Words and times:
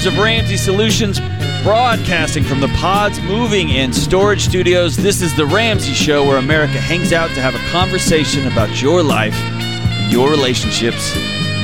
headquarters 0.00 0.06
of 0.06 0.24
Ramsey 0.24 0.56
Solutions, 0.56 1.20
broadcasting 1.62 2.42
from 2.42 2.60
the 2.60 2.68
Pods 2.68 3.20
Moving 3.22 3.70
and 3.72 3.94
Storage 3.94 4.42
Studios. 4.42 4.96
This 4.96 5.20
is 5.20 5.36
the 5.36 5.44
Ramsey 5.46 5.92
Show 5.92 6.26
where 6.26 6.38
America 6.38 6.80
hangs 6.80 7.12
out 7.12 7.28
to 7.30 7.40
have 7.40 7.54
a 7.54 7.70
conversation 7.70 8.46
about 8.46 8.80
your 8.80 9.02
life, 9.02 9.36
your 10.10 10.30
relationships, 10.30 11.14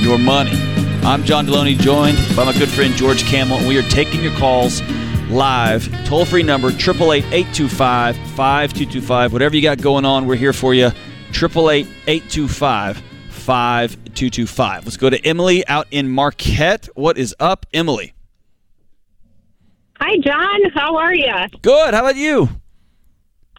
your 0.02 0.18
money. 0.18 0.52
I'm 1.02 1.24
John 1.24 1.46
Delony, 1.46 1.78
joined 1.78 2.18
by 2.36 2.44
my 2.44 2.52
good 2.52 2.68
friend 2.68 2.94
George 2.94 3.24
Kamel, 3.24 3.58
and 3.58 3.68
we 3.68 3.78
are 3.78 3.88
taking 3.90 4.22
your 4.22 4.34
calls 4.36 4.82
live. 5.30 5.88
Toll 6.06 6.24
free 6.24 6.42
number 6.42 6.68
888 6.68 7.24
825 7.32 8.16
5225. 8.16 9.32
Whatever 9.32 9.56
you 9.56 9.62
got 9.62 9.80
going 9.80 10.04
on, 10.04 10.26
we're 10.26 10.36
here 10.36 10.52
for 10.52 10.74
you. 10.74 10.90
888 11.30 11.86
825 12.06 12.98
5225. 13.30 14.84
Let's 14.84 14.96
go 14.96 15.08
to 15.08 15.24
Emily 15.24 15.66
out 15.68 15.86
in 15.90 16.08
Marquette. 16.08 16.88
What 16.94 17.16
is 17.16 17.34
up, 17.38 17.66
Emily? 17.72 18.15
Hi, 20.00 20.18
John. 20.18 20.70
How 20.74 20.96
are 20.96 21.14
you? 21.14 21.34
Good. 21.62 21.94
How 21.94 22.00
about 22.00 22.16
you? 22.16 22.48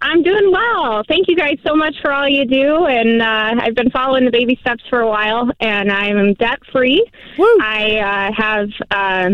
I'm 0.02 0.22
doing 0.22 0.52
well. 0.52 1.04
Thank 1.08 1.28
you 1.28 1.36
guys 1.36 1.58
so 1.66 1.76
much 1.76 1.96
for 2.02 2.12
all 2.12 2.30
you 2.30 2.46
do. 2.46 2.86
And 2.86 3.22
uh, 3.22 3.56
I've 3.60 3.76
been 3.76 3.90
following 3.90 4.26
the 4.26 4.32
baby 4.32 4.58
steps 4.62 4.84
for 4.90 5.02
a 5.02 5.08
while, 5.08 5.50
and 5.60 5.92
I'm 5.92 6.36
debt 6.36 6.60
free. 6.72 7.04
I 7.40 8.30
uh, 8.30 8.42
have 8.42 8.70
um, 8.92 9.34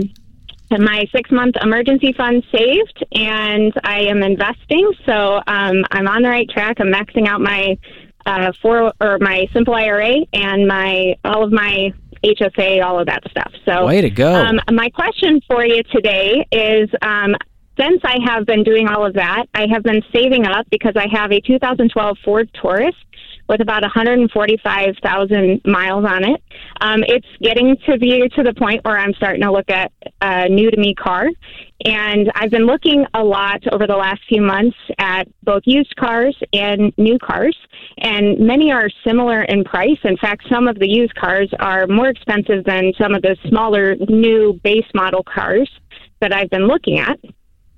my 0.72 1.06
six 1.12 1.30
month 1.32 1.56
emergency 1.62 2.14
fund 2.14 2.44
saved, 2.56 3.06
and 3.12 3.74
I 3.84 4.02
am 4.02 4.24
investing. 4.24 4.94
So 5.06 5.42
um, 5.46 5.84
I'm 5.92 6.08
on 6.08 6.22
the 6.22 6.30
right 6.30 6.50
track. 6.50 6.78
I'm 6.80 6.88
maxing 6.88 7.28
out 7.28 7.42
my 7.42 7.78
uh, 8.26 8.54
four 8.62 8.94
or 9.02 9.18
my 9.20 9.48
simple 9.52 9.76
IRA 9.76 10.16
and 10.32 10.66
my 10.66 11.18
all 11.26 11.44
of 11.44 11.52
my 11.52 11.94
HSA, 12.24 12.84
all 12.84 13.00
of 13.00 13.08
that 13.08 13.24
stuff. 13.30 13.52
So 13.66 13.86
Way 13.86 14.02
to 14.02 14.10
go. 14.10 14.34
Um, 14.34 14.60
my 14.72 14.90
question 14.90 15.42
for 15.48 15.66
you 15.66 15.84
today 15.84 16.46
is. 16.52 16.90
Um, 17.02 17.36
since 17.80 18.02
I 18.04 18.18
have 18.28 18.46
been 18.46 18.64
doing 18.64 18.88
all 18.88 19.04
of 19.04 19.16
that, 19.16 19.46
I 19.56 19.66
have 19.72 19.82
been 19.82 20.04
saving 20.14 20.46
up 20.46 20.68
because 20.70 20.94
I 20.96 21.08
have 21.12 21.32
a 21.32 21.42
2012 21.42 22.18
Ford 22.24 22.48
Taurus 22.62 22.94
with 23.50 23.62
about 23.62 23.82
145,000 23.82 25.62
miles 25.66 26.06
on 26.06 26.24
it. 26.24 26.42
Um, 26.82 27.04
it's 27.08 27.28
getting 27.42 27.76
to 27.88 27.98
be 27.98 28.30
to 28.36 28.44
the 28.44 28.54
point 28.54 28.86
where 28.86 28.98
I'm 28.98 29.14
starting 29.14 29.42
to 29.42 29.52
look 29.52 29.70
at 29.70 29.92
a 30.22 30.48
new 30.50 30.72
to 30.72 30.78
me 30.78 30.94
car. 30.94 31.28
And 31.86 32.32
I've 32.36 32.50
been 32.50 32.66
looking 32.66 33.06
a 33.14 33.24
lot 33.24 33.62
over 33.74 33.86
the 33.88 33.98
last 33.98 34.22
few 34.30 34.42
months 34.42 34.78
at 35.00 35.28
both 35.44 35.64
used 35.66 35.94
cars 35.98 36.38
and 36.54 36.94
new 36.98 37.20
cars. 37.20 37.58
And 37.98 38.40
many 38.40 38.72
are 38.72 38.90
similar 39.06 39.42
in 39.44 39.66
price. 39.66 39.98
In 40.06 40.16
fact, 40.18 40.46
some 40.50 40.68
of 40.68 40.80
the 40.80 40.88
used 40.88 41.14
cars 41.16 41.50
are 41.60 41.86
more 41.88 42.08
expensive 42.08 42.64
than 42.64 42.94
some 42.98 43.14
of 43.14 43.22
the 43.22 43.36
smaller 43.50 43.96
new 44.08 44.60
base 44.64 44.88
model 44.94 45.24
cars 45.24 45.70
that 46.22 46.34
I've 46.34 46.50
been 46.50 46.68
looking 46.68 47.00
at. 47.00 47.20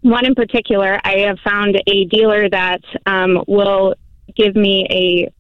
One 0.02 0.24
in 0.24 0.36
particular, 0.36 1.00
I 1.04 1.20
have 1.22 1.40
found 1.44 1.82
a 1.88 2.06
dealer 2.06 2.48
that 2.50 2.82
um, 3.08 3.44
will 3.48 3.96
give 4.36 4.56
me 4.56 5.32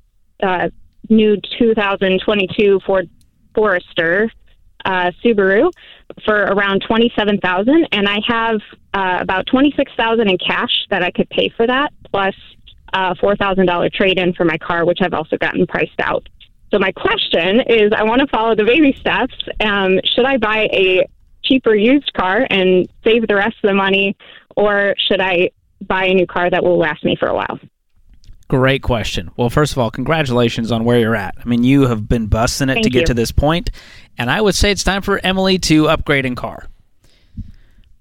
a 0.41 0.45
uh, 0.45 0.69
new 1.07 1.37
2022 1.59 2.79
Ford 2.83 3.07
Forester 3.53 4.31
uh, 4.85 5.11
Subaru 5.23 5.71
for 6.23 6.35
around 6.35 6.83
27000 6.87 7.87
and 7.91 8.07
I 8.07 8.19
have 8.27 8.61
uh, 8.93 9.19
about 9.21 9.47
26000 9.47 10.29
in 10.29 10.37
cash 10.37 10.71
that 10.89 11.03
I 11.03 11.11
could 11.11 11.29
pay 11.29 11.49
for 11.55 11.67
that, 11.67 11.91
plus 12.11 12.35
a 12.93 13.15
$4,000 13.15 13.91
trade 13.93 14.17
in 14.17 14.33
for 14.33 14.45
my 14.45 14.57
car, 14.57 14.85
which 14.85 14.99
I've 15.01 15.13
also 15.13 15.37
gotten 15.37 15.67
priced 15.67 15.99
out. 15.99 16.27
So 16.71 16.79
my 16.79 16.91
question 16.91 17.61
is, 17.67 17.91
I 17.95 18.03
want 18.03 18.21
to 18.21 18.27
follow 18.27 18.55
the 18.55 18.63
baby 18.63 18.93
steps. 18.99 19.35
Um, 19.59 19.99
should 20.03 20.25
I 20.25 20.37
buy 20.37 20.67
a 20.71 21.07
cheaper 21.43 21.75
used 21.75 22.11
car 22.13 22.47
and 22.49 22.87
save 23.03 23.27
the 23.27 23.35
rest 23.35 23.55
of 23.63 23.69
the 23.69 23.73
money, 23.73 24.15
or 24.55 24.95
should 24.97 25.21
I 25.21 25.51
buy 25.81 26.05
a 26.05 26.13
new 26.13 26.25
car 26.25 26.49
that 26.49 26.63
will 26.63 26.77
last 26.77 27.03
me 27.03 27.15
for 27.19 27.27
a 27.27 27.35
while? 27.35 27.59
Great 28.47 28.83
question. 28.83 29.31
Well, 29.37 29.49
first 29.49 29.71
of 29.71 29.79
all, 29.79 29.89
congratulations 29.89 30.71
on 30.71 30.83
where 30.83 30.99
you're 30.99 31.15
at. 31.15 31.35
I 31.43 31.45
mean, 31.45 31.63
you 31.63 31.87
have 31.87 32.07
been 32.07 32.27
busting 32.27 32.69
it 32.69 32.73
Thank 32.75 32.83
to 32.83 32.89
get 32.91 32.99
you. 33.01 33.05
to 33.07 33.13
this 33.15 33.31
point, 33.31 33.71
and 34.19 34.29
I 34.29 34.39
would 34.39 34.53
say 34.53 34.69
it's 34.71 34.83
time 34.83 35.01
for 35.01 35.19
Emily 35.23 35.57
to 35.59 35.87
upgrade 35.89 36.25
in 36.25 36.35
car. 36.35 36.67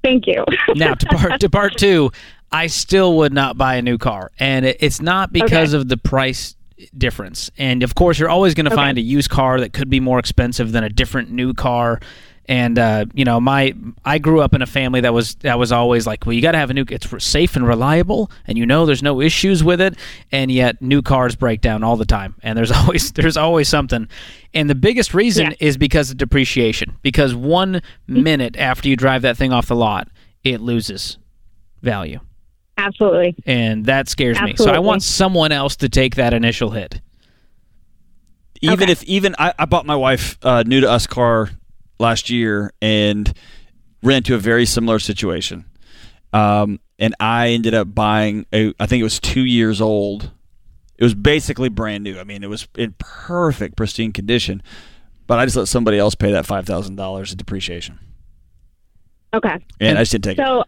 Thank 0.02 0.26
you. 0.26 0.44
Now, 0.76 0.94
to 0.94 1.06
part 1.06 1.40
to 1.40 1.48
part 1.48 1.76
two, 1.78 2.12
I 2.52 2.66
still 2.66 3.16
would 3.18 3.32
not 3.32 3.56
buy 3.56 3.76
a 3.76 3.82
new 3.82 3.96
car, 3.96 4.30
and 4.38 4.66
it, 4.66 4.76
it's 4.80 5.00
not 5.00 5.32
because 5.32 5.72
of 5.72 5.88
the 5.88 5.96
price 5.96 6.56
difference. 6.98 7.50
And 7.56 7.82
of 7.82 7.94
course, 7.94 8.18
you're 8.18 8.28
always 8.28 8.52
going 8.52 8.66
to 8.66 8.70
Okay. 8.72 8.76
find 8.82 8.98
a 8.98 9.00
used 9.00 9.30
car 9.30 9.60
that 9.60 9.72
could 9.72 9.88
be 9.88 10.00
more 10.00 10.18
expensive 10.18 10.72
than 10.72 10.84
a 10.84 10.90
different 10.90 11.30
new 11.30 11.54
car. 11.54 12.00
And 12.46 12.78
uh, 12.78 13.06
you 13.14 13.24
know, 13.24 13.40
my 13.40 13.74
I 14.04 14.18
grew 14.18 14.40
up 14.40 14.52
in 14.52 14.60
a 14.60 14.66
family 14.66 15.00
that 15.00 15.14
was 15.14 15.36
that 15.36 15.58
was 15.58 15.72
always 15.72 16.06
like, 16.06 16.26
well, 16.26 16.34
you 16.34 16.42
got 16.42 16.52
to 16.52 16.58
have 16.58 16.68
a 16.68 16.74
new. 16.74 16.84
It's 16.90 17.24
safe 17.24 17.56
and 17.56 17.66
reliable, 17.66 18.30
and 18.46 18.58
you 18.58 18.66
know 18.66 18.84
there's 18.84 19.02
no 19.02 19.20
issues 19.22 19.64
with 19.64 19.80
it. 19.80 19.96
And 20.30 20.52
yet, 20.52 20.82
new 20.82 21.00
cars 21.00 21.36
break 21.36 21.62
down 21.62 21.82
all 21.82 21.96
the 21.96 22.04
time, 22.04 22.34
and 22.42 22.58
there's 22.58 22.70
always 22.80 23.12
there's 23.12 23.38
always 23.38 23.68
something. 23.68 24.08
And 24.52 24.68
the 24.68 24.74
biggest 24.74 25.14
reason 25.14 25.46
Yeah. 25.52 25.56
is 25.68 25.78
because 25.78 26.10
of 26.10 26.18
depreciation. 26.18 26.96
Because 27.02 27.34
one 27.34 27.80
minute 28.06 28.56
after 28.58 28.88
you 28.90 28.96
drive 28.96 29.22
that 29.22 29.38
thing 29.38 29.52
off 29.52 29.68
the 29.68 29.76
lot, 29.76 30.08
it 30.44 30.60
loses 30.60 31.16
value, 31.80 32.20
Absolutely. 32.76 33.34
and 33.46 33.86
that 33.86 34.08
scares 34.10 34.38
me. 34.42 34.54
So 34.56 34.70
I 34.70 34.80
want 34.80 35.02
someone 35.02 35.50
else 35.50 35.76
to 35.76 35.88
take 35.88 36.16
that 36.16 36.34
initial 36.34 36.70
hit. 36.72 37.00
even 38.60 38.82
Okay. 38.84 38.92
if 38.92 39.02
even 39.04 39.34
I, 39.38 39.54
I 39.58 39.64
bought 39.64 39.86
my 39.86 39.96
wife 39.96 40.38
a 40.42 40.62
new 40.64 40.80
to 40.80 40.90
us 40.90 41.06
car 41.06 41.50
last 41.98 42.30
year 42.30 42.72
and 42.82 43.32
ran 44.02 44.18
into 44.18 44.34
a 44.34 44.38
very 44.38 44.66
similar 44.66 44.98
situation. 44.98 45.64
Um, 46.32 46.80
and 46.98 47.14
i 47.20 47.48
ended 47.48 47.74
up 47.74 47.92
buying 47.92 48.46
a 48.52 48.72
i 48.78 48.86
think 48.86 49.00
it 49.00 49.04
was 49.04 49.20
two 49.20 49.44
years 49.44 49.80
old. 49.80 50.30
It 50.96 51.02
was 51.02 51.14
basically 51.14 51.68
brand 51.68 52.04
new. 52.04 52.18
I 52.18 52.24
mean 52.24 52.44
it 52.44 52.48
was 52.48 52.68
in 52.76 52.94
perfect 52.98 53.76
pristine 53.76 54.12
condition 54.12 54.62
but 55.26 55.38
i 55.38 55.44
just 55.44 55.56
let 55.56 55.68
somebody 55.68 55.98
else 55.98 56.14
pay 56.14 56.32
that 56.32 56.46
$5000 56.46 57.30
in 57.30 57.36
depreciation. 57.36 57.98
Okay. 59.32 59.58
and 59.80 59.98
i 59.98 60.02
just 60.02 60.12
didn't 60.12 60.24
take 60.24 60.38
it. 60.38 60.44
So, 60.44 60.64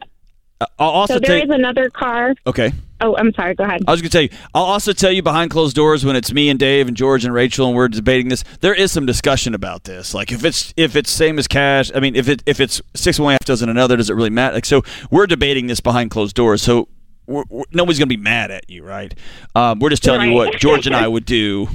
i'll 0.78 0.88
also 0.88 1.14
so 1.14 1.20
there 1.20 1.40
take 1.40 1.44
is 1.44 1.54
another 1.54 1.90
car. 1.90 2.34
okay 2.46 2.72
Oh, 3.00 3.14
I'm 3.16 3.32
sorry. 3.34 3.54
Go 3.54 3.64
ahead. 3.64 3.82
I 3.86 3.90
was 3.90 4.00
going 4.00 4.10
to 4.10 4.12
tell 4.12 4.22
you. 4.22 4.30
I'll 4.54 4.64
also 4.64 4.92
tell 4.92 5.12
you 5.12 5.22
behind 5.22 5.50
closed 5.50 5.76
doors 5.76 6.04
when 6.04 6.16
it's 6.16 6.32
me 6.32 6.48
and 6.48 6.58
Dave 6.58 6.88
and 6.88 6.96
George 6.96 7.24
and 7.24 7.34
Rachel 7.34 7.66
and 7.66 7.76
we're 7.76 7.88
debating 7.88 8.28
this. 8.28 8.42
There 8.60 8.74
is 8.74 8.90
some 8.90 9.04
discussion 9.04 9.54
about 9.54 9.84
this. 9.84 10.14
Like 10.14 10.32
if 10.32 10.44
it's 10.44 10.72
if 10.76 10.96
it's 10.96 11.10
same 11.10 11.38
as 11.38 11.46
cash. 11.46 11.90
I 11.94 12.00
mean, 12.00 12.16
if 12.16 12.28
it 12.28 12.42
if 12.46 12.58
it's 12.58 12.80
six 12.94 13.20
one 13.20 13.32
half 13.32 13.44
dozen 13.44 13.68
another, 13.68 13.96
does 13.96 14.08
it 14.08 14.14
really 14.14 14.30
matter? 14.30 14.54
Like 14.54 14.64
so, 14.64 14.82
we're 15.10 15.26
debating 15.26 15.66
this 15.66 15.80
behind 15.80 16.10
closed 16.10 16.34
doors. 16.34 16.62
So 16.62 16.88
we're, 17.26 17.44
we're, 17.50 17.64
nobody's 17.72 17.98
going 17.98 18.08
to 18.08 18.16
be 18.16 18.22
mad 18.22 18.50
at 18.50 18.70
you, 18.70 18.82
right? 18.82 19.14
Um, 19.54 19.78
we're 19.78 19.90
just 19.90 20.02
telling 20.02 20.30
you 20.30 20.34
what 20.34 20.56
George 20.58 20.86
and 20.86 20.96
I 20.96 21.06
would 21.06 21.26
do. 21.26 21.68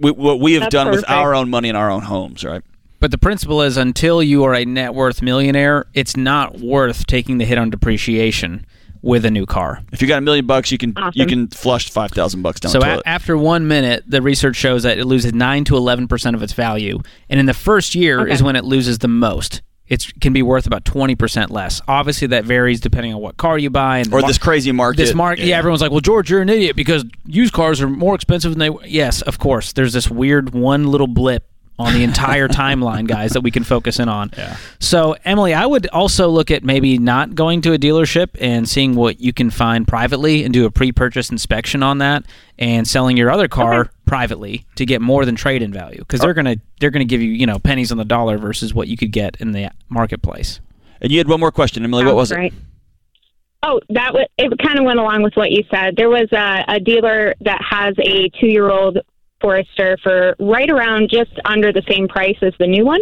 We, 0.00 0.10
what 0.10 0.40
we 0.40 0.54
have 0.54 0.62
That's 0.62 0.72
done 0.72 0.90
with 0.90 1.08
our 1.08 1.34
own 1.34 1.50
money 1.50 1.68
in 1.68 1.76
our 1.76 1.90
own 1.90 2.02
homes, 2.02 2.44
right? 2.44 2.62
But 3.00 3.12
the 3.12 3.18
principle 3.18 3.62
is 3.62 3.76
until 3.76 4.22
you 4.22 4.42
are 4.44 4.54
a 4.54 4.64
net 4.64 4.92
worth 4.94 5.22
millionaire, 5.22 5.86
it's 5.94 6.16
not 6.16 6.58
worth 6.58 7.06
taking 7.06 7.38
the 7.38 7.44
hit 7.44 7.58
on 7.58 7.70
depreciation 7.70 8.66
with 9.02 9.24
a 9.24 9.30
new 9.30 9.46
car. 9.46 9.80
If 9.92 10.02
you 10.02 10.08
got 10.08 10.18
a 10.18 10.22
million 10.22 10.46
bucks, 10.46 10.70
you 10.72 10.78
can 10.78 10.94
you 11.12 11.26
can 11.26 11.48
flush 11.48 11.90
five 11.90 12.10
thousand 12.10 12.42
bucks 12.42 12.60
down 12.60 12.72
So 12.72 12.80
the 12.80 12.84
a- 12.84 12.88
toilet. 12.90 13.02
after 13.06 13.36
one 13.36 13.68
minute, 13.68 14.04
the 14.06 14.20
research 14.22 14.56
shows 14.56 14.82
that 14.82 14.98
it 14.98 15.04
loses 15.04 15.32
9 15.32 15.64
to 15.64 15.74
11% 15.74 16.34
of 16.34 16.42
its 16.42 16.52
value. 16.52 17.00
And 17.28 17.38
in 17.40 17.46
the 17.46 17.54
first 17.54 17.94
year 17.94 18.20
Okay. 18.20 18.32
is 18.32 18.42
when 18.42 18.56
it 18.56 18.64
loses 18.64 18.98
the 18.98 19.08
most. 19.08 19.62
It 19.86 20.04
can 20.20 20.34
be 20.34 20.42
worth 20.42 20.66
about 20.66 20.84
20% 20.84 21.48
less. 21.50 21.80
Obviously, 21.88 22.28
that 22.28 22.44
varies 22.44 22.78
depending 22.78 23.14
on 23.14 23.22
what 23.22 23.38
car 23.38 23.56
you 23.56 23.70
buy. 23.70 23.98
And 24.00 24.08
or 24.12 24.20
mar- 24.20 24.28
this 24.28 24.36
crazy 24.36 24.70
market. 24.70 24.98
this 24.98 25.14
market, 25.14 25.46
yeah. 25.46 25.56
everyone's 25.56 25.80
like, 25.80 25.90
"Well, 25.90 26.00
George, 26.00 26.28
you're 26.30 26.42
an 26.42 26.50
idiot 26.50 26.76
because 26.76 27.06
used 27.24 27.54
cars 27.54 27.80
are 27.80 27.88
more 27.88 28.14
expensive 28.14 28.54
than 28.54 28.58
they." 28.58 28.86
Yes, 28.86 29.22
of 29.22 29.38
course. 29.38 29.72
There's 29.72 29.94
this 29.94 30.10
weird 30.10 30.50
one 30.52 30.88
little 30.88 31.06
blip 31.06 31.47
on 31.78 31.92
the 31.94 32.02
entire 32.02 32.48
timeline, 32.48 33.06
guys, 33.06 33.32
that 33.32 33.42
we 33.42 33.50
can 33.50 33.64
focus 33.64 33.98
in 33.98 34.08
on. 34.08 34.30
Yeah. 34.36 34.56
So, 34.80 35.16
Emily, 35.24 35.54
I 35.54 35.66
would 35.66 35.86
also 35.88 36.28
look 36.28 36.50
at 36.50 36.64
maybe 36.64 36.98
not 36.98 37.34
going 37.34 37.60
to 37.62 37.72
a 37.72 37.78
dealership 37.78 38.30
and 38.40 38.68
seeing 38.68 38.94
what 38.94 39.20
you 39.20 39.32
can 39.32 39.50
find 39.50 39.86
privately 39.86 40.44
and 40.44 40.52
do 40.52 40.66
a 40.66 40.70
pre-purchase 40.70 41.30
inspection 41.30 41.82
on 41.82 41.98
that, 41.98 42.24
and 42.58 42.86
selling 42.86 43.16
your 43.16 43.30
other 43.30 43.48
car 43.48 43.90
privately 44.06 44.64
to 44.74 44.84
get 44.84 45.00
more 45.00 45.24
than 45.24 45.36
trade-in 45.36 45.72
value 45.72 45.98
because 45.98 46.20
they're 46.20 46.34
gonna 46.34 46.56
they're 46.80 46.90
gonna 46.90 47.04
give 47.04 47.20
you 47.20 47.30
you 47.30 47.46
know 47.46 47.58
pennies 47.58 47.92
on 47.92 47.98
the 47.98 48.04
dollar 48.04 48.38
versus 48.38 48.74
what 48.74 48.88
you 48.88 48.96
could 48.96 49.12
get 49.12 49.36
in 49.38 49.52
the 49.52 49.70
marketplace. 49.88 50.60
And 51.00 51.12
you 51.12 51.18
had 51.18 51.28
one 51.28 51.38
more 51.38 51.52
question, 51.52 51.84
Emily. 51.84 52.04
What 52.04 52.16
was 52.16 52.30
Sounds 52.30 52.38
it? 52.38 52.40
right. 52.40 52.54
Oh, 53.62 53.80
that 53.90 54.14
was, 54.14 54.26
it 54.38 54.56
kind 54.64 54.78
of 54.78 54.84
went 54.84 54.98
along 55.00 55.22
with 55.22 55.34
what 55.34 55.50
you 55.50 55.64
said. 55.70 55.96
There 55.96 56.08
was 56.08 56.28
a, 56.32 56.64
a 56.68 56.80
dealer 56.80 57.34
that 57.40 57.60
has 57.68 57.94
a 57.98 58.28
two 58.40 58.46
year 58.46 58.70
old 58.70 58.98
Forester 59.40 59.96
for 60.02 60.34
right 60.38 60.70
around 60.70 61.10
just 61.10 61.30
under 61.44 61.72
the 61.72 61.82
same 61.88 62.08
price 62.08 62.36
as 62.42 62.52
the 62.58 62.66
new 62.66 62.84
one. 62.84 63.00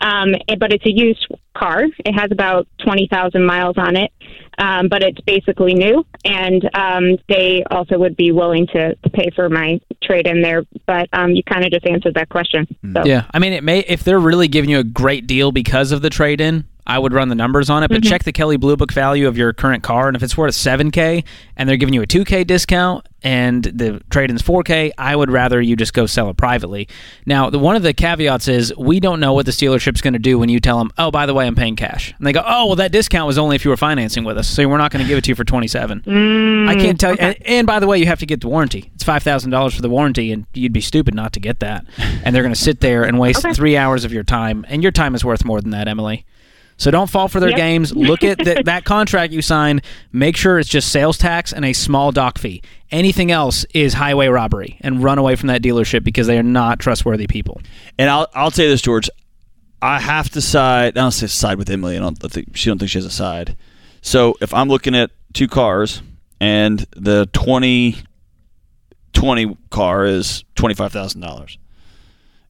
Um, 0.00 0.34
but 0.58 0.72
it's 0.72 0.84
a 0.86 0.92
used 0.92 1.26
car. 1.56 1.84
It 2.04 2.12
has 2.12 2.30
about 2.30 2.66
20,000 2.84 3.44
miles 3.44 3.76
on 3.78 3.96
it, 3.96 4.10
um, 4.58 4.88
but 4.88 5.02
it's 5.02 5.20
basically 5.20 5.74
new. 5.74 6.04
And 6.24 6.68
um, 6.74 7.18
they 7.28 7.64
also 7.70 7.98
would 7.98 8.16
be 8.16 8.32
willing 8.32 8.66
to, 8.68 8.94
to 8.94 9.10
pay 9.10 9.30
for 9.34 9.48
my 9.48 9.80
trade 10.02 10.26
in 10.26 10.42
there. 10.42 10.64
But 10.86 11.08
um, 11.12 11.30
you 11.32 11.42
kind 11.42 11.64
of 11.64 11.70
just 11.70 11.86
answered 11.86 12.14
that 12.14 12.28
question. 12.28 12.66
So, 12.94 13.04
Yeah, 13.04 13.26
I 13.32 13.38
mean, 13.38 13.52
it 13.52 13.62
may 13.62 13.80
if 13.80 14.02
they're 14.04 14.20
really 14.20 14.48
giving 14.48 14.70
you 14.70 14.78
a 14.78 14.84
great 14.84 15.26
deal 15.26 15.52
because 15.52 15.92
of 15.92 16.02
the 16.02 16.10
trade 16.10 16.40
in. 16.40 16.64
I 16.86 16.98
would 16.98 17.12
run 17.12 17.28
the 17.28 17.34
numbers 17.34 17.70
on 17.70 17.82
it, 17.82 17.88
but 17.88 18.00
mm-hmm. 18.00 18.10
check 18.10 18.24
the 18.24 18.32
Kelley 18.32 18.56
Blue 18.56 18.76
Book 18.76 18.92
value 18.92 19.28
of 19.28 19.36
your 19.36 19.52
current 19.52 19.82
car, 19.82 20.08
and 20.08 20.16
if 20.16 20.22
it's 20.22 20.36
worth 20.36 20.54
7K 20.54 21.24
and 21.56 21.68
they're 21.68 21.76
giving 21.76 21.94
you 21.94 22.02
a 22.02 22.06
2K 22.06 22.46
discount 22.46 23.06
and 23.22 23.62
the 23.62 24.00
trade-in's 24.10 24.42
4K, 24.42 24.90
I 24.98 25.14
would 25.14 25.30
rather 25.30 25.60
you 25.60 25.76
just 25.76 25.94
go 25.94 26.06
sell 26.06 26.28
it 26.28 26.36
privately. 26.36 26.88
Now, 27.24 27.50
the, 27.50 27.58
one 27.60 27.76
of 27.76 27.84
the 27.84 27.92
caveats 27.94 28.48
is 28.48 28.74
we 28.76 28.98
don't 28.98 29.20
know 29.20 29.32
what 29.32 29.46
the 29.46 29.52
dealership's 29.52 30.00
going 30.00 30.14
to 30.14 30.18
do 30.18 30.40
when 30.40 30.48
you 30.48 30.58
tell 30.58 30.78
them, 30.78 30.90
"Oh, 30.98 31.12
by 31.12 31.26
the 31.26 31.34
way, 31.34 31.46
I'm 31.46 31.54
paying 31.54 31.76
cash," 31.76 32.12
and 32.18 32.26
they 32.26 32.32
go, 32.32 32.42
"Oh, 32.44 32.66
well, 32.66 32.76
that 32.76 32.90
discount 32.90 33.28
was 33.28 33.38
only 33.38 33.54
if 33.54 33.64
you 33.64 33.70
were 33.70 33.76
financing 33.76 34.24
with 34.24 34.36
us, 34.36 34.48
so 34.48 34.66
we're 34.68 34.76
not 34.78 34.90
going 34.90 35.04
to 35.04 35.08
give 35.08 35.18
it 35.18 35.24
to 35.24 35.30
you 35.30 35.34
for 35.36 35.44
27." 35.44 36.00
Mm, 36.00 36.68
I 36.68 36.74
can't 36.74 36.98
tell 36.98 37.12
you. 37.12 37.18
And, 37.20 37.36
and 37.46 37.66
by 37.66 37.78
the 37.78 37.86
way, 37.86 37.98
you 37.98 38.06
have 38.06 38.18
to 38.20 38.26
get 38.26 38.40
the 38.40 38.48
warranty. 38.48 38.90
It's 38.94 39.04
five 39.04 39.22
thousand 39.22 39.50
dollars 39.52 39.74
for 39.74 39.82
the 39.82 39.90
warranty, 39.90 40.32
and 40.32 40.46
you'd 40.52 40.72
be 40.72 40.80
stupid 40.80 41.14
not 41.14 41.32
to 41.34 41.40
get 41.40 41.60
that. 41.60 41.84
And 42.24 42.34
they're 42.34 42.42
going 42.42 42.54
to 42.54 42.60
sit 42.60 42.80
there 42.80 43.04
and 43.04 43.20
waste 43.20 43.38
Okay. 43.44 43.54
three 43.54 43.76
hours 43.76 44.04
of 44.04 44.12
your 44.12 44.24
time, 44.24 44.66
and 44.68 44.82
your 44.82 44.92
time 44.92 45.14
is 45.14 45.24
worth 45.24 45.44
more 45.44 45.60
than 45.60 45.70
that, 45.70 45.86
Emily. 45.86 46.24
So 46.76 46.90
don't 46.90 47.08
fall 47.10 47.28
for 47.28 47.38
their 47.38 47.50
Yep. 47.50 47.56
games. 47.58 47.94
Look 47.94 48.24
at 48.24 48.38
th- 48.38 48.64
that 48.64 48.84
contract 48.84 49.32
you 49.32 49.40
signed. 49.42 49.82
Make 50.12 50.36
sure 50.36 50.58
it's 50.58 50.68
just 50.68 50.88
sales 50.90 51.16
tax 51.18 51.52
and 51.52 51.64
a 51.64 51.72
small 51.72 52.10
doc 52.12 52.38
fee. 52.38 52.60
Anything 52.90 53.30
else 53.30 53.64
is 53.72 53.94
highway 53.94 54.26
robbery, 54.28 54.76
and 54.80 55.02
run 55.02 55.18
away 55.18 55.36
from 55.36 55.46
that 55.48 55.62
dealership 55.62 56.02
because 56.04 56.26
they 56.26 56.38
are 56.38 56.42
not 56.42 56.78
trustworthy 56.80 57.26
people. 57.26 57.60
And 57.98 58.10
I'll 58.10 58.28
I'll 58.34 58.50
say 58.50 58.66
this, 58.68 58.82
George. 58.82 59.08
I 59.80 59.98
have 60.00 60.28
to 60.30 60.40
side. 60.40 60.96
I 60.98 61.00
don't 61.02 61.10
say 61.12 61.26
side 61.26 61.58
with 61.58 61.68
Emily. 61.70 61.96
I 61.96 62.00
don't 62.00 62.16
think 62.16 62.56
she 62.56 62.68
don't 62.70 62.78
think 62.78 62.90
she 62.90 62.98
has 62.98 63.04
a 63.06 63.10
side. 63.10 63.56
So 64.00 64.36
if 64.40 64.52
I'm 64.54 64.68
looking 64.68 64.94
at 64.94 65.10
two 65.32 65.48
cars 65.48 66.02
and 66.40 66.86
the 66.96 67.26
2020 69.12 69.56
car 69.70 70.04
is 70.04 70.44
twenty 70.54 70.74
five 70.74 70.92
thousand 70.92 71.20
dollars, 71.20 71.58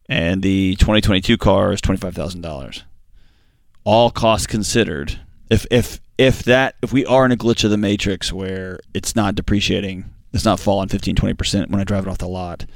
and 0.08 0.42
the 0.42 0.76
2022 0.76 1.36
car 1.38 1.72
is 1.72 1.80
twenty 1.80 1.98
five 1.98 2.14
thousand 2.14 2.40
dollars, 2.42 2.84
all 3.84 4.10
costs 4.10 4.46
considered. 4.46 5.20
If 5.50 5.66
if 5.70 6.00
if 6.18 6.42
that 6.44 6.76
if 6.82 6.92
we 6.92 7.04
are 7.06 7.24
in 7.24 7.32
a 7.32 7.36
glitch 7.36 7.64
of 7.64 7.70
the 7.70 7.76
matrix 7.76 8.32
where 8.32 8.80
it's 8.94 9.16
not 9.16 9.34
depreciating, 9.34 10.04
it's 10.32 10.44
not 10.44 10.60
falling 10.60 10.88
15 10.88 11.14
20 11.16 11.34
percent 11.34 11.70
when 11.70 11.80
I 11.80 11.84
drive 11.84 12.06
it 12.06 12.10
off 12.10 12.18
the 12.18 12.28
lot 12.28 12.66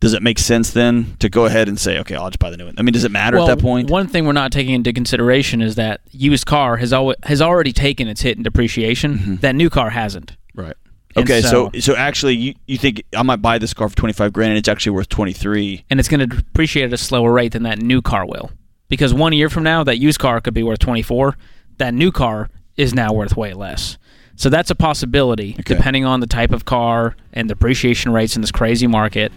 does 0.00 0.12
it 0.14 0.22
make 0.22 0.38
sense 0.38 0.70
then 0.70 1.16
to 1.18 1.28
go 1.28 1.44
ahead 1.46 1.68
and 1.68 1.78
say, 1.78 1.98
okay, 1.98 2.14
I'll 2.14 2.30
just 2.30 2.38
buy 2.38 2.50
the 2.50 2.56
new 2.56 2.66
one? 2.66 2.74
I 2.78 2.82
mean, 2.82 2.92
does 2.92 3.04
it 3.04 3.10
matter 3.10 3.36
well, 3.38 3.50
at 3.50 3.56
that 3.56 3.62
point? 3.62 3.90
one 3.90 4.06
thing 4.06 4.26
we're 4.26 4.32
not 4.32 4.52
taking 4.52 4.74
into 4.74 4.92
consideration 4.92 5.60
is 5.60 5.74
that 5.74 6.00
used 6.10 6.46
car 6.46 6.76
has 6.76 6.92
always 6.92 7.16
has 7.24 7.42
already 7.42 7.72
taken 7.72 8.06
its 8.06 8.20
hit 8.20 8.36
in 8.36 8.42
depreciation. 8.42 9.18
Mm-hmm. 9.18 9.34
That 9.36 9.54
new 9.54 9.70
car 9.70 9.90
hasn't. 9.90 10.36
right. 10.54 10.74
And 11.16 11.24
Okay, 11.24 11.40
so, 11.40 11.70
so- 11.72 11.80
so 11.80 11.96
actually, 11.96 12.36
you, 12.36 12.54
you 12.66 12.76
think 12.76 13.02
I 13.16 13.22
might 13.22 13.40
buy 13.42 13.58
this 13.58 13.72
car 13.74 13.88
for 13.88 13.96
twenty 13.96 14.12
five 14.12 14.32
grand, 14.32 14.50
and 14.50 14.58
it's 14.58 14.68
actually 14.68 14.92
worth 14.92 15.08
twenty 15.08 15.32
three. 15.32 15.84
and 15.90 15.98
it's 15.98 16.08
going 16.08 16.20
to 16.20 16.26
depreciate 16.26 16.84
at 16.84 16.92
a 16.92 16.98
slower 16.98 17.32
rate 17.32 17.52
than 17.52 17.62
that 17.64 17.78
new 17.80 18.02
car 18.02 18.26
will. 18.26 18.50
Because 18.88 19.12
one 19.12 19.32
year 19.32 19.48
from 19.48 19.62
now, 19.62 19.84
that 19.84 19.98
used 19.98 20.18
car 20.18 20.40
could 20.40 20.54
be 20.54 20.62
worth 20.62 20.78
24. 20.78 21.36
That 21.78 21.94
new 21.94 22.10
car 22.10 22.50
is 22.76 22.94
now 22.94 23.12
worth 23.12 23.36
way 23.36 23.52
less. 23.52 23.98
So 24.36 24.48
that's 24.48 24.70
a 24.70 24.74
possibility, 24.74 25.56
Okay. 25.60 25.74
depending 25.74 26.04
on 26.04 26.20
the 26.20 26.26
type 26.26 26.52
of 26.52 26.64
car 26.64 27.16
and 27.32 27.48
depreciation 27.48 28.12
rates 28.12 28.36
in 28.36 28.40
this 28.40 28.52
crazy 28.52 28.86
market. 28.86 29.32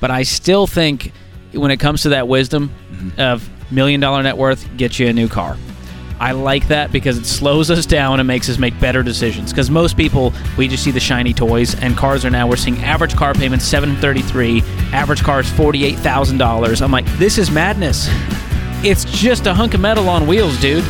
But 0.00 0.10
I 0.10 0.22
still 0.22 0.66
think 0.66 1.12
when 1.52 1.70
it 1.70 1.78
comes 1.78 2.02
to 2.02 2.10
that 2.10 2.28
wisdom 2.28 2.70
mm-hmm. 2.92 3.20
of 3.20 3.48
million 3.72 4.00
dollar 4.00 4.22
net 4.22 4.36
worth, 4.36 4.68
get 4.76 4.98
you 4.98 5.08
a 5.08 5.12
new 5.12 5.28
car. 5.28 5.56
I 6.20 6.30
like 6.32 6.68
that 6.68 6.92
because 6.92 7.18
it 7.18 7.26
slows 7.26 7.70
us 7.70 7.84
down 7.86 8.20
and 8.20 8.26
makes 8.26 8.48
us 8.48 8.56
make 8.56 8.78
better 8.78 9.02
decisions. 9.02 9.50
Because 9.50 9.68
most 9.70 9.96
people, 9.96 10.32
we 10.56 10.68
just 10.68 10.84
see 10.84 10.92
the 10.92 11.00
shiny 11.00 11.32
toys, 11.34 11.74
and 11.80 11.96
cars 11.96 12.24
are 12.24 12.30
now 12.30 12.46
we're 12.46 12.56
seeing 12.56 12.78
average 12.78 13.16
car 13.16 13.34
payments 13.34 13.64
seven 13.64 13.96
thirty 13.96 14.22
three, 14.22 14.62
average 14.92 15.22
car 15.24 15.40
is 15.40 15.50
forty 15.50 15.84
eight 15.84 15.98
thousand 15.98 16.38
dollars. 16.38 16.80
I'm 16.80 16.92
like, 16.92 17.06
this 17.18 17.38
is 17.38 17.50
madness. 17.50 18.08
It's 18.84 19.06
just 19.06 19.46
a 19.46 19.54
hunk 19.54 19.72
of 19.72 19.80
metal 19.80 20.10
on 20.10 20.26
wheels, 20.26 20.60
dude. 20.60 20.84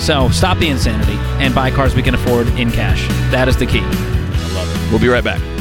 So 0.00 0.28
stop 0.30 0.58
the 0.58 0.68
insanity 0.68 1.16
and 1.42 1.54
buy 1.54 1.70
cars 1.70 1.94
we 1.94 2.02
can 2.02 2.14
afford 2.14 2.48
in 2.58 2.72
cash. 2.72 3.06
That 3.30 3.46
is 3.46 3.56
the 3.56 3.66
key. 3.66 3.82
I 3.82 4.54
love 4.54 4.68
it. 4.68 4.90
We'll 4.90 5.00
be 5.00 5.06
right 5.06 5.22
back. 5.22 5.57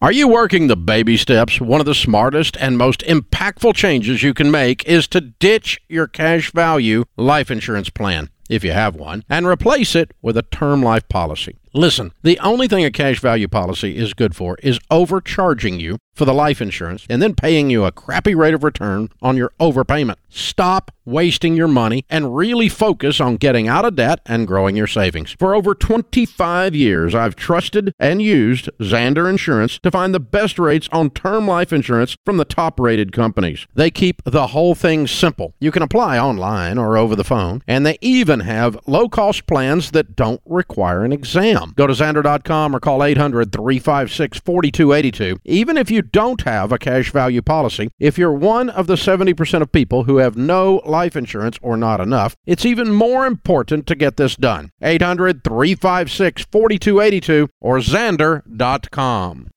Are 0.00 0.12
you 0.12 0.28
working 0.28 0.68
the 0.68 0.76
baby 0.76 1.16
steps? 1.16 1.60
One 1.60 1.80
of 1.80 1.86
the 1.86 1.92
smartest 1.92 2.56
and 2.60 2.78
most 2.78 3.00
impactful 3.00 3.74
changes 3.74 4.22
you 4.22 4.32
can 4.32 4.48
make 4.48 4.84
is 4.84 5.08
to 5.08 5.20
ditch 5.20 5.80
your 5.88 6.06
cash 6.06 6.52
value 6.52 7.04
life 7.16 7.50
insurance 7.50 7.90
plan, 7.90 8.30
if 8.48 8.62
you 8.62 8.70
have 8.70 8.94
one, 8.94 9.24
and 9.28 9.44
replace 9.44 9.96
it 9.96 10.12
with 10.22 10.36
a 10.36 10.42
term 10.42 10.84
life 10.84 11.08
policy. 11.08 11.56
Listen, 11.78 12.12
the 12.24 12.40
only 12.40 12.66
thing 12.66 12.84
a 12.84 12.90
cash 12.90 13.20
value 13.20 13.46
policy 13.46 13.96
is 13.96 14.12
good 14.12 14.34
for 14.34 14.56
is 14.64 14.80
overcharging 14.90 15.78
you 15.78 15.98
for 16.12 16.24
the 16.24 16.34
life 16.34 16.60
insurance 16.60 17.06
and 17.08 17.22
then 17.22 17.32
paying 17.32 17.70
you 17.70 17.84
a 17.84 17.92
crappy 17.92 18.34
rate 18.34 18.52
of 18.52 18.64
return 18.64 19.08
on 19.22 19.36
your 19.36 19.52
overpayment. 19.60 20.16
Stop 20.28 20.90
wasting 21.04 21.56
your 21.56 21.68
money 21.68 22.04
and 22.10 22.36
really 22.36 22.68
focus 22.68 23.20
on 23.20 23.36
getting 23.36 23.66
out 23.66 23.84
of 23.84 23.96
debt 23.96 24.20
and 24.26 24.46
growing 24.46 24.76
your 24.76 24.86
savings. 24.86 25.34
For 25.38 25.54
over 25.54 25.74
25 25.74 26.74
years, 26.74 27.14
I've 27.14 27.36
trusted 27.36 27.92
and 27.98 28.20
used 28.20 28.68
Zander 28.80 29.30
Insurance 29.30 29.78
to 29.78 29.90
find 29.90 30.12
the 30.12 30.20
best 30.20 30.58
rates 30.58 30.88
on 30.92 31.10
term 31.10 31.46
life 31.46 31.72
insurance 31.72 32.16
from 32.26 32.36
the 32.36 32.44
top 32.44 32.78
rated 32.78 33.12
companies. 33.12 33.66
They 33.74 33.90
keep 33.90 34.20
the 34.24 34.48
whole 34.48 34.74
thing 34.74 35.06
simple. 35.06 35.54
You 35.60 35.70
can 35.70 35.82
apply 35.82 36.18
online 36.18 36.76
or 36.76 36.98
over 36.98 37.16
the 37.16 37.24
phone, 37.24 37.62
and 37.66 37.86
they 37.86 37.96
even 38.00 38.40
have 38.40 38.78
low 38.86 39.08
cost 39.08 39.46
plans 39.46 39.92
that 39.92 40.16
don't 40.16 40.42
require 40.44 41.04
an 41.04 41.12
exam. 41.12 41.67
Go 41.76 41.86
to 41.86 41.92
Zander.com 41.92 42.74
or 42.74 42.80
call 42.80 43.04
800 43.04 43.52
356 43.52 44.38
4282. 44.40 45.38
Even 45.44 45.76
if 45.76 45.90
you 45.90 46.02
don't 46.02 46.42
have 46.42 46.72
a 46.72 46.78
cash 46.78 47.10
value 47.10 47.42
policy, 47.42 47.90
if 47.98 48.18
you're 48.18 48.32
one 48.32 48.70
of 48.70 48.86
the 48.86 48.94
70% 48.94 49.62
of 49.62 49.72
people 49.72 50.04
who 50.04 50.18
have 50.18 50.36
no 50.36 50.82
life 50.84 51.16
insurance 51.16 51.58
or 51.62 51.76
not 51.76 52.00
enough, 52.00 52.34
it's 52.46 52.66
even 52.66 52.92
more 52.92 53.26
important 53.26 53.86
to 53.86 53.94
get 53.94 54.16
this 54.16 54.36
done. 54.36 54.70
800 54.82 55.44
356 55.44 56.46
4282 56.50 57.48
or 57.60 57.78
Zander.com. 57.78 59.48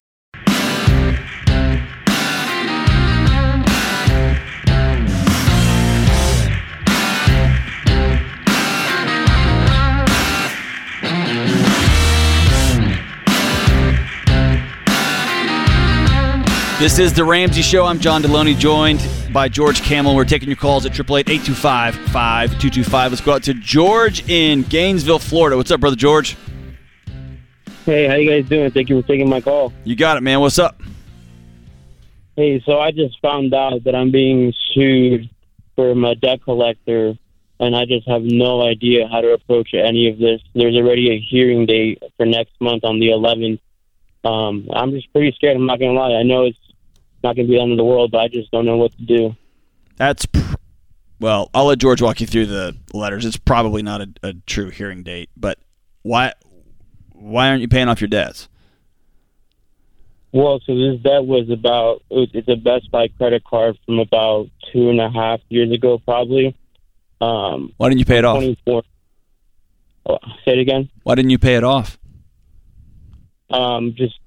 This 16.81 16.97
is 16.97 17.13
the 17.13 17.23
Ramsey 17.23 17.61
Show. 17.61 17.85
I'm 17.85 17.99
John 17.99 18.23
Delony, 18.23 18.57
joined 18.57 19.07
by 19.31 19.47
George 19.49 19.83
Kamel. 19.83 20.15
We're 20.15 20.25
taking 20.25 20.49
your 20.49 20.57
calls 20.57 20.83
at 20.83 20.93
888-825-5225. 20.93 22.91
Let's 22.91 23.21
go 23.21 23.33
out 23.33 23.43
to 23.43 23.53
George 23.53 24.27
in 24.27 24.63
Gainesville, 24.63 25.19
Florida. 25.19 25.57
What's 25.57 25.69
up, 25.69 25.79
brother 25.79 25.95
George? 25.95 26.35
Hey, 27.85 28.07
how 28.07 28.15
you 28.15 28.27
guys 28.27 28.49
doing? 28.49 28.71
Thank 28.71 28.89
you 28.89 28.99
for 28.99 29.07
taking 29.07 29.29
my 29.29 29.41
call. 29.41 29.71
You 29.83 29.95
got 29.95 30.17
it, 30.17 30.21
man. 30.21 30.39
What's 30.39 30.57
up? 30.57 30.81
Hey, 32.35 32.59
so 32.65 32.79
I 32.79 32.89
just 32.89 33.21
found 33.21 33.53
out 33.53 33.83
that 33.83 33.93
I'm 33.93 34.09
being 34.09 34.51
sued 34.73 35.29
from 35.75 36.03
a 36.03 36.15
debt 36.15 36.43
collector, 36.43 37.13
and 37.59 37.75
I 37.75 37.85
just 37.85 38.07
have 38.07 38.23
no 38.23 38.63
idea 38.63 39.07
how 39.07 39.21
to 39.21 39.33
approach 39.33 39.75
any 39.75 40.09
of 40.09 40.17
this. 40.17 40.41
There's 40.55 40.75
already 40.75 41.11
a 41.11 41.19
hearing 41.19 41.67
date 41.67 42.01
for 42.17 42.25
next 42.25 42.59
month 42.59 42.83
on 42.83 42.99
the 42.99 43.09
11th. 43.09 43.59
Um, 44.23 44.67
I'm 44.73 44.91
just 44.91 45.11
pretty 45.13 45.31
scared. 45.35 45.57
I'm 45.57 45.65
not 45.65 45.79
gonna 45.79 45.93
lie. 45.93 46.13
I 46.13 46.23
know 46.23 46.45
it's 46.45 46.57
not 47.23 47.35
gonna 47.35 47.47
be 47.47 47.55
the 47.55 47.61
end 47.61 47.71
of 47.71 47.77
the 47.77 47.83
world, 47.85 48.11
but 48.11 48.19
I 48.19 48.27
just 48.27 48.51
don't 48.51 48.65
know 48.65 48.77
what 48.77 48.91
to 48.97 49.03
do. 49.03 49.35
That's 49.97 50.25
pr- 50.25 50.55
well. 51.19 51.49
I'll 51.53 51.65
let 51.65 51.79
George 51.79 52.01
walk 52.01 52.21
you 52.21 52.27
through 52.27 52.47
the 52.47 52.75
letters. 52.93 53.25
It's 53.25 53.37
probably 53.37 53.81
not 53.83 54.01
a, 54.01 54.09
a 54.23 54.33
true 54.47 54.69
hearing 54.69 55.03
date, 55.03 55.29
but 55.37 55.57
why? 56.03 56.33
Why 57.13 57.49
aren't 57.49 57.61
you 57.61 57.67
paying 57.67 57.87
off 57.87 58.01
your 58.01 58.07
debts? 58.07 58.49
Well, 60.33 60.61
so 60.65 60.73
this 60.75 60.99
debt 61.01 61.25
was 61.25 61.49
about 61.49 62.01
it 62.09 62.15
was- 62.15 62.29
it's 62.33 62.47
a 62.47 62.55
Best 62.55 62.89
Buy 62.89 63.09
credit 63.09 63.43
card 63.43 63.77
from 63.85 63.99
about 63.99 64.49
two 64.71 64.89
and 64.89 64.99
a 65.01 65.09
half 65.09 65.41
years 65.49 65.71
ago, 65.71 65.97
probably. 65.99 66.55
Um, 67.19 67.73
Why 67.77 67.89
didn't 67.89 67.99
you 67.99 68.05
pay 68.05 68.17
it 68.17 68.25
off? 68.25 68.37
24. 68.37 68.83
Oh, 70.07 70.17
say 70.45 70.53
it 70.53 70.59
again. 70.59 70.89
Why 71.03 71.13
didn't 71.15 71.29
you 71.31 71.37
pay 71.37 71.55
it 71.55 71.63
off? 71.63 71.97
um, 73.51 73.93
just 73.95 74.17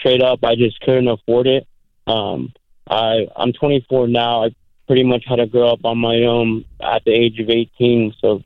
straight 0.00 0.20
up, 0.20 0.40
I 0.42 0.56
just 0.56 0.80
couldn't 0.80 1.06
afford 1.08 1.46
it. 1.46 1.66
Um, 2.08 2.52
I 2.88 3.26
I'm 3.36 3.52
24 3.52 4.08
now. 4.08 4.44
I 4.44 4.54
pretty 4.86 5.04
much 5.04 5.24
had 5.28 5.36
to 5.36 5.46
grow 5.46 5.68
up 5.68 5.84
on 5.84 5.98
my 5.98 6.16
own 6.22 6.64
at 6.80 7.04
the 7.04 7.12
age 7.12 7.38
of 7.40 7.50
18. 7.50 8.14
So 8.20 8.42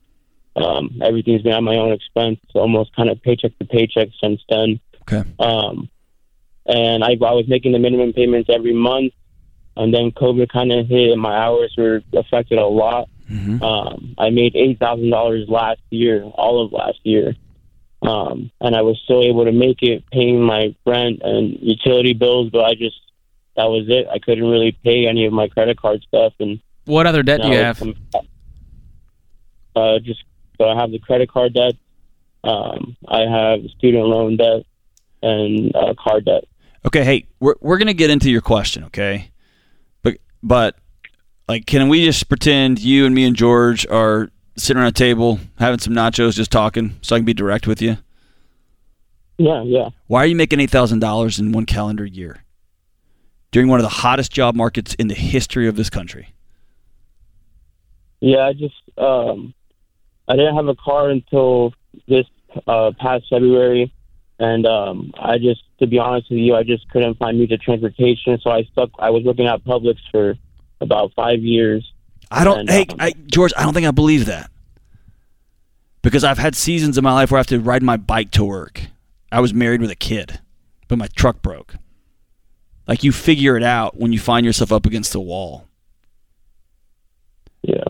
Um, 0.55 1.01
everything's 1.03 1.43
been 1.43 1.53
at 1.53 1.63
my 1.63 1.77
own 1.77 1.93
expense, 1.93 2.39
almost 2.55 2.95
kind 2.95 3.09
of 3.09 3.23
paycheck 3.23 3.59
to 3.59 3.65
paycheck 3.65 4.09
since 4.23 4.43
then. 4.51 4.81
Okay. 5.03 5.23
Um, 5.39 5.89
and 6.67 7.03
I, 7.03 7.13
I 7.13 7.33
was 7.33 7.47
making 7.49 7.73
the 7.73 7.79
minimum 7.79 8.13
payments 8.13 8.51
every 8.53 8.75
month, 8.75 9.15
and 9.77 9.93
then 9.95 10.11
COVID 10.13 10.49
kind 10.51 10.71
of 10.71 10.87
hit, 10.87 11.11
and 11.11 11.21
my 11.21 11.35
hours 11.35 11.75
were 11.79 12.03
affected 12.13 12.59
a 12.59 12.67
lot. 12.67 13.09
Mm-hmm. 13.31 13.63
Um, 13.63 14.15
I 14.19 14.29
made 14.31 14.55
eight 14.55 14.79
thousand 14.79 15.11
dollars 15.11 15.49
last 15.49 15.81
year, 15.91 16.23
all 16.23 16.63
of 16.65 16.73
last 16.73 16.99
year, 17.05 17.35
um, 18.03 18.51
and 18.61 18.77
I 18.77 18.83
was 18.83 19.01
still 19.05 19.23
able 19.23 19.45
to 19.47 19.53
make 19.53 19.83
it, 19.83 20.05
paying 20.13 20.43
my 20.43 20.75
rent 20.85 21.23
and 21.23 21.57
utility 21.63 22.13
bills. 22.13 22.51
But 22.51 22.65
I 22.65 22.75
just 22.75 23.01
that 23.57 23.65
was 23.65 23.87
it. 23.89 24.07
I 24.09 24.19
couldn't 24.19 24.49
really 24.49 24.73
pay 24.85 25.07
any 25.07 25.27
of 25.27 25.33
my 25.33 25.49
credit 25.49 25.79
card 25.81 26.03
stuff, 26.07 26.33
and 26.41 26.61
What 26.85 27.07
other 27.07 27.23
debt 27.23 27.43
do 27.43 27.49
you 27.49 27.57
have? 27.57 27.83
Uh, 29.75 29.99
just 30.01 30.25
so 30.59 30.69
I 30.69 30.79
have 30.79 30.91
the 30.91 30.99
credit 30.99 31.31
card 31.31 31.55
debt. 31.55 31.75
Um, 32.45 32.97
I 33.09 33.21
have 33.21 33.61
student 33.79 34.05
loan 34.05 34.37
debt 34.37 34.65
and 35.23 35.75
uh, 35.75 35.95
car 35.95 36.21
debt. 36.21 36.45
Okay, 36.85 37.05
hey, 37.05 37.27
we're 37.41 37.55
we're 37.61 37.79
gonna 37.79 37.95
get 37.95 38.11
into 38.11 38.31
your 38.31 38.41
question, 38.41 38.85
okay? 38.85 39.31
But 40.03 40.19
but 40.43 40.77
like, 41.49 41.67
can 41.67 41.89
we 41.89 42.05
just 42.05 42.29
pretend 42.29 42.81
you 42.81 43.07
and 43.07 43.15
me 43.15 43.25
and 43.25 43.37
George 43.37 43.87
are 43.87 44.31
sitting 44.57 44.81
around 44.81 44.89
a 44.89 44.93
table 44.93 45.39
having 45.59 45.79
some 45.79 45.95
nachos, 45.95 46.35
just 46.35 46.51
talking, 46.51 46.99
so 47.03 47.15
I 47.15 47.19
can 47.19 47.25
be 47.25 47.35
direct 47.35 47.67
with 47.67 47.81
you? 47.81 47.99
Yeah, 49.39 49.63
yeah. 49.63 49.91
Why 50.07 50.23
are 50.25 50.27
you 50.27 50.37
making 50.37 50.61
eight 50.61 50.71
thousand 50.71 50.99
dollars 50.99 51.39
in 51.39 51.53
one 51.53 51.67
calendar 51.67 52.05
year 52.05 52.45
during 53.53 53.69
one 53.69 53.79
of 53.79 53.85
the 53.85 53.89
hottest 53.89 54.33
job 54.33 54.57
markets 54.57 54.95
in 54.95 55.07
the 55.09 55.15
history 55.15 55.69
of 55.69 55.77
this 55.77 55.89
country? 55.89 56.35
Yeah, 58.21 58.47
I 58.47 58.53
just 58.53 58.75
um, 58.99 59.55
I 60.29 60.37
didn't 60.37 60.57
have 60.57 60.69
a 60.69 60.75
car 60.75 61.11
until 61.11 61.75
this 62.09 62.27
uh, 62.67 62.93
past 62.99 63.25
February, 63.31 63.93
and 64.39 64.67
um, 64.67 65.13
I 65.19 65.39
just, 65.39 65.63
to 65.79 65.87
be 65.87 65.99
honest 65.99 66.31
with 66.31 66.39
you, 66.39 66.55
I 66.55 66.63
just 66.63 66.89
couldn't 66.91 67.15
find 67.19 67.39
means 67.39 67.53
of 67.53 67.61
transportation, 67.61 68.39
so 68.41 68.51
I 68.51 68.65
stuck. 68.65 68.91
I 68.99 69.11
was 69.11 69.25
working 69.25 69.47
at 69.47 69.65
Publix 69.65 69.99
for 70.11 70.37
about 70.81 71.13
five 71.15 71.41
years. 71.41 71.93
I 72.31 72.45
don't. 72.45 72.61
And, 72.61 72.71
hey, 72.71 72.87
um, 72.91 72.97
I, 72.99 73.13
George, 73.27 73.53
I 73.57 73.63
don't 73.63 73.75
think 73.75 73.87
I 73.87 73.91
believe 73.91 74.27
that 74.27 74.51
because 76.03 76.25
I've 76.25 76.39
had 76.39 76.55
seasons 76.55 76.97
in 76.97 77.05
my 77.05 77.13
life 77.13 77.31
where 77.31 77.39
I 77.39 77.41
have 77.41 77.47
to 77.49 77.61
ride 77.61 77.83
my 77.83 77.97
bike 77.97 78.31
to 78.33 78.45
work. 78.45 78.83
I 79.31 79.41
was 79.41 79.53
married 79.53 79.81
with 79.81 79.91
a 79.91 79.97
kid, 79.97 80.41
but 80.89 80.97
my 80.97 81.09
truck 81.17 81.43
broke. 81.43 81.75
Like 82.87 83.05
you 83.05 83.13
figure 83.13 83.57
it 83.57 83.63
out 83.63 83.97
when 83.99 84.13
you 84.13 84.19
find 84.19 84.45
yourself 84.45 84.73
up 84.73 84.87
against 84.87 85.13
the 85.13 85.21
wall. 85.21 85.69
Yeah, 87.63 87.85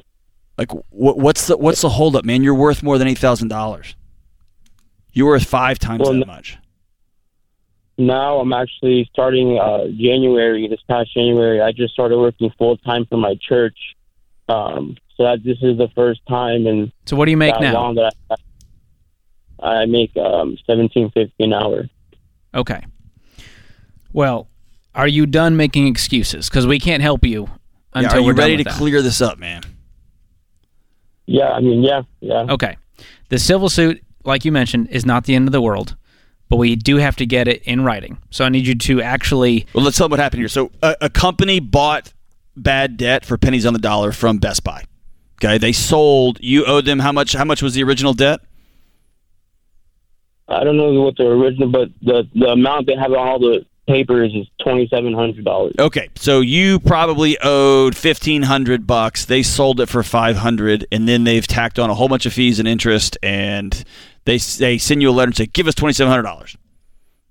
Like 0.59 0.71
what, 0.91 1.19
what's 1.19 1.47
the 1.47 1.57
what's 1.57 1.81
the 1.81 1.89
holdup, 1.89 2.27
man? 2.27 2.43
You're 2.43 2.55
worth 2.55 2.83
more 2.83 2.99
than 2.99 3.09
eight 3.09 3.17
thousand 3.19 3.49
dollars. 3.49 3.97
You're 5.15 5.29
worth 5.29 5.45
five 5.47 5.79
times 5.79 6.01
Well, 6.03 6.13
that 6.19 6.27
much. 6.27 6.59
now 7.97 8.39
I'm 8.39 8.53
actually 8.53 9.09
starting 9.13 9.59
uh, 9.59 9.87
January. 9.99 10.69
This 10.69 10.81
past 10.89 11.15
January, 11.15 11.63
I 11.63 11.73
just 11.73 11.95
started 11.95 12.19
working 12.19 12.51
full 12.59 12.77
time 12.79 13.07
for 13.07 13.17
my 13.17 13.35
church. 13.41 13.77
Um, 14.49 14.97
so 15.17 15.23
that 15.25 15.43
this 15.45 15.57
is 15.63 15.79
the 15.79 15.89
first 15.95 16.21
time 16.29 16.67
in 16.67 16.93
So 17.07 17.17
what 17.17 17.25
do 17.27 17.31
you 17.31 17.37
make 17.39 17.59
now? 17.61 17.73
long 17.73 17.95
that 17.95 18.13
I, 18.31 19.67
I 19.83 19.87
make 19.87 20.15
um, 20.19 20.59
seventeen 20.67 21.11
fifty 21.13 21.45
an 21.45 21.55
hour. 21.55 21.89
Okay. 22.55 22.85
Well, 24.13 24.49
are 24.95 25.09
you 25.09 25.27
done 25.27 25.57
making 25.57 25.87
excuses? 25.87 26.49
Because 26.49 26.67
we 26.67 26.79
can't 26.79 27.03
help 27.03 27.25
you 27.25 27.45
Yeah, 27.95 28.03
until 28.03 28.21
you 28.21 28.27
we're 28.27 28.33
you 28.33 28.37
done 28.37 28.43
ready 28.45 28.57
with 28.59 28.67
to 28.67 28.73
that. 28.73 28.79
clear 28.79 29.03
this 29.03 29.21
up, 29.21 29.39
man? 29.39 29.63
Yeah, 31.27 31.51
I 31.51 31.61
mean, 31.61 31.83
yeah, 31.83 32.03
yeah. 32.21 32.47
Okay. 32.51 32.77
The 33.29 33.39
civil 33.39 33.69
suit, 33.69 34.03
like 34.25 34.45
you 34.45 34.53
mentioned, 34.53 34.89
is 34.89 35.07
not 35.07 35.25
the 35.25 35.35
end 35.35 35.49
of 35.49 35.53
the 35.53 35.61
world, 35.63 35.97
but 36.49 36.57
we 36.57 36.77
do 36.77 36.97
have 36.97 37.17
to 37.17 37.27
get 37.27 37.49
it 37.49 37.63
in 37.63 37.85
writing. 37.85 38.19
So 38.31 38.45
I 38.45 38.49
need 38.49 38.67
you 38.67 38.75
to 38.75 39.01
actually. 39.03 39.67
Well, 39.73 39.85
let's 39.85 39.97
tell 39.97 40.07
them 40.07 40.11
what 40.13 40.21
happened 40.21 40.41
here. 40.41 40.49
So, 40.49 40.71
a, 40.83 40.97
a 41.03 41.11
company 41.11 41.61
bought 41.61 42.13
bad 42.57 42.97
debt 42.97 43.25
for 43.25 43.39
pennies 43.39 43.65
on 43.65 43.73
the 43.73 43.79
dollar 43.79 44.13
from 44.13 44.39
Best 44.39 44.63
Buy. 44.65 44.85
Okay, 45.43 45.59
they 45.59 45.73
sold. 45.73 46.39
You 46.41 46.65
owed 46.67 46.85
them 46.85 46.99
how 46.99 47.13
much? 47.13 47.33
How 47.33 47.45
much 47.45 47.63
was 47.63 47.75
the 47.75 47.83
original 47.83 48.13
debt? 48.13 48.41
I 50.49 50.65
don't 50.65 50.77
know 50.77 50.93
what 51.01 51.17
the 51.17 51.27
original, 51.27 51.71
but 51.71 51.89
the 52.03 52.29
the 52.35 52.49
amount 52.49 52.87
they 52.87 52.95
have 52.97 53.13
on 53.13 53.19
all 53.19 53.39
the 53.39 53.65
papers 53.87 54.33
is 54.35 54.47
twenty 54.63 54.87
seven 54.89 55.13
hundred 55.13 55.45
dollars. 55.45 55.75
Okay, 55.79 56.09
so 56.15 56.41
you 56.41 56.79
probably 56.81 57.37
owed 57.43 57.97
fifteen 57.97 58.43
hundred 58.43 58.87
bucks. 58.87 59.25
They 59.25 59.43
sold 59.43 59.81
it 59.81 59.89
for 59.89 60.03
five 60.03 60.37
hundred, 60.37 60.87
and 60.93 61.09
then 61.09 61.25
they've 61.25 61.47
tacked 61.47 61.79
on 61.79 61.91
a 61.91 61.95
whole 61.95 62.09
bunch 62.09 62.27
of 62.27 62.33
fees 62.33 62.59
and 62.59 62.69
interest, 62.69 63.19
and 63.23 63.85
they 64.25 64.39
they 64.39 64.79
send 64.79 65.03
you 65.03 65.11
a 65.11 65.13
letter 65.13 65.29
and 65.29 65.37
say, 65.37 65.47
"Give 65.47 65.67
us 65.67 65.75
twenty 65.75 65.95
seven 65.95 66.11
hundred 66.11 66.25
dollars." 66.25 66.57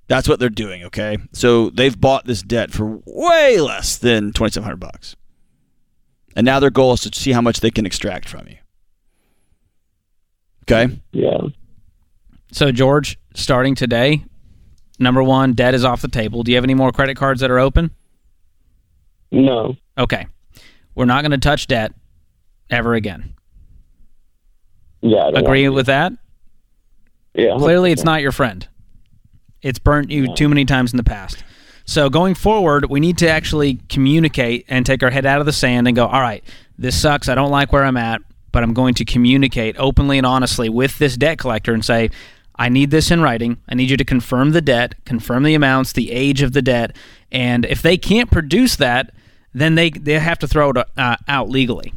That's 0.07 0.27
what 0.27 0.39
they're 0.39 0.49
doing. 0.49 0.83
Okay, 0.85 1.17
so 1.31 1.69
they've 1.69 1.99
bought 1.99 2.25
this 2.25 2.41
debt 2.41 2.71
for 2.71 3.01
way 3.05 3.59
less 3.59 3.97
than 3.97 4.33
twenty 4.33 4.51
seven 4.51 4.65
hundred 4.65 4.81
bucks, 4.81 5.15
and 6.35 6.45
now 6.45 6.59
their 6.59 6.69
goal 6.69 6.93
is 6.93 7.01
to 7.01 7.19
see 7.19 7.31
how 7.31 7.41
much 7.41 7.61
they 7.61 7.71
can 7.71 7.85
extract 7.85 8.27
from 8.27 8.47
you. 8.47 8.57
Okay. 10.63 10.99
Yeah. 11.11 11.39
So, 12.51 12.71
George, 12.71 13.17
starting 13.33 13.75
today, 13.75 14.25
number 15.01 15.23
one, 15.23 15.53
debt 15.53 15.73
is 15.73 15.83
off 15.83 16.01
the 16.01 16.07
table. 16.07 16.43
Do 16.43 16.51
you 16.51 16.57
have 16.57 16.63
any 16.63 16.73
more 16.73 16.91
credit 16.91 17.17
cards 17.17 17.41
that 17.41 17.51
are 17.51 17.59
open? 17.59 17.91
No. 19.31 19.75
Okay. 19.97 20.27
We're 20.95 21.05
not 21.05 21.21
going 21.21 21.31
to 21.31 21.37
touch 21.37 21.67
debt 21.67 21.93
ever 22.69 22.93
again. 22.93 23.35
Yeah. 25.01 25.31
I 25.35 25.39
Agree 25.39 25.69
with 25.69 25.87
that? 25.87 26.13
Yeah. 27.33 27.55
Clearly, 27.57 27.91
it's 27.91 28.03
not 28.03 28.21
your 28.21 28.31
friend. 28.31 28.67
It's 29.61 29.79
burnt 29.79 30.11
you 30.11 30.33
too 30.35 30.49
many 30.49 30.65
times 30.65 30.91
in 30.91 30.97
the 30.97 31.03
past. 31.03 31.43
So 31.85 32.09
going 32.09 32.35
forward, 32.35 32.89
we 32.89 32.99
need 32.99 33.17
to 33.19 33.29
actually 33.29 33.79
communicate 33.89 34.65
and 34.67 34.85
take 34.85 35.03
our 35.03 35.09
head 35.09 35.25
out 35.25 35.39
of 35.39 35.45
the 35.45 35.53
sand 35.53 35.87
and 35.87 35.95
go, 35.95 36.07
all 36.07 36.21
right, 36.21 36.43
this 36.77 36.99
sucks. 36.99 37.29
I 37.29 37.35
don't 37.35 37.51
like 37.51 37.71
where 37.71 37.83
I'm 37.83 37.97
at, 37.97 38.21
but 38.51 38.63
I'm 38.63 38.73
going 38.73 38.93
to 38.95 39.05
communicate 39.05 39.75
openly 39.77 40.17
and 40.17 40.25
honestly 40.25 40.69
with 40.69 40.97
this 40.99 41.15
debt 41.15 41.37
collector 41.37 41.73
and 41.73 41.83
say, 41.83 42.11
I 42.55 42.69
need 42.69 42.91
this 42.91 43.11
in 43.11 43.21
writing. 43.21 43.57
I 43.67 43.75
need 43.75 43.89
you 43.89 43.97
to 43.97 44.05
confirm 44.05 44.51
the 44.51 44.61
debt, 44.61 44.95
confirm 45.05 45.43
the 45.43 45.55
amounts, 45.55 45.93
the 45.93 46.11
age 46.11 46.41
of 46.41 46.53
the 46.53 46.61
debt, 46.61 46.95
and 47.31 47.65
if 47.65 47.81
they 47.81 47.97
can't 47.97 48.29
produce 48.29 48.75
that, 48.75 49.11
then 49.53 49.75
they 49.75 49.89
they 49.89 50.19
have 50.19 50.39
to 50.39 50.47
throw 50.47 50.69
it 50.71 50.77
uh, 50.97 51.15
out 51.27 51.49
legally. 51.49 51.93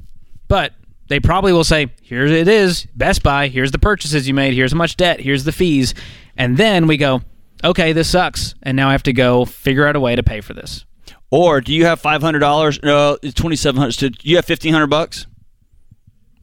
But 0.48 0.72
they 1.08 1.20
probably 1.20 1.52
will 1.52 1.64
say, 1.64 1.88
"Here 2.02 2.24
it 2.24 2.48
is, 2.48 2.86
Best 2.94 3.22
Buy. 3.22 3.48
Here's 3.48 3.72
the 3.72 3.78
purchases 3.78 4.26
you 4.26 4.34
made. 4.34 4.54
Here's 4.54 4.72
how 4.72 4.78
much 4.78 4.96
debt. 4.96 5.20
Here's 5.20 5.44
the 5.44 5.52
fees," 5.52 5.94
and 6.36 6.56
then 6.56 6.86
we 6.86 6.96
go, 6.96 7.22
"Okay, 7.62 7.92
this 7.92 8.08
sucks," 8.08 8.54
and 8.62 8.76
now 8.76 8.88
I 8.88 8.92
have 8.92 9.02
to 9.04 9.12
go 9.12 9.44
figure 9.44 9.86
out 9.86 9.96
a 9.96 10.00
way 10.00 10.16
to 10.16 10.22
pay 10.22 10.40
for 10.40 10.54
this. 10.54 10.84
Or 11.30 11.60
do 11.60 11.72
you 11.72 11.84
have 11.84 12.00
five 12.00 12.22
hundred 12.22 12.40
dollars? 12.40 12.80
No, 12.82 13.18
it's 13.22 13.34
twenty 13.34 13.56
seven 13.56 13.80
hundred. 13.80 13.92
So 13.92 14.08
you 14.22 14.36
have 14.36 14.44
fifteen 14.44 14.72
hundred 14.72 14.88
bucks 14.88 15.26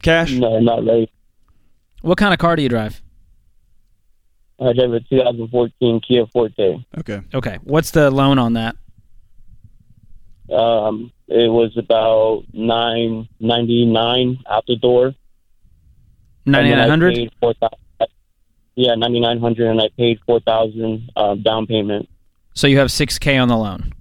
cash. 0.02 0.32
No, 0.32 0.60
not 0.60 0.84
really. 0.84 1.10
What 2.02 2.18
kind 2.18 2.34
of 2.34 2.38
car 2.38 2.56
do 2.56 2.62
you 2.62 2.68
drive? 2.68 3.00
I 4.66 4.72
drive 4.72 4.92
a 4.92 5.00
2014 5.00 6.00
Kia 6.06 6.26
Forte. 6.26 6.84
Okay. 6.98 7.20
Okay, 7.34 7.58
what's 7.62 7.90
the 7.90 8.10
loan 8.10 8.38
on 8.38 8.52
that? 8.54 8.76
Um, 10.52 11.12
it 11.28 11.50
was 11.50 11.76
about 11.78 12.42
nine 12.52 13.28
ninety 13.40 13.86
nine 13.86 14.38
out 14.50 14.64
the 14.66 14.76
door. 14.76 15.06
And 16.44 16.54
then 16.54 16.64
Ninety 16.64 16.72
I 16.72 16.76
nine 16.76 16.88
hundred. 16.90 17.14
paid 17.14 17.30
4,000 17.40 17.78
Yeah, 18.74 18.94
ninety 18.96 19.20
nine 19.20 19.38
hundred, 19.40 19.70
and 19.70 19.80
I 19.80 19.88
paid 19.96 20.18
four 20.26 20.40
thousand 20.40 21.10
um, 21.16 21.42
down 21.42 21.66
payment. 21.66 22.08
So 22.54 22.66
you 22.66 22.78
have 22.78 22.90
six 22.90 23.18
k 23.18 23.38
on 23.38 23.48
the 23.48 23.56
loan. 23.56 23.92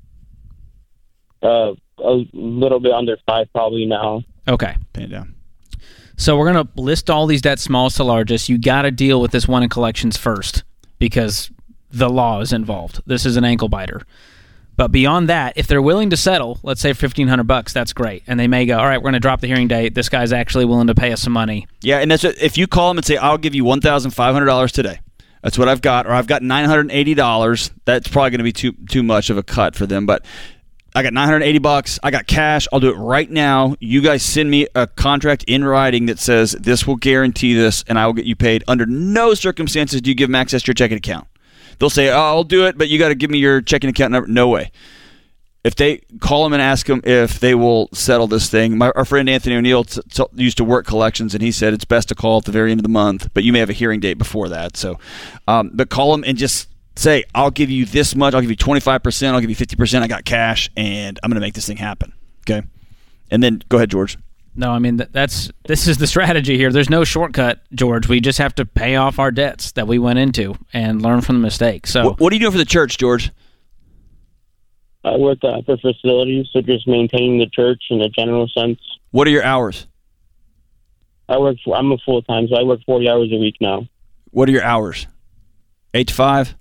Uh, 1.41 1.74
a 2.00 2.25
little 2.34 2.80
bit 2.80 2.91
under 2.91 3.18
five 3.27 3.48
probably 3.53 3.86
now. 3.86 4.24
Okay. 4.48 4.75
Pay 4.94 5.03
it 5.03 5.12
down. 5.12 5.36
So 6.18 6.38
we're 6.38 6.51
gonna 6.51 6.70
list 6.75 7.10
all 7.10 7.25
these 7.27 7.41
debts, 7.41 7.63
smallest 7.63 7.98
to 7.98 8.03
largest. 8.03 8.50
You 8.50 8.58
got 8.58 8.84
to 8.84 8.91
deal 8.91 9.22
with 9.22 9.32
this 9.32 9.48
one 9.48 9.63
in 9.63 9.70
collections 9.70 10.18
first 10.18 10.63
because 11.00 11.50
the 11.89 12.10
law 12.10 12.41
is 12.41 12.53
involved. 12.53 13.01
This 13.06 13.25
is 13.25 13.38
an 13.38 13.44
ankle 13.44 13.68
biter. 13.70 14.03
But 14.77 14.91
beyond 14.91 15.30
that, 15.30 15.53
if 15.58 15.68
they're 15.68 15.82
willing 15.82 16.10
to 16.12 16.18
settle, 16.18 16.60
let's 16.63 16.82
say 16.82 16.94
fifteen 16.94 17.27
hundred 17.27 17.46
bucks, 17.46 17.74
that's 17.74 17.94
great. 17.94 18.24
And 18.25 18.39
they 18.39 18.48
may 18.48 18.65
go, 18.65 18.80
all 18.80 18.86
right, 18.86 18.98
we're 18.98 19.12
going 19.12 19.13
to 19.13 19.20
drop 19.20 19.41
the 19.41 19.48
hearing 19.48 19.68
date. 19.68 19.94
This 19.94 20.10
guy's 20.10 20.32
actually 20.32 20.65
willing 20.65 20.88
to 20.88 20.96
pay 20.96 21.12
us 21.12 21.22
some 21.22 21.34
money. 21.34 21.68
Yeah, 21.82 22.00
and 22.00 22.10
that's 22.10 22.24
if 22.24 22.58
you 22.58 22.68
call 22.68 22.89
them 22.89 22.98
and 22.98 23.06
say, 23.06 23.18
"I'll 23.18 23.38
give 23.38 23.53
you 23.53 23.65
one 23.65 23.82
thousand 23.82 24.12
five 24.12 24.34
hundred 24.34 24.46
dollars 24.46 24.72
today," 24.72 25.00
that's 25.44 25.58
what 25.58 25.68
I've 25.68 25.82
got, 25.82 26.08
or 26.08 26.13
I've 26.13 26.25
got 26.25 26.41
nine 26.41 26.65
hundred 26.65 26.89
eighty 26.91 27.13
dollars. 27.13 27.70
That's 27.86 28.08
probably 28.08 28.32
going 28.32 28.39
to 28.39 28.44
be 28.44 28.53
too 28.53 28.72
too 28.89 29.03
much 29.03 29.30
of 29.30 29.38
a 29.38 29.44
cut 29.44 29.75
for 29.75 29.86
them, 29.86 30.06
but. 30.06 30.25
I 30.93 31.03
got 31.03 31.13
980 31.13 31.60
bucks. 31.60 32.00
I 32.03 32.12
got 32.12 32.27
cash. 32.27 32.67
I'll 32.74 32.81
do 32.81 32.89
it 32.89 32.98
right 32.98 33.29
now. 33.29 33.75
You 33.79 34.01
guys 34.01 34.24
send 34.24 34.51
me 34.51 34.67
a 34.75 34.88
contract 34.88 35.45
in 35.48 35.63
writing 35.63 36.07
that 36.07 36.19
says 36.19 36.51
this 36.51 36.86
will 36.86 36.98
guarantee 36.98 37.53
this 37.53 37.83
and 37.88 37.98
I 37.98 38.05
will 38.05 38.13
get 38.13 38.25
you 38.25 38.36
paid. 38.36 38.63
Under 38.67 38.86
no 38.86 39.33
circumstances 39.33 40.01
do 40.01 40.10
you 40.10 40.15
give 40.15 40.27
them 40.27 40.36
access 40.36 40.63
to 40.63 40.67
your 40.67 40.74
checking 40.74 40.98
account. 40.98 41.27
They'll 41.79 41.89
say, 41.89 42.10
oh, 42.10 42.17
I'll 42.19 42.43
do 42.43 42.65
it, 42.67 42.77
but 42.77 42.89
you 42.89 43.00
got 43.00 43.07
to 43.10 43.15
give 43.15 43.29
me 43.31 43.38
your 43.39 43.62
checking 43.62 43.89
account 43.89 44.12
number. 44.12 44.27
No 44.27 44.50
way. 44.50 44.71
if 45.63 45.75
they 45.75 46.00
call 46.19 46.43
them 46.43 46.53
and 46.53 46.62
ask 46.62 46.88
them 46.88 47.01
if 47.03 47.39
they 47.39 47.53
will 47.55 47.88
settle 47.93 48.27
this 48.27 48.50
thing. 48.50 48.77
My, 48.77 48.91
our 48.95 49.05
friend 49.05 49.29
Anthony 49.29 49.55
O'Neill 49.55 49.83
t- 49.83 50.01
t- 50.10 50.24
used 50.36 50.57
to 50.57 50.63
work 50.63 50.86
collections, 50.88 51.33
and 51.33 51.41
he 51.43 51.51
said 51.51 51.74
it's 51.74 51.86
best 51.86 52.10
to 52.10 52.15
call 52.15 52.39
at 52.39 52.45
the 52.45 52.51
very 52.51 52.71
end 52.71 52.79
of 52.79 52.83
the 52.83 52.89
month, 52.89 53.29
but 53.33 53.43
you 53.43 53.53
may 53.53 53.60
have 53.60 53.69
a 53.69 53.74
hearing 53.74 54.00
date 54.00 54.15
before 54.17 54.50
that. 54.50 54.75
So, 54.75 55.00
um, 55.48 55.71
but 55.74 55.89
call 55.89 56.12
them 56.12 56.24
and 56.25 56.38
just 56.38 56.67
say, 56.95 57.24
"I'll 57.33 57.51
give 57.51 57.69
you 57.69 57.86
this 57.86 58.15
much. 58.15 58.33
I'll 58.33 58.41
give 58.41 58.50
you 58.50 58.55
twenty 58.55 58.81
five 58.81 59.03
percent. 59.03 59.33
I'll 59.33 59.41
give 59.41 59.50
you 59.50 59.55
fifty 59.55 59.75
percent. 59.75 60.03
I 60.03 60.07
got 60.07 60.25
cash, 60.25 60.69
and 60.75 61.19
I'm 61.24 61.29
going 61.29 61.36
to 61.36 61.41
make 61.45 61.53
this 61.53 61.67
thing 61.67 61.77
happen." 61.77 62.13
Okay, 62.50 62.65
and 63.29 63.41
then 63.41 63.62
go 63.69 63.77
ahead, 63.77 63.89
George. 63.89 64.17
No, 64.53 64.71
I 64.71 64.79
mean 64.79 64.98
that's 64.98 65.50
this 65.65 65.88
is 65.88 65.98
the 65.98 66.07
strategy 66.07 66.57
here. 66.57 66.71
There's 66.71 66.89
no 66.89 67.03
shortcut, 67.05 67.62
George. 67.74 68.07
We 68.10 68.19
just 68.19 68.38
have 68.39 68.53
to 68.55 68.65
pay 68.65 68.98
off 68.98 69.17
our 69.17 69.31
debts 69.31 69.71
that 69.74 69.88
we 69.88 69.98
went 69.98 70.19
into 70.19 70.55
and 70.74 71.01
learn 71.01 71.21
from 71.21 71.38
the 71.38 71.41
mistakes. 71.41 71.91
So, 71.91 72.05
What, 72.05 72.19
what 72.19 72.33
are 72.33 72.36
you 72.36 72.41
doing 72.41 72.51
for 72.51 72.57
the 72.57 72.65
church, 72.65 72.98
George? 72.98 73.31
I 75.03 75.15
work 75.17 75.39
uh, 75.43 75.62
for 75.65 75.77
facilities, 75.77 76.48
so 76.51 76.62
just 76.62 76.88
maintaining 76.88 77.39
the 77.39 77.48
church 77.48 77.81
in 77.89 78.01
a 78.01 78.10
general 78.10 78.48
sense. 78.50 78.79
What 79.12 79.25
are 79.27 79.31
your 79.31 79.43
hours? 79.43 79.88
I 81.29 81.38
work. 81.38 81.57
For, 81.63 81.75
I'm 81.75 81.91
a 81.91 81.98
full 82.00 82.21
time, 82.21 82.48
so 82.50 82.57
I 82.57 82.63
work 82.63 82.81
40 82.86 83.10
hours 83.10 83.29
a 83.31 83.38
week 83.38 83.55
now. 83.62 83.88
What 84.31 84.50
are 84.50 84.51
your 84.51 84.63
hours? 84.63 85.07
Eight 85.93 86.10
to 86.10 86.13
five, 86.13 86.55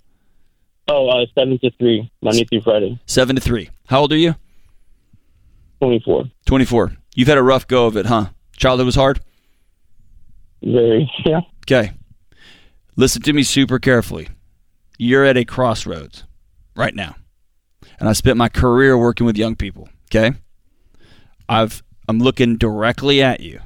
Oh, 0.93 1.07
uh, 1.09 1.25
seven 1.37 1.57
to 1.61 1.71
three, 1.79 2.11
Monday 2.21 2.45
through 2.45 2.63
Friday. 2.63 2.99
seven 3.07 3.37
to 3.37 3.41
three. 3.43 3.71
How 3.87 4.01
old 4.01 4.13
are 4.13 4.17
you? 4.17 4.35
24. 5.81 6.25
Twenty 6.47 6.65
four. 6.65 6.93
You've 7.15 7.29
had 7.29 7.39
a 7.39 7.43
rough 7.43 7.67
go 7.69 7.87
of 7.87 7.97
it, 7.97 8.07
huh? 8.07 8.31
Childhood 8.57 8.87
was 8.87 8.97
hard. 8.97 9.21
Very. 10.63 11.11
Yeah. 11.25 11.41
Okay. 11.65 11.93
Listen 12.97 13.23
to 13.23 13.33
me 13.33 13.45
super 13.45 13.79
carefully. 13.79 14.29
You're 14.99 15.25
at 15.25 15.37
a 15.37 15.45
crossroads 15.45 16.25
right 16.75 16.95
now. 16.95 17.15
And 18.01 18.09
I 18.09 18.13
spent 18.13 18.37
my 18.37 18.49
career 18.49 18.99
working 18.99 19.27
with 19.27 19.37
young 19.39 19.55
people, 19.55 19.89
okay? 20.09 20.37
I've 21.49 21.83
I'm 22.09 22.19
looking 22.19 22.57
directly 22.57 23.23
at 23.23 23.41
you. 23.41 23.61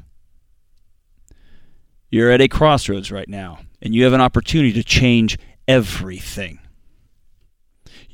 You're 2.11 2.31
at 2.31 2.43
a 2.43 2.49
crossroads 2.49 3.11
right 3.11 3.29
now, 3.29 3.61
and 3.81 3.95
you 3.95 4.05
have 4.05 4.13
an 4.13 4.21
opportunity 4.21 4.73
to 4.75 4.85
change 4.85 5.39
everything. 5.67 6.59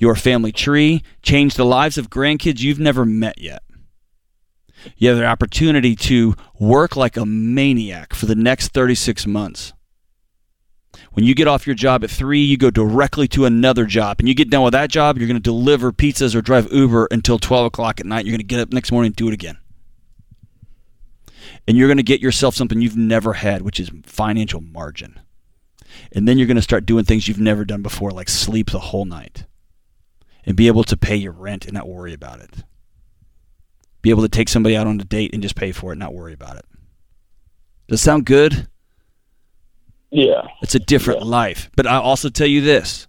Your 0.01 0.15
family 0.15 0.51
tree, 0.51 1.03
change 1.23 1.55
the 1.55 1.65
lives 1.65 1.99
of 1.99 2.09
grandkids 2.09 2.61
you've 2.61 2.81
never 2.81 3.05
met 3.05 3.39
yet. 3.39 3.63
You 4.97 5.11
have 5.11 5.19
the 5.19 5.27
opportunity 5.27 5.95
to 5.95 6.35
work 6.59 6.97
like 6.97 7.19
a 7.19 7.27
maniac 7.27 8.15
for 8.15 8.25
the 8.25 8.35
next 8.35 8.69
36 8.73 9.27
months. 9.27 9.75
When 11.13 11.27
you 11.27 11.35
get 11.35 11.49
off 11.49 11.67
your 11.67 11.77
job 11.77 12.03
at 12.03 12.11
3, 12.11 12.41
you 12.41 12.57
go 12.57 12.71
directly 12.71 13.29
to 13.29 13.45
another 13.45 13.85
job. 13.85 14.21
And 14.21 14.27
you 14.27 14.35
get 14.35 14.49
done 14.49 14.63
with 14.63 14.73
that 14.73 14.91
job, 14.91 15.19
you're 15.19 15.29
going 15.29 15.37
to 15.37 15.41
deliver 15.41 15.93
pizzas 15.93 16.35
or 16.35 16.41
drive 16.41 16.73
Uber 16.73 17.09
until 17.11 17.39
12 17.39 17.67
o'clock 17.67 18.01
at 18.01 18.07
night. 18.07 18.25
You're 18.25 18.33
going 18.33 18.41
to 18.41 18.45
get 18.47 18.61
up 18.61 18.73
next 18.73 18.91
morning 18.91 19.09
and 19.09 19.17
do 19.17 19.29
it 19.29 19.35
again. 19.35 19.59
And 21.69 21.77
you're 21.77 21.89
going 21.89 21.99
to 21.99 22.03
get 22.03 22.23
yourself 22.23 22.55
something 22.55 22.81
you've 22.81 22.97
never 22.97 23.35
had, 23.35 23.61
which 23.61 23.79
is 23.79 23.91
financial 24.07 24.63
margin. 24.63 25.21
And 26.13 26.27
then 26.27 26.39
you're 26.39 26.47
going 26.47 26.57
to 26.57 26.63
start 26.63 26.87
doing 26.87 27.05
things 27.05 27.29
you've 27.29 27.39
never 27.39 27.67
done 27.67 27.83
before, 27.83 28.13
like 28.13 28.31
sleep 28.31 28.71
the 28.71 28.79
whole 28.79 29.05
night 29.05 29.45
and 30.47 30.57
be 30.57 30.67
able 30.67 30.85
to 30.85 30.97
pay 30.97 31.17
your 31.17 31.33
rent 31.33 31.65
and 31.65 31.75
not 31.75 31.89
worry 31.89 32.13
about 32.15 32.41
it 32.41 32.65
be 34.03 34.11
able 34.11 34.23
to 34.23 34.29
take 34.29 34.49
somebody 34.49 34.77
out 34.77 34.87
on 34.87 35.01
a 35.01 35.05
date 35.05 35.33
and 35.33 35.43
just 35.43 35.57
pay 35.57 35.73
for 35.73 35.93
it, 35.93 35.97
not 35.97 36.15
worry 36.15 36.33
about 36.33 36.57
it. 36.57 36.65
Does 37.89 38.01
that 38.01 38.05
sound 38.05 38.25
good? 38.25 38.69
Yeah. 40.11 40.47
It's 40.63 40.75
a 40.75 40.79
different 40.79 41.21
Yeah. 41.21 41.27
life. 41.27 41.71
But 41.77 41.87
I 41.87 41.97
also 41.97 42.29
tell 42.29 42.47
you 42.47 42.61
this 42.61 43.07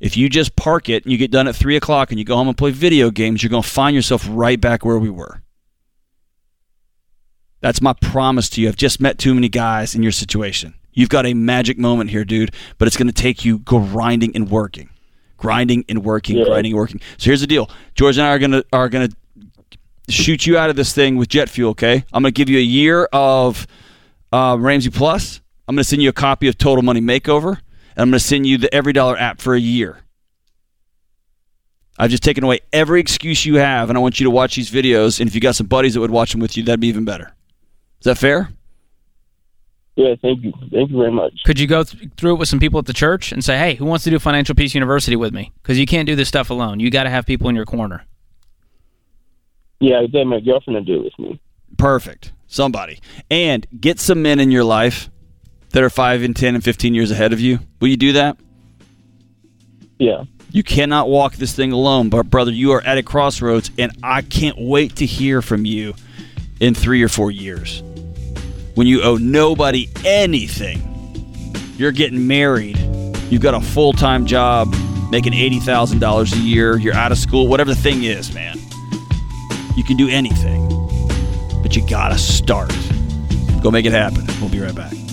if 0.00 0.16
you 0.16 0.28
just 0.28 0.56
park 0.56 0.88
it 0.88 1.04
and 1.04 1.12
you 1.12 1.18
get 1.18 1.30
done 1.30 1.46
at 1.46 1.54
3 1.54 1.76
o'clock 1.76 2.10
and 2.10 2.18
you 2.18 2.24
go 2.24 2.34
home 2.36 2.48
and 2.48 2.58
play 2.58 2.72
video 2.72 3.10
games, 3.10 3.42
you're 3.42 3.50
going 3.50 3.62
to 3.62 3.68
find 3.68 3.94
yourself 3.94 4.26
right 4.28 4.60
back 4.60 4.84
where 4.84 4.98
we 4.98 5.10
were. 5.10 5.42
That's 7.60 7.80
my 7.80 7.92
promise 7.92 8.48
to 8.50 8.60
you. 8.60 8.68
I've 8.68 8.76
just 8.76 9.00
met 9.00 9.18
too 9.18 9.34
many 9.34 9.48
guys 9.48 9.94
in 9.94 10.02
your 10.02 10.12
situation. 10.12 10.74
You've 10.92 11.08
got 11.08 11.26
a 11.26 11.34
magic 11.34 11.78
moment 11.78 12.10
here, 12.10 12.24
dude, 12.24 12.52
but 12.76 12.88
it's 12.88 12.96
going 12.96 13.06
to 13.08 13.12
take 13.12 13.44
you 13.44 13.58
grinding 13.60 14.34
and 14.34 14.50
working. 14.50 14.90
Grinding 15.38 15.84
and 15.88 16.04
working, 16.04 16.36
Yeah. 16.36 16.44
grinding 16.44 16.72
and 16.72 16.78
working. 16.78 17.00
So 17.16 17.26
here's 17.26 17.40
the 17.40 17.46
deal. 17.46 17.70
George 17.94 18.18
and 18.18 18.26
I 18.26 18.30
are 18.30 18.38
going 18.38 18.50
to 18.50 18.64
are 18.72 18.88
going 18.90 19.08
to 19.08 19.16
shoot 20.12 20.46
you 20.46 20.58
out 20.58 20.68
of 20.68 20.76
this 20.76 20.92
thing 20.92 21.16
with 21.16 21.28
jet 21.28 21.48
fuel, 21.48 21.70
okay? 21.70 22.04
I'm 22.12 22.22
going 22.22 22.32
to 22.34 22.36
give 22.36 22.48
you 22.50 22.58
a 22.58 22.62
year 22.62 23.08
of 23.12 23.66
uh, 24.32 24.56
Ramsey 24.58 24.90
Plus. 24.90 25.40
I'm 25.66 25.74
going 25.74 25.82
to 25.82 25.88
send 25.88 26.02
you 26.02 26.08
a 26.08 26.12
copy 26.14 26.48
of 26.48 26.56
Total 26.58 26.82
Money 26.82 27.00
Makeover, 27.00 27.48
and 27.50 27.98
I'm 27.98 28.10
going 28.10 28.18
to 28.18 28.20
send 28.20 28.46
you 28.46 28.58
the 28.58 28.72
Every 28.74 28.92
Dollar 28.92 29.18
app 29.18 29.40
for 29.40 29.54
a 29.54 29.60
year. 29.60 29.98
I've 31.98 32.10
just 32.10 32.22
taken 32.22 32.44
away 32.44 32.60
every 32.72 33.00
excuse 33.00 33.44
you 33.44 33.56
have, 33.56 33.88
and 33.90 33.98
I 33.98 34.00
want 34.00 34.20
you 34.20 34.24
to 34.24 34.30
watch 34.30 34.54
these 34.56 34.70
videos. 34.70 35.20
And 35.20 35.28
if 35.28 35.34
you 35.34 35.40
got 35.40 35.56
some 35.56 35.66
buddies 35.66 35.94
that 35.94 36.00
would 36.00 36.10
watch 36.12 36.30
them 36.32 36.40
with 36.40 36.56
you, 36.56 36.62
that'd 36.62 36.80
be 36.80 36.86
even 36.88 37.04
better. 37.04 37.34
Is 38.00 38.04
that 38.04 38.16
fair? 38.18 38.50
Yeah. 39.98 40.14
Thank 40.22 40.44
you. 40.44 40.52
Thank 40.70 40.90
you 40.90 40.96
very 40.96 41.10
much. 41.10 41.42
could 41.44 41.58
you 41.58 41.66
go 41.66 41.82
th- 41.82 42.10
through 42.16 42.34
it 42.34 42.38
with 42.38 42.48
some 42.48 42.60
people 42.60 42.78
at 42.78 42.86
the 42.86 42.92
church 42.92 43.32
and 43.32 43.44
say, 43.44 43.58
"Hey, 43.58 43.74
who 43.74 43.84
wants 43.84 44.04
to 44.04 44.10
do 44.10 44.18
Financial 44.20 44.54
Peace 44.54 44.72
University 44.72 45.16
with 45.16 45.34
me?" 45.34 45.50
Because 45.60 45.76
you 45.76 45.86
can't 45.86 46.06
do 46.06 46.14
this 46.14 46.28
stuff 46.28 46.50
alone. 46.50 46.78
You 46.78 46.88
got 46.88 47.02
to 47.02 47.10
have 47.10 47.26
people 47.26 47.48
in 47.48 47.56
your 47.56 47.64
corner. 47.64 48.04
Yeah. 49.80 49.98
I 49.98 50.06
get 50.06 50.24
my 50.24 50.38
girlfriend 50.38 50.86
to 50.86 50.92
do 50.92 51.00
it 51.00 51.04
with 51.04 51.18
me. 51.18 51.40
Perfect. 51.76 52.32
Somebody. 52.46 53.00
And 53.28 53.66
get 53.80 53.98
some 53.98 54.22
men 54.22 54.38
in 54.38 54.52
your 54.52 54.64
life 54.64 55.10
that 55.70 55.82
are 55.82 55.90
5 55.90 56.22
and 56.22 56.34
10 56.34 56.54
and 56.54 56.64
15 56.64 56.94
years 56.94 57.10
ahead 57.10 57.32
of 57.32 57.40
you. 57.40 57.58
Will 57.80 57.88
you 57.88 57.96
do 57.96 58.12
that? 58.12 58.38
Yeah. 59.98 60.24
You 60.50 60.62
cannot 60.62 61.08
walk 61.08 61.34
this 61.34 61.54
thing 61.54 61.72
alone, 61.72 62.08
but 62.08 62.30
brother, 62.30 62.52
you 62.52 62.72
are 62.72 62.82
at 62.82 62.98
a 62.98 63.02
crossroads, 63.02 63.70
and 63.76 63.92
I 64.02 64.22
can't 64.22 64.56
wait 64.58 64.96
to 64.96 65.06
hear 65.06 65.42
from 65.42 65.66
you 65.66 65.94
in 66.60 66.74
three 66.74 67.02
or 67.02 67.08
four 67.08 67.30
years. 67.30 67.82
When 68.78 68.86
you 68.86 69.02
owe 69.02 69.16
nobody 69.16 69.88
anything, 70.04 70.80
you're 71.76 71.90
getting 71.90 72.28
married, 72.28 72.78
you've 73.28 73.42
got 73.42 73.54
a 73.54 73.60
full 73.60 73.92
time 73.92 74.24
job, 74.24 74.72
making 75.10 75.32
$80,000 75.32 76.32
a 76.32 76.38
year, 76.38 76.78
you're 76.78 76.94
out 76.94 77.10
of 77.10 77.18
school, 77.18 77.48
whatever 77.48 77.70
the 77.74 77.80
thing 77.80 78.04
is, 78.04 78.32
man. 78.32 78.56
You 79.74 79.82
can 79.82 79.96
do 79.96 80.08
anything, 80.08 80.68
but 81.60 81.74
you 81.74 81.84
gotta 81.88 82.18
start. 82.18 82.72
Go 83.64 83.72
make 83.72 83.84
it 83.84 83.90
happen. 83.90 84.24
We'll 84.40 84.48
be 84.48 84.60
right 84.60 84.72
back. 84.72 85.07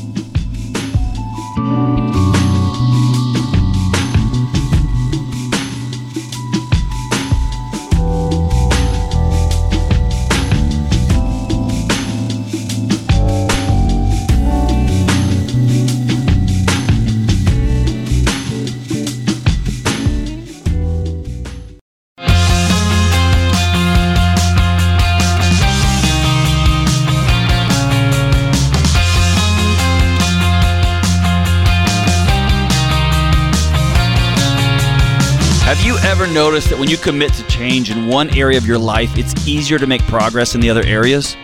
Noticed 36.36 36.70
that 36.70 36.78
when 36.78 36.90
you 36.90 36.98
commit 36.98 37.32
to 37.32 37.48
change 37.48 37.90
in 37.90 38.08
one 38.08 38.30
area 38.38 38.58
of 38.58 38.66
your 38.68 38.78
life, 38.78 39.18
it's 39.18 39.48
easier 39.48 39.80
to 39.80 39.88
make 39.88 40.02
progress 40.02 40.54
in 40.54 40.60
the 40.60 40.70
other 40.70 40.84
areas? 40.84 41.38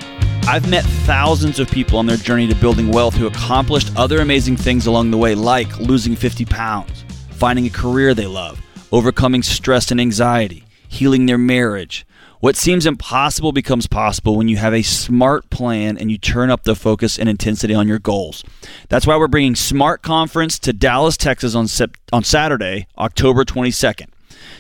I've 0.50 0.70
met 0.70 0.84
thousands 0.84 1.60
of 1.60 1.72
people 1.72 1.98
on 1.98 2.06
their 2.06 2.18
journey 2.18 2.46
to 2.48 2.56
building 2.56 2.92
wealth 2.92 3.16
who 3.16 3.26
accomplished 3.26 3.90
other 3.96 4.20
amazing 4.20 4.58
things 4.58 4.88
along 4.88 5.12
the 5.12 5.18
way, 5.18 5.34
like 5.34 5.80
losing 5.80 6.18
50 6.18 6.44
pounds, 6.44 7.06
finding 7.30 7.66
a 7.66 7.70
career 7.70 8.14
they 8.14 8.28
love, 8.28 8.60
overcoming 8.92 9.44
stress 9.44 9.92
and 9.92 10.02
anxiety, 10.02 10.66
healing 10.90 11.26
their 11.26 11.38
marriage. 11.38 12.06
What 12.42 12.58
seems 12.58 12.86
impossible 12.86 13.54
becomes 13.54 13.88
possible 13.88 14.36
when 14.36 14.50
you 14.50 14.58
have 14.58 14.74
a 14.74 14.82
smart 14.82 15.50
plan 15.50 15.98
and 15.98 16.12
you 16.12 16.18
turn 16.18 16.50
up 16.50 16.64
the 16.64 16.76
focus 16.76 17.18
and 17.18 17.30
intensity 17.30 17.74
on 17.74 17.88
your 17.88 18.00
goals. 18.00 18.44
That's 18.90 19.08
why 19.08 19.16
we're 19.16 19.30
bringing 19.30 19.56
Smart 19.56 20.02
Conference 20.02 20.60
to 20.60 20.74
Dallas, 20.74 21.16
Texas 21.16 21.56
on 21.56 21.68
on 22.12 22.26
Saturday, 22.26 22.88
October 22.98 23.46
22nd. 23.46 24.08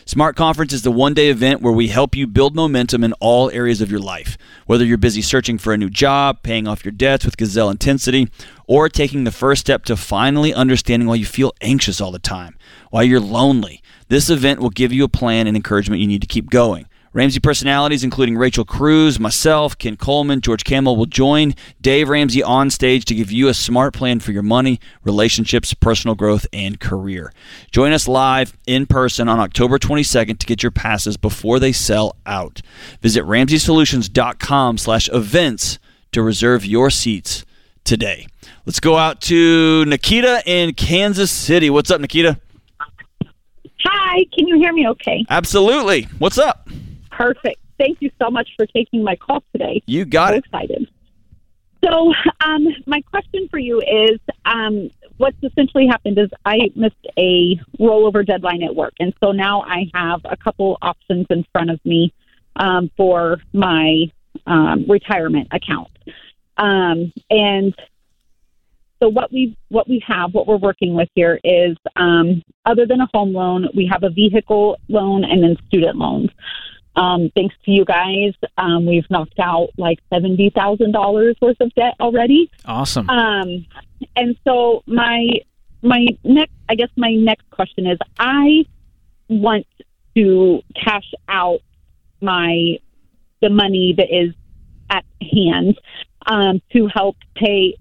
Smart 0.05 0.35
Conference 0.35 0.73
is 0.73 0.81
the 0.81 0.91
one 0.91 1.13
day 1.13 1.29
event 1.29 1.61
where 1.61 1.73
we 1.73 1.87
help 1.87 2.15
you 2.15 2.27
build 2.27 2.55
momentum 2.55 3.03
in 3.03 3.13
all 3.13 3.49
areas 3.51 3.81
of 3.81 3.91
your 3.91 3.99
life. 3.99 4.37
Whether 4.65 4.85
you're 4.85 4.97
busy 4.97 5.21
searching 5.21 5.57
for 5.57 5.73
a 5.73 5.77
new 5.77 5.89
job, 5.89 6.43
paying 6.43 6.67
off 6.67 6.83
your 6.83 6.91
debts 6.91 7.25
with 7.25 7.37
Gazelle 7.37 7.69
Intensity, 7.69 8.29
or 8.67 8.89
taking 8.89 9.23
the 9.23 9.31
first 9.31 9.61
step 9.61 9.85
to 9.85 9.95
finally 9.95 10.53
understanding 10.53 11.07
why 11.07 11.15
you 11.15 11.25
feel 11.25 11.53
anxious 11.61 11.99
all 12.01 12.11
the 12.11 12.19
time, 12.19 12.57
why 12.89 13.03
you're 13.03 13.19
lonely, 13.19 13.81
this 14.07 14.29
event 14.29 14.59
will 14.59 14.69
give 14.69 14.91
you 14.91 15.03
a 15.03 15.09
plan 15.09 15.47
and 15.47 15.55
encouragement 15.55 16.01
you 16.01 16.07
need 16.07 16.21
to 16.21 16.27
keep 16.27 16.49
going. 16.49 16.85
Ramsey 17.13 17.41
personalities, 17.41 18.06
including 18.06 18.38
Rachel 18.38 18.63
Cruz, 18.63 19.19
myself, 19.19 19.78
Ken 19.78 19.97
Coleman, 19.97 20.39
George 20.39 20.63
Kamel, 20.63 20.95
will 20.95 21.06
join 21.06 21.54
Dave 21.82 22.08
Ramsey 22.08 22.41
on 22.41 22.69
stage 22.69 23.04
to 23.06 23.15
give 23.15 23.32
you 23.32 23.50
a 23.50 23.54
smart 23.54 23.93
plan 23.93 24.21
for 24.21 24.32
your 24.32 24.43
money, 24.43 24.80
relationships, 25.04 25.74
personal 25.74 26.15
growth, 26.15 26.47
and 26.54 26.80
career. 26.80 27.34
Join 27.71 27.91
us 27.91 28.08
live 28.08 28.58
in 28.65 28.86
person 28.86 29.28
on 29.28 29.41
October 29.41 29.78
22nd 29.78 30.39
to 30.39 30.45
get 30.45 30.63
your 30.63 30.71
passes 30.71 31.17
before 31.17 31.60
they 31.60 31.74
sell 31.74 32.15
out. 32.26 32.62
Visit 33.02 33.26
RamseySolutions.com 33.26 34.78
slash 34.78 35.10
events 35.12 35.80
to 36.13 36.21
reserve 36.21 36.65
your 36.65 36.89
seats 36.89 37.45
today. 37.84 38.26
Let's 38.65 38.80
go 38.80 38.95
out 38.95 39.19
to 39.24 39.84
Nikita 39.84 40.43
in 40.45 40.74
Kansas 40.76 41.30
City. 41.30 41.69
What's 41.69 41.91
up, 41.91 42.00
Nikita? 42.00 42.39
Hi, 43.84 44.26
can 44.34 44.47
you 44.47 44.58
hear 44.58 44.71
me 44.71 44.88
okay? 44.88 45.26
Absolutely. 45.30 46.04
What's 46.19 46.38
up? 46.38 46.69
Perfect. 47.21 47.60
Thank 47.77 48.01
you 48.01 48.12
so 48.21 48.29
much 48.29 48.49
for 48.57 48.65
taking 48.65 49.03
my 49.03 49.15
call 49.15 49.43
today. 49.51 49.81
You 49.86 50.05
got 50.05 50.29
so 50.29 50.36
it. 50.36 50.45
excited. 50.45 50.88
So, 51.84 52.13
um, 52.45 52.67
my 52.86 53.01
question 53.01 53.47
for 53.49 53.57
you 53.57 53.79
is 53.79 54.19
um, 54.45 54.89
what's 55.17 55.38
essentially 55.41 55.88
happened 55.88 56.19
is 56.19 56.29
I 56.45 56.71
missed 56.75 57.07
a 57.17 57.60
rollover 57.79 58.25
deadline 58.25 58.62
at 58.62 58.75
work. 58.75 58.93
And 58.99 59.13
so 59.19 59.31
now 59.31 59.62
I 59.62 59.89
have 59.93 60.21
a 60.25 60.38
couple 60.38 60.77
options 60.81 61.25
in 61.29 61.45
front 61.51 61.71
of 61.71 61.79
me 61.84 62.13
um, 62.55 62.91
for 62.97 63.38
my 63.53 64.12
um, 64.45 64.86
retirement 64.88 65.47
account. 65.51 65.89
Um, 66.57 67.12
and 67.31 67.73
so 69.01 69.10
what 69.10 69.31
we 69.31 69.57
what 69.69 69.89
we 69.89 70.03
have, 70.07 70.34
what 70.34 70.45
we're 70.45 70.57
working 70.57 70.93
with 70.93 71.10
here 71.15 71.39
is, 71.43 71.75
um, 71.95 72.43
other 72.65 72.86
than 72.86 73.01
a 73.01 73.07
home 73.12 73.34
loan, 73.34 73.67
we 73.75 73.89
have 73.91 74.03
a 74.03 74.12
vehicle 74.12 74.77
loan 74.88 75.23
and 75.23 75.43
then 75.43 75.57
student 75.67 75.97
loans. 75.97 76.29
Um, 76.95 77.32
thanks 77.36 77.56
to 77.65 77.71
you 77.71 77.86
guys, 77.86 78.34
um, 78.58 78.86
we've 78.86 79.10
knocked 79.10 79.39
out 79.39 79.69
like 79.77 79.99
seventy 80.12 80.49
thousand 80.49 80.91
dollars 80.91 81.36
worth 81.41 81.60
of 81.62 81.73
debt 81.73 81.95
already. 81.99 82.51
Awesome. 82.65 83.10
Um, 83.10 83.65
and 84.15 84.36
so 84.45 84.84
my 84.86 85.27
my 85.82 86.06
next, 86.23 86.54
I 86.69 86.75
guess 86.75 86.89
my 86.95 87.13
next 87.13 87.49
question 87.49 87.88
is, 87.88 87.97
I 88.19 88.65
want 89.30 89.65
to 90.15 90.62
cash 90.75 91.10
out 91.30 91.62
my 92.21 92.77
the 93.41 93.49
money 93.49 93.93
that 93.97 94.08
is 94.13 94.34
at 94.89 95.06
hand 95.21 95.80
um, 96.27 96.62
to 96.73 96.88
help 96.88 97.15
pay 97.36 97.75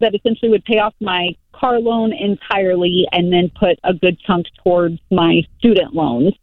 that 0.00 0.14
essentially 0.14 0.50
would 0.50 0.64
pay 0.64 0.78
off 0.78 0.94
my 1.00 1.28
car 1.52 1.78
loan 1.78 2.12
entirely 2.12 3.06
and 3.12 3.32
then 3.32 3.50
put 3.58 3.78
a 3.84 3.94
good 3.94 4.18
chunk 4.20 4.46
towards 4.62 4.98
my 5.10 5.42
student 5.58 5.94
loans. 5.94 6.34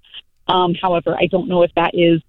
Um, 0.50 0.74
however, 0.82 1.16
I 1.18 1.28
don't 1.28 1.48
know 1.48 1.64
if 1.64 1.72
that 1.76 1.92
is 1.94 2.22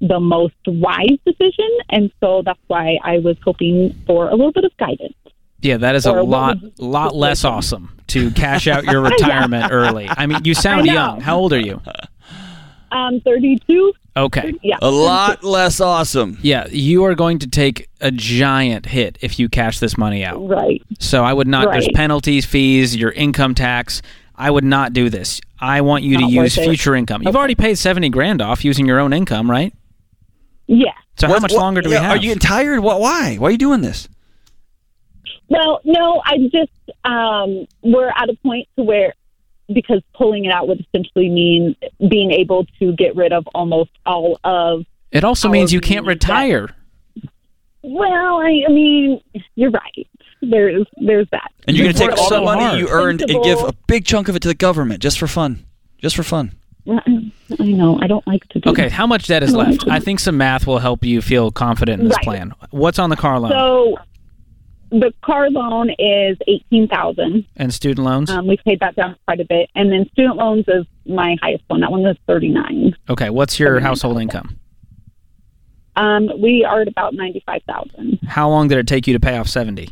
the 0.00 0.20
most 0.20 0.54
wise 0.66 1.18
decision, 1.26 1.68
and 1.90 2.12
so 2.20 2.42
that's 2.44 2.60
why 2.66 2.98
I 3.02 3.18
was 3.18 3.36
hoping 3.44 3.94
for 4.06 4.28
a 4.28 4.32
little 4.36 4.52
bit 4.52 4.64
of 4.64 4.76
guidance. 4.76 5.14
Yeah, 5.62 5.78
that 5.78 5.94
is 5.94 6.04
a 6.06 6.10
Or 6.12 6.16
what 6.16 6.28
lot 6.28 6.62
would- 6.62 6.78
lot 6.78 7.16
less 7.16 7.44
awesome 7.44 7.98
to 8.08 8.30
cash 8.32 8.68
out 8.68 8.84
your 8.84 9.00
retirement 9.10 9.72
early. 9.72 10.06
I 10.08 10.26
mean, 10.26 10.44
you 10.44 10.54
sound 10.66 10.86
young. 10.86 11.20
How 11.22 11.38
old 11.38 11.52
are 11.54 11.58
you? 11.58 11.80
Um, 12.92 13.20
32? 13.22 13.92
Okay. 14.16 14.54
Yeah. 14.62 14.76
A 14.80 14.90
lot 14.90 15.42
less 15.44 15.80
awesome. 15.80 16.38
Yeah, 16.40 16.66
you 16.70 17.04
are 17.04 17.14
going 17.14 17.38
to 17.40 17.46
take 17.48 17.88
a 18.00 18.10
giant 18.10 18.86
hit 18.86 19.18
if 19.20 19.38
you 19.38 19.48
cash 19.48 19.80
this 19.80 19.98
money 19.98 20.24
out. 20.24 20.46
Right. 20.46 20.82
So 21.00 21.24
I 21.24 21.32
would 21.32 21.48
not. 21.48 21.70
There's 21.70 21.88
penalties, 21.94 22.46
fees, 22.46 22.96
your 22.96 23.10
income 23.10 23.54
tax. 23.54 24.00
I 24.38 24.50
would 24.50 24.64
not 24.64 24.92
do 24.92 25.08
this. 25.10 25.40
I 25.58 25.80
want 25.80 26.04
you 26.04 26.18
to 26.18 26.24
use 26.24 26.56
worth 26.56 26.58
it. 26.58 26.68
future 26.68 26.94
income. 26.94 27.22
You've 27.22 27.28
Okay. 27.30 27.38
already 27.38 27.54
paid 27.54 27.76
seventy 27.78 28.08
grand 28.10 28.42
off 28.42 28.64
using 28.64 28.86
your 28.86 28.98
own 29.00 29.12
income, 29.12 29.50
right? 29.50 29.72
Yeah. 30.66 30.92
So 31.18 31.28
how 31.28 31.38
much 31.38 31.52
what- 31.52 31.60
longer 31.60 31.80
do 31.80 31.88
we 31.88 31.94
have? 31.96 32.10
Are 32.10 32.16
you 32.16 32.22
getting 32.22 32.38
tired? 32.40 32.80
What? 32.80 33.00
Why? 33.00 33.36
Why 33.36 33.48
are 33.48 33.50
you 33.52 33.58
doing 33.58 33.80
this? 33.80 34.08
Well, 35.48 35.80
no, 35.84 36.20
I 36.24 36.38
just 36.50 36.72
um, 37.04 37.66
we're 37.82 38.08
at 38.08 38.28
a 38.28 38.36
point 38.42 38.68
to 38.76 38.82
where 38.82 39.14
because 39.72 40.02
pulling 40.14 40.44
it 40.44 40.52
out 40.52 40.68
would 40.68 40.84
essentially 40.92 41.28
mean 41.30 41.74
being 42.08 42.30
able 42.32 42.66
to 42.78 42.92
get 42.94 43.16
rid 43.16 43.32
of 43.32 43.46
almost 43.54 43.90
all 44.04 44.38
of. 44.44 44.84
it 45.12 45.24
also 45.24 45.48
means 45.48 45.72
you 45.72 45.80
can't 45.80 46.04
the 46.04 46.14
debt. 46.14 46.28
retire. 46.28 46.68
Well, 47.82 48.38
I, 48.40 48.62
I 48.68 48.72
mean, 48.72 49.20
you're 49.54 49.70
right. 49.70 50.08
There's 50.42 50.86
there's 50.96 51.26
that. 51.32 51.50
And 51.66 51.76
you're 51.76 51.84
going 51.84 51.94
to 51.94 51.98
take 51.98 52.08
worked 52.10 52.20
all 52.20 52.30
the 52.30 52.40
money 52.42 52.62
hard. 52.64 52.78
you 52.78 52.88
earned 52.88 53.22
and 53.22 53.42
give 53.42 53.58
a 53.60 53.72
big 53.86 54.04
chunk 54.04 54.28
of 54.28 54.36
it 54.36 54.40
to 54.42 54.48
the 54.48 54.54
government 54.54 55.00
just 55.02 55.18
for 55.18 55.26
fun. 55.26 55.64
Just 55.98 56.14
for 56.16 56.22
fun. 56.22 56.52
I 56.88 57.64
know. 57.64 57.98
I 58.00 58.06
don't 58.06 58.24
like 58.28 58.44
to 58.50 58.60
do. 58.60 58.70
Okay, 58.70 58.88
how 58.88 59.06
much 59.08 59.26
debt 59.26 59.42
is 59.42 59.52
left? 59.54 59.88
I 59.88 59.98
think 59.98 60.20
some 60.20 60.36
math 60.36 60.66
will 60.66 60.78
help 60.78 61.04
you 61.04 61.20
feel 61.20 61.50
confident 61.50 62.00
in 62.02 62.08
this 62.08 62.16
Right. 62.18 62.24
plan. 62.24 62.52
What's 62.70 62.98
on 63.00 63.10
the 63.10 63.16
car 63.16 63.40
loan 63.40 63.50
So 63.50 63.96
the 64.90 65.12
car 65.24 65.50
loan 65.50 65.90
is 65.98 66.36
eighteen 66.46 66.86
thousand. 66.86 67.44
and 67.56 67.74
student 67.74 68.04
loans? 68.06 68.30
Um, 68.30 68.46
we've 68.46 68.62
paid 68.64 68.78
that 68.80 68.94
down 68.94 69.16
quite 69.26 69.40
a 69.40 69.44
bit, 69.44 69.68
and 69.74 69.90
then 69.90 70.08
student 70.12 70.36
loans 70.36 70.64
is 70.68 70.84
my 71.06 71.36
highest 71.42 71.64
one. 71.66 71.80
That 71.80 71.90
one 71.90 72.06
is 72.06 72.16
thirty 72.28 72.50
nine. 72.50 72.94
okay, 73.08 73.30
what's 73.30 73.58
your 73.58 73.80
household 73.80 74.20
income? 74.20 74.56
Um, 75.96 76.28
we 76.40 76.62
are 76.62 76.82
at 76.82 76.88
about 76.88 77.14
ninety 77.14 77.42
five 77.46 77.62
thousand. 77.66 78.20
How 78.28 78.48
long 78.48 78.68
did 78.68 78.78
it 78.78 78.86
take 78.86 79.06
you 79.08 79.14
to 79.14 79.20
pay 79.20 79.36
off 79.38 79.48
seventy? 79.48 79.88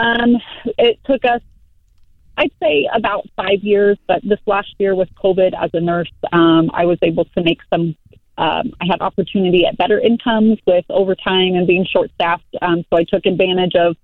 Um, 0.00 0.30
it 0.78 0.98
took 1.04 1.24
us, 1.24 1.42
I'd 2.36 2.52
say, 2.62 2.88
about 2.92 3.28
five 3.36 3.60
years. 3.62 3.98
But 4.08 4.20
this 4.22 4.40
last 4.46 4.74
year 4.78 4.94
with 4.94 5.10
COVID, 5.22 5.52
as 5.64 5.70
a 5.74 5.80
nurse, 5.80 6.12
um, 6.32 6.70
I 6.72 6.86
was 6.86 6.98
able 7.02 7.26
to 7.36 7.42
make 7.42 7.60
some. 7.72 7.94
Um, 8.38 8.72
I 8.80 8.86
had 8.90 9.02
opportunity 9.02 9.66
at 9.66 9.76
better 9.76 9.98
incomes 10.00 10.58
with 10.66 10.86
overtime 10.88 11.54
and 11.56 11.66
being 11.66 11.84
short 11.84 12.10
staffed. 12.14 12.56
Um, 12.62 12.84
so 12.88 12.96
I 12.96 13.04
took 13.04 13.26
advantage 13.26 13.74
of 13.74 13.96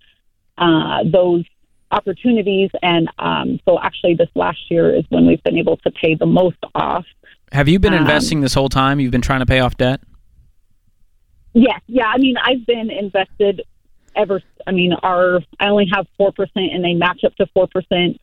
uh, 0.59 1.05
those 1.11 1.45
opportunities, 1.91 2.69
and 2.83 3.09
um, 3.19 3.61
so 3.65 3.81
actually, 3.81 4.15
this 4.15 4.29
last 4.35 4.59
year 4.71 4.95
is 4.95 5.05
when 5.09 5.27
we've 5.27 5.43
been 5.43 5.57
able 5.57 5.79
to 5.79 5.91
pay 5.91 6.15
the 6.15 6.27
most 6.27 6.59
off. 6.75 7.07
Have 7.53 7.69
you 7.69 7.79
been 7.79 7.95
Um, 7.95 8.01
investing 8.01 8.43
this 8.43 8.55
whole 8.55 8.69
time? 8.69 9.01
You've 9.01 9.13
been 9.13 9.23
trying 9.23 9.41
to 9.41 9.47
pay 9.47 9.61
off 9.61 9.77
debt? 9.77 10.01
Yes, 11.55 11.81
yeah. 11.87 12.09
I 12.15 12.19
mean, 12.19 12.37
I've 12.37 12.67
been 12.67 12.91
invested 12.91 13.63
ever. 14.17 14.43
I 14.67 14.73
mean, 14.73 14.93
our 15.03 15.41
I 15.61 15.69
only 15.69 15.87
have 15.95 16.07
four 16.17 16.33
percent, 16.33 16.73
and 16.73 16.85
they 16.85 16.95
match 16.95 17.23
up 17.25 17.35
to 17.37 17.47
four 17.55 17.67
percent. 17.69 18.21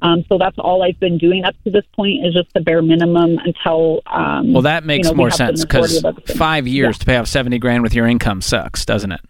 Um, 0.00 0.24
so 0.28 0.36
that's 0.36 0.56
all 0.58 0.82
I've 0.82 0.98
been 0.98 1.16
doing 1.16 1.44
up 1.44 1.54
to 1.62 1.70
this 1.70 1.84
point 1.94 2.26
is 2.26 2.34
just 2.34 2.52
the 2.54 2.60
bare 2.60 2.82
minimum 2.82 3.38
until. 3.44 4.00
Um, 4.06 4.52
Well, 4.52 4.62
that 4.62 4.84
makes 4.84 5.06
you 5.06 5.12
know, 5.12 5.16
more 5.16 5.30
sense 5.30 5.64
because 5.64 6.04
five 6.36 6.66
years 6.66 6.98
to 6.98 7.06
pay 7.06 7.16
off 7.16 7.28
70 7.28 7.58
grand 7.60 7.84
with 7.84 7.94
your 7.94 8.08
income 8.08 8.40
sucks, 8.40 8.84
doesn't 8.84 9.12
it? 9.12 9.20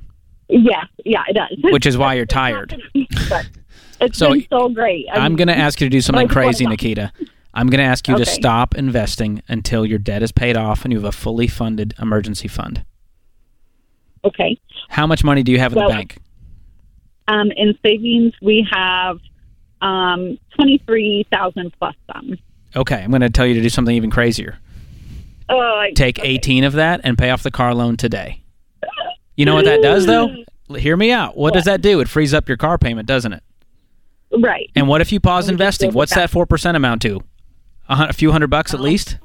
Yes, 0.49 0.87
yeah, 1.05 1.25
it 1.29 1.35
does. 1.35 1.73
Which 1.73 1.85
is 1.85 1.99
why 1.99 2.15
you're 2.15 2.25
tired. 2.25 2.81
it's 4.01 4.19
So, 4.19 4.33
been 4.33 4.47
so 4.51 4.69
great. 4.71 5.07
I 5.13 5.19
I'm 5.19 5.37
going 5.37 5.49
to 5.49 5.57
ask 5.57 5.79
you 5.81 5.87
to 5.87 5.91
do 5.91 6.01
something 6.01 6.29
crazy, 6.29 6.67
Nikita. 6.67 7.13
I'm 7.55 7.69
going 7.69 7.79
to 7.81 7.85
ask 7.85 8.09
you 8.09 8.17
to 8.17 8.25
stop 8.25 8.75
investing 8.75 9.43
until 9.49 9.85
your 9.85 9.99
debt 9.99 10.23
is 10.23 10.33
paid 10.33 10.57
off 10.57 10.85
and 10.85 10.93
you 10.93 10.99
have 11.01 11.05
a 11.09 11.13
fully 11.13 11.49
funded 11.49 11.93
emergency 12.01 12.49
fund. 12.49 12.85
Okay. 14.25 14.59
How 14.89 15.07
much 15.07 15.25
money 15.25 15.43
do 15.43 15.53
you 15.53 15.59
have 15.59 15.73
in 15.73 15.79
Well, 15.79 15.89
the 15.89 15.95
bank? 15.95 16.19
Um, 17.29 17.51
in 17.57 17.77
savings, 17.85 18.33
we 18.43 18.67
have 18.71 19.19
um, 19.81 20.39
twenty 20.55 20.79
three 20.87 21.27
thousand 21.33 21.73
plus 21.79 21.95
some. 22.13 22.37
Okay, 22.75 23.03
I'm 23.03 23.11
going 23.11 23.21
to 23.23 23.31
tell 23.31 23.47
you 23.47 23.55
to 23.55 23.61
do 23.61 23.69
something 23.69 23.95
even 23.95 24.11
crazier. 24.11 24.59
Oh, 25.49 25.59
I- 25.59 25.93
Take 25.95 26.19
okay. 26.19 26.29
18 26.29 26.65
of 26.65 26.73
that 26.75 27.03
and 27.05 27.19
pay 27.19 27.31
off 27.31 27.43
the 27.43 27.51
car 27.51 27.75
loan 27.75 27.97
today. 27.99 28.43
You 29.37 29.45
know 29.45 29.55
what 29.55 29.67
that 29.67 29.83
does, 29.83 30.07
though? 30.07 30.29
Hear 30.77 30.97
me 30.97 31.11
out. 31.11 31.37
What 31.37 31.53
does 31.53 31.65
that 31.65 31.83
do? 31.83 32.01
It 32.01 32.09
frees 32.09 32.33
up 32.33 32.49
your 32.49 32.57
car 32.57 32.79
payment, 32.79 33.07
doesn't 33.07 33.33
it? 33.35 33.43
Right. 34.39 34.71
And 34.75 34.89
what 34.89 35.03
if 35.03 35.13
you 35.13 35.21
pause 35.21 35.51
investing? 35.51 35.93
What's 35.93 36.15
that 36.15 36.31
that. 36.31 36.49
4% 36.49 36.77
amount 36.77 37.03
to? 37.03 37.21
A, 37.89 38.07
a 38.09 38.13
few 38.15 38.33
hundred 38.33 38.49
bucks 38.49 38.73
at 38.73 38.81
least? 38.81 39.19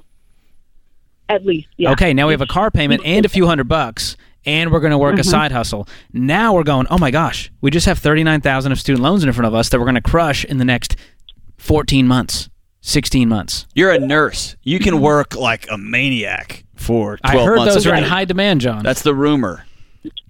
At 1.30 1.46
least. 1.46 1.68
Yeah. 1.78 1.92
Okay, 1.92 2.14
now 2.14 2.28
we 2.28 2.34
have 2.34 2.42
a 2.42 2.48
car 2.48 2.72
payment 2.72 3.02
and 3.06 3.26
a 3.26 3.30
few 3.30 3.48
hundred 3.48 3.68
bucks, 3.70 4.18
and 4.48 4.72
we're 4.72 4.80
going 4.80 4.92
to 4.92 4.98
work 4.98 5.14
Mm-hmm. 5.14 5.22
a 5.22 5.24
side 5.26 5.52
hustle. 5.52 5.88
Now 6.14 6.54
we're 6.56 6.64
going, 6.64 6.88
oh 6.90 6.98
my 6.98 7.12
gosh, 7.12 7.52
we 7.62 7.70
just 7.70 7.86
have 7.86 8.00
39000 8.00 8.72
of 8.72 8.80
student 8.80 9.04
loans 9.04 9.24
in 9.24 9.32
front 9.34 9.46
of 9.48 9.54
us 9.54 9.70
that 9.70 9.78
we're 9.80 9.86
going 9.86 9.96
to 9.96 10.02
crush 10.02 10.44
in 10.46 10.58
the 10.58 10.66
next 10.66 10.96
14 11.58 12.08
months, 12.08 12.50
16 12.82 13.28
months. 13.30 13.68
You're 13.76 13.92
a 13.92 14.00
nurse. 14.00 14.56
You 14.64 14.80
can 14.80 15.02
work 15.02 15.36
like 15.36 15.68
a 15.72 15.78
maniac 15.78 16.64
for 16.76 17.18
12 17.18 17.36
I 17.36 17.44
heard 17.46 17.56
months. 17.58 17.74
those 17.76 17.88
are 17.88 17.96
in 17.96 18.04
high 18.04 18.26
demand, 18.26 18.62
John. 18.62 18.84
That's 18.84 19.02
the 19.02 19.14
rumor. 19.14 19.66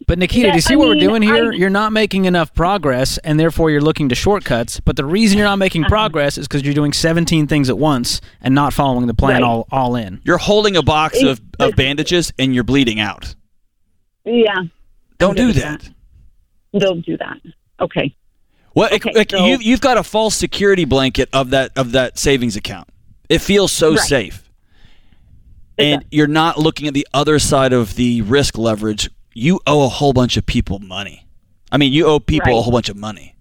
But 0.08 0.18
Nikita, 0.20 0.48
Yeah, 0.48 0.54
do 0.54 0.58
you 0.58 0.62
see 0.62 0.74
I 0.74 0.78
what 0.78 0.88
we're 0.88 0.96
doing 1.00 1.22
here? 1.22 1.52
I- 1.52 1.56
You're 1.56 1.70
not 1.70 1.92
making 1.92 2.26
enough 2.26 2.54
progress, 2.54 3.18
and 3.20 3.38
therefore 3.38 3.70
you're 3.70 3.82
looking 3.82 4.08
to 4.10 4.16
shortcuts. 4.16 4.80
But 4.80 4.96
the 4.96 5.04
reason 5.04 5.38
you're 5.38 5.46
not 5.48 5.58
making 5.60 5.84
Uh-huh. 5.84 5.90
progress 5.98 6.38
is 6.38 6.48
because 6.48 6.64
you're 6.64 6.74
doing 6.74 6.94
17 6.94 7.46
things 7.48 7.70
at 7.70 7.78
once 7.78 8.22
and 8.42 8.56
not 8.56 8.74
following 8.74 9.06
the 9.08 9.14
plan 9.14 9.42
Right. 9.42 9.44
all 9.44 9.68
all 9.70 9.96
in. 9.98 10.22
You're 10.24 10.38
holding 10.38 10.78
a 10.78 10.82
box 10.82 11.22
of, 11.22 11.42
of 11.60 11.76
bandages 11.76 12.32
and 12.40 12.56
you're 12.56 12.64
bleeding 12.64 13.00
out. 13.02 13.36
Yeah. 14.28 14.64
Don't 15.18 15.36
do 15.38 15.52
doing 15.54 15.56
that. 15.66 15.90
Don't 16.78 17.06
do 17.06 17.18
that. 17.18 17.38
Okay. 17.80 18.16
Well, 18.76 18.90
Okay, 18.94 19.12
like, 19.16 19.32
so- 19.32 19.46
you, 19.46 19.58
you've 19.60 19.82
got 19.82 19.98
a 19.98 20.04
false 20.04 20.36
security 20.36 20.86
blanket 20.86 21.30
of 21.34 21.50
that 21.52 21.72
of 21.76 21.94
that 21.94 22.18
savings 22.20 22.56
account. 22.56 22.88
It 23.30 23.40
feels 23.40 23.72
so 23.72 23.92
Right. 23.92 24.00
safe. 24.00 24.44
and 25.80 26.04
you're 26.10 26.26
not 26.28 26.58
looking 26.58 26.88
at 26.88 26.96
the 26.96 27.08
other 27.14 27.38
side 27.38 27.72
of 27.72 27.96
the 27.96 28.22
risk 28.24 28.58
leverage. 28.58 29.10
You 29.36 29.60
owe 29.68 29.86
a 29.86 29.90
whole 29.90 30.12
bunch 30.12 30.36
of 30.36 30.44
people 30.46 30.80
money. 30.80 31.28
I 31.72 31.78
mean, 31.78 31.94
you 31.94 32.08
owe 32.08 32.20
people 32.20 32.58
a 32.58 32.62
whole 32.64 32.72
bunch 32.74 32.90
of 32.90 32.98
money. 32.98 33.36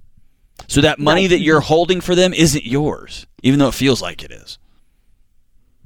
So 0.69 0.83
that 0.83 0.99
money 0.99 1.23
Right. 1.23 1.31
that 1.31 1.41
you're 1.41 1.61
holding 1.61 2.03
for 2.03 2.15
them 2.15 2.35
isn't 2.35 2.65
yours, 2.67 3.27
even 3.43 3.59
though 3.59 3.69
it 3.69 3.75
feels 3.75 4.03
like 4.03 4.23
it 4.23 4.31
is. 4.31 4.59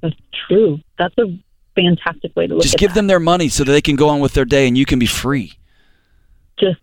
That's 0.02 0.16
true. 0.48 0.80
That's 0.98 1.14
a 1.18 1.38
fantastic 1.80 2.34
way 2.36 2.46
to 2.46 2.54
look 2.54 2.62
Just 2.62 2.74
at 2.74 2.80
give 2.80 2.90
that. 2.90 2.94
them 2.96 3.06
their 3.06 3.20
money 3.20 3.48
so 3.48 3.64
that 3.64 3.72
they 3.72 3.80
can 3.80 3.96
go 3.96 4.08
on 4.08 4.20
with 4.20 4.34
their 4.34 4.44
day 4.44 4.66
and 4.68 4.76
you 4.76 4.84
can 4.86 4.98
be 4.98 5.06
free. 5.06 5.54
Just 6.58 6.80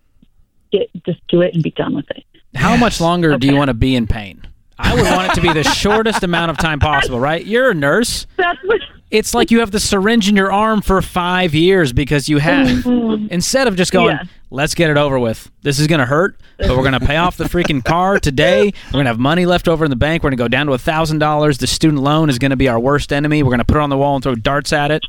get, 0.72 0.90
just 1.06 1.20
do 1.28 1.42
it 1.42 1.54
and 1.54 1.64
be 1.64 1.72
done 1.72 1.96
with 1.96 2.10
it. 2.12 2.24
How 2.56 2.72
Yes. 2.72 2.80
much 2.80 3.02
longer 3.02 3.38
do 3.38 3.48
you 3.48 3.56
want 3.56 3.68
to 3.70 3.74
be 3.74 3.96
in 3.96 4.08
pain? 4.08 4.42
I 4.80 4.94
would 4.94 5.04
want 5.04 5.32
it 5.32 5.36
to 5.36 5.42
be 5.42 5.52
the 5.54 5.64
shortest 5.64 6.24
amount 6.24 6.52
of 6.52 6.58
time 6.58 6.80
possible, 6.80 7.20
right? 7.20 7.44
You're 7.46 7.72
a 7.72 7.74
nurse. 7.74 8.28
That's 8.38 8.60
what. 8.64 8.80
It's 9.10 9.34
like 9.34 9.52
you 9.52 9.60
have 9.60 9.72
the 9.72 9.80
syringe 9.80 10.28
in 10.28 10.36
your 10.36 10.52
arm 10.52 10.82
for 10.82 11.02
five 11.02 11.54
years 11.56 11.94
because 11.94 12.28
you 12.28 12.40
have. 12.40 12.68
Mm-hmm. 12.68 13.28
Instead 13.32 13.68
of 13.68 13.76
just 13.78 13.92
going, 13.92 14.18
Yeah. 14.18 14.24
let's 14.50 14.76
get 14.76 14.90
it 14.90 14.98
over 14.98 15.18
with. 15.18 15.50
This 15.62 15.80
is 15.80 15.88
going 15.88 16.00
to 16.00 16.06
hurt, 16.06 16.40
but 16.58 16.70
we're 16.70 16.84
going 16.84 16.92
to 16.92 17.00
pay 17.00 17.16
off 17.16 17.38
the 17.38 17.46
freaking 17.46 17.84
car 17.84 18.20
today. 18.20 18.74
We're 18.88 18.92
going 18.92 19.06
to 19.06 19.10
have 19.12 19.20
money 19.20 19.46
left 19.46 19.68
over 19.70 19.86
in 19.86 19.90
the 19.90 19.96
bank. 19.96 20.24
We're 20.24 20.32
going 20.32 20.38
to 20.38 20.44
go 20.44 20.48
down 20.50 20.66
to 20.68 20.74
a 20.74 20.78
$1,000. 20.78 21.58
The 21.58 21.68
student 21.68 22.04
loan 22.04 22.30
is 22.30 22.38
going 22.38 22.52
to 22.52 22.58
be 22.58 22.68
our 22.68 22.80
worst 22.80 23.14
enemy. 23.14 23.44
We're 23.44 23.50
going 23.52 23.60
to 23.60 23.66
put 23.66 23.78
it 23.78 23.82
on 23.82 23.90
the 23.90 23.98
wall 23.98 24.16
and 24.16 24.24
throw 24.24 24.36
darts 24.36 24.74
at 24.74 24.92
it. 24.92 25.04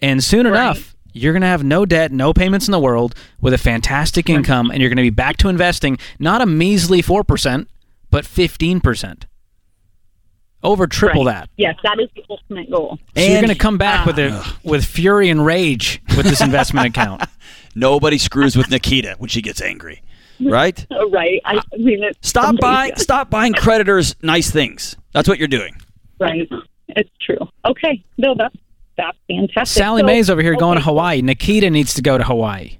And 0.00 0.24
soon 0.24 0.46
enough, 0.46 0.96
you're 1.12 1.32
going 1.32 1.42
to 1.42 1.48
have 1.48 1.62
no 1.62 1.86
debt, 1.86 2.10
no 2.12 2.32
payments 2.32 2.66
in 2.66 2.72
the 2.72 2.80
world, 2.80 3.14
with 3.40 3.52
a 3.54 3.58
fantastic 3.58 4.28
income, 4.28 4.70
and 4.70 4.80
you're 4.80 4.88
going 4.90 4.96
to 4.96 5.02
be 5.02 5.10
back 5.10 5.36
to 5.38 5.48
investing 5.48 5.98
not 6.18 6.40
a 6.40 6.46
measly 6.46 7.00
4%, 7.02 7.66
but 8.10 8.24
15%. 8.24 9.22
Over 10.62 10.86
triple 10.86 11.24
Right. 11.24 11.34
that. 11.34 11.50
Yes, 11.56 11.76
that 11.84 11.98
is 12.00 12.08
the 12.14 12.22
ultimate 12.28 12.70
goal. 12.70 12.98
So 13.16 13.22
you're 13.22 13.40
going 13.40 13.48
to 13.48 13.54
come 13.54 13.78
back 13.78 14.04
with 14.06 14.18
a, 14.18 14.28
ah. 14.32 14.58
with 14.62 14.84
fury 14.84 15.30
and 15.30 15.44
rage 15.44 16.02
with 16.16 16.26
this 16.26 16.40
investment 16.42 16.86
account. 16.94 17.22
Nobody 17.74 18.18
screws 18.18 18.56
with 18.56 18.70
Nikita 18.70 19.14
when 19.18 19.28
she 19.28 19.40
gets 19.40 19.62
angry, 19.62 20.02
right? 20.40 20.84
Oh, 20.90 21.08
right. 21.10 21.40
I, 21.46 21.56
I 21.56 21.76
mean, 21.78 22.02
it's 22.02 22.28
Stop 22.28 22.44
amazing. 22.50 22.60
buying 22.60 22.96
stop 22.96 23.30
buying 23.30 23.52
creditors 23.54 24.14
nice 24.22 24.50
things. 24.50 24.96
That's 25.12 25.28
what 25.28 25.38
you're 25.38 25.48
doing. 25.48 25.74
Right. 26.18 26.46
It's 26.88 27.10
true. 27.22 27.38
Okay. 27.64 28.04
No, 28.18 28.34
that's 28.36 28.54
that's 28.98 29.16
fantastic. 29.28 29.80
Sallie 29.82 30.02
So- 30.02 30.06
Mae's 30.06 30.28
over 30.28 30.42
here 30.42 30.56
going 30.56 30.76
to 30.76 30.82
Hawaii. 30.84 31.22
Nikita 31.22 31.70
needs 31.70 31.94
to 31.94 32.02
go 32.02 32.18
to 32.18 32.24
Hawaii. 32.24 32.78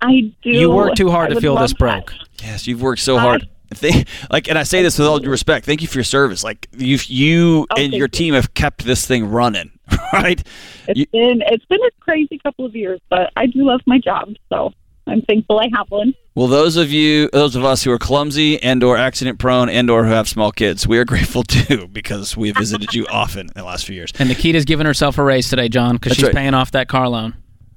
I 0.00 0.32
do. 0.42 0.50
You 0.50 0.70
work 0.70 0.94
too 0.94 1.10
hard 1.10 1.30
I 1.32 1.34
to 1.34 1.40
feel 1.40 1.54
love 1.54 1.64
this 1.64 1.72
that. 1.72 1.78
broke. 1.78 2.12
Yes, 2.42 2.66
you've 2.68 2.82
worked 2.82 3.00
so 3.00 3.18
hard. 3.18 3.48
They, 3.80 4.04
like, 4.30 4.48
and 4.48 4.58
I 4.58 4.62
say 4.62 4.82
this 4.82 4.98
with 4.98 5.08
all 5.08 5.18
due 5.18 5.30
respect. 5.30 5.66
Thank 5.66 5.82
you 5.82 5.88
for 5.88 5.98
your 5.98 6.04
service. 6.04 6.44
Like, 6.44 6.68
you, 6.76 6.98
you 7.06 7.66
Oh, 7.70 7.74
and 7.76 7.92
your 7.92 8.02
you. 8.02 8.08
team 8.08 8.34
have 8.34 8.54
kept 8.54 8.84
this 8.84 9.06
thing 9.06 9.26
running, 9.30 9.70
right? 10.12 10.42
It's 10.86 10.98
You- 11.00 11.06
been 11.12 11.42
it's 11.46 11.64
been 11.66 11.80
a 11.82 11.90
crazy 12.00 12.38
couple 12.38 12.64
of 12.66 12.76
years, 12.76 13.00
but 13.10 13.32
I 13.36 13.46
do 13.46 13.64
love 13.66 13.80
my 13.86 13.98
job, 13.98 14.28
so 14.48 14.72
I'm 15.06 15.22
thankful 15.22 15.58
I 15.58 15.68
have 15.76 15.90
one. 15.90 16.14
Well, 16.36 16.46
those 16.48 16.76
of 16.76 16.90
you, 16.92 17.28
those 17.32 17.54
of 17.56 17.64
us 17.64 17.82
who 17.84 17.90
are 17.92 17.98
clumsy 17.98 18.60
and/or 18.62 18.96
accident-prone 18.96 19.68
and/or 19.68 20.04
who 20.04 20.10
have 20.10 20.28
small 20.28 20.50
kids, 20.52 20.86
we 20.86 20.98
are 20.98 21.04
grateful 21.14 21.42
too 21.42 21.88
because 21.88 22.36
we 22.36 22.48
have 22.48 22.56
visited 22.56 22.94
you 22.94 23.06
often 23.10 23.46
in 23.48 23.52
the 23.54 23.64
last 23.64 23.86
few 23.86 23.94
years. 23.96 24.10
And 24.18 24.28
Nikita's 24.28 24.64
giving 24.64 24.86
herself 24.86 25.18
a 25.18 25.22
raise 25.24 25.48
today, 25.48 25.68
John, 25.68 25.96
because 25.96 26.14
she's 26.16 26.24
right. 26.24 26.34
paying 26.34 26.54
off 26.54 26.70
that 26.72 26.88
car 26.88 27.08
loan. 27.08 27.34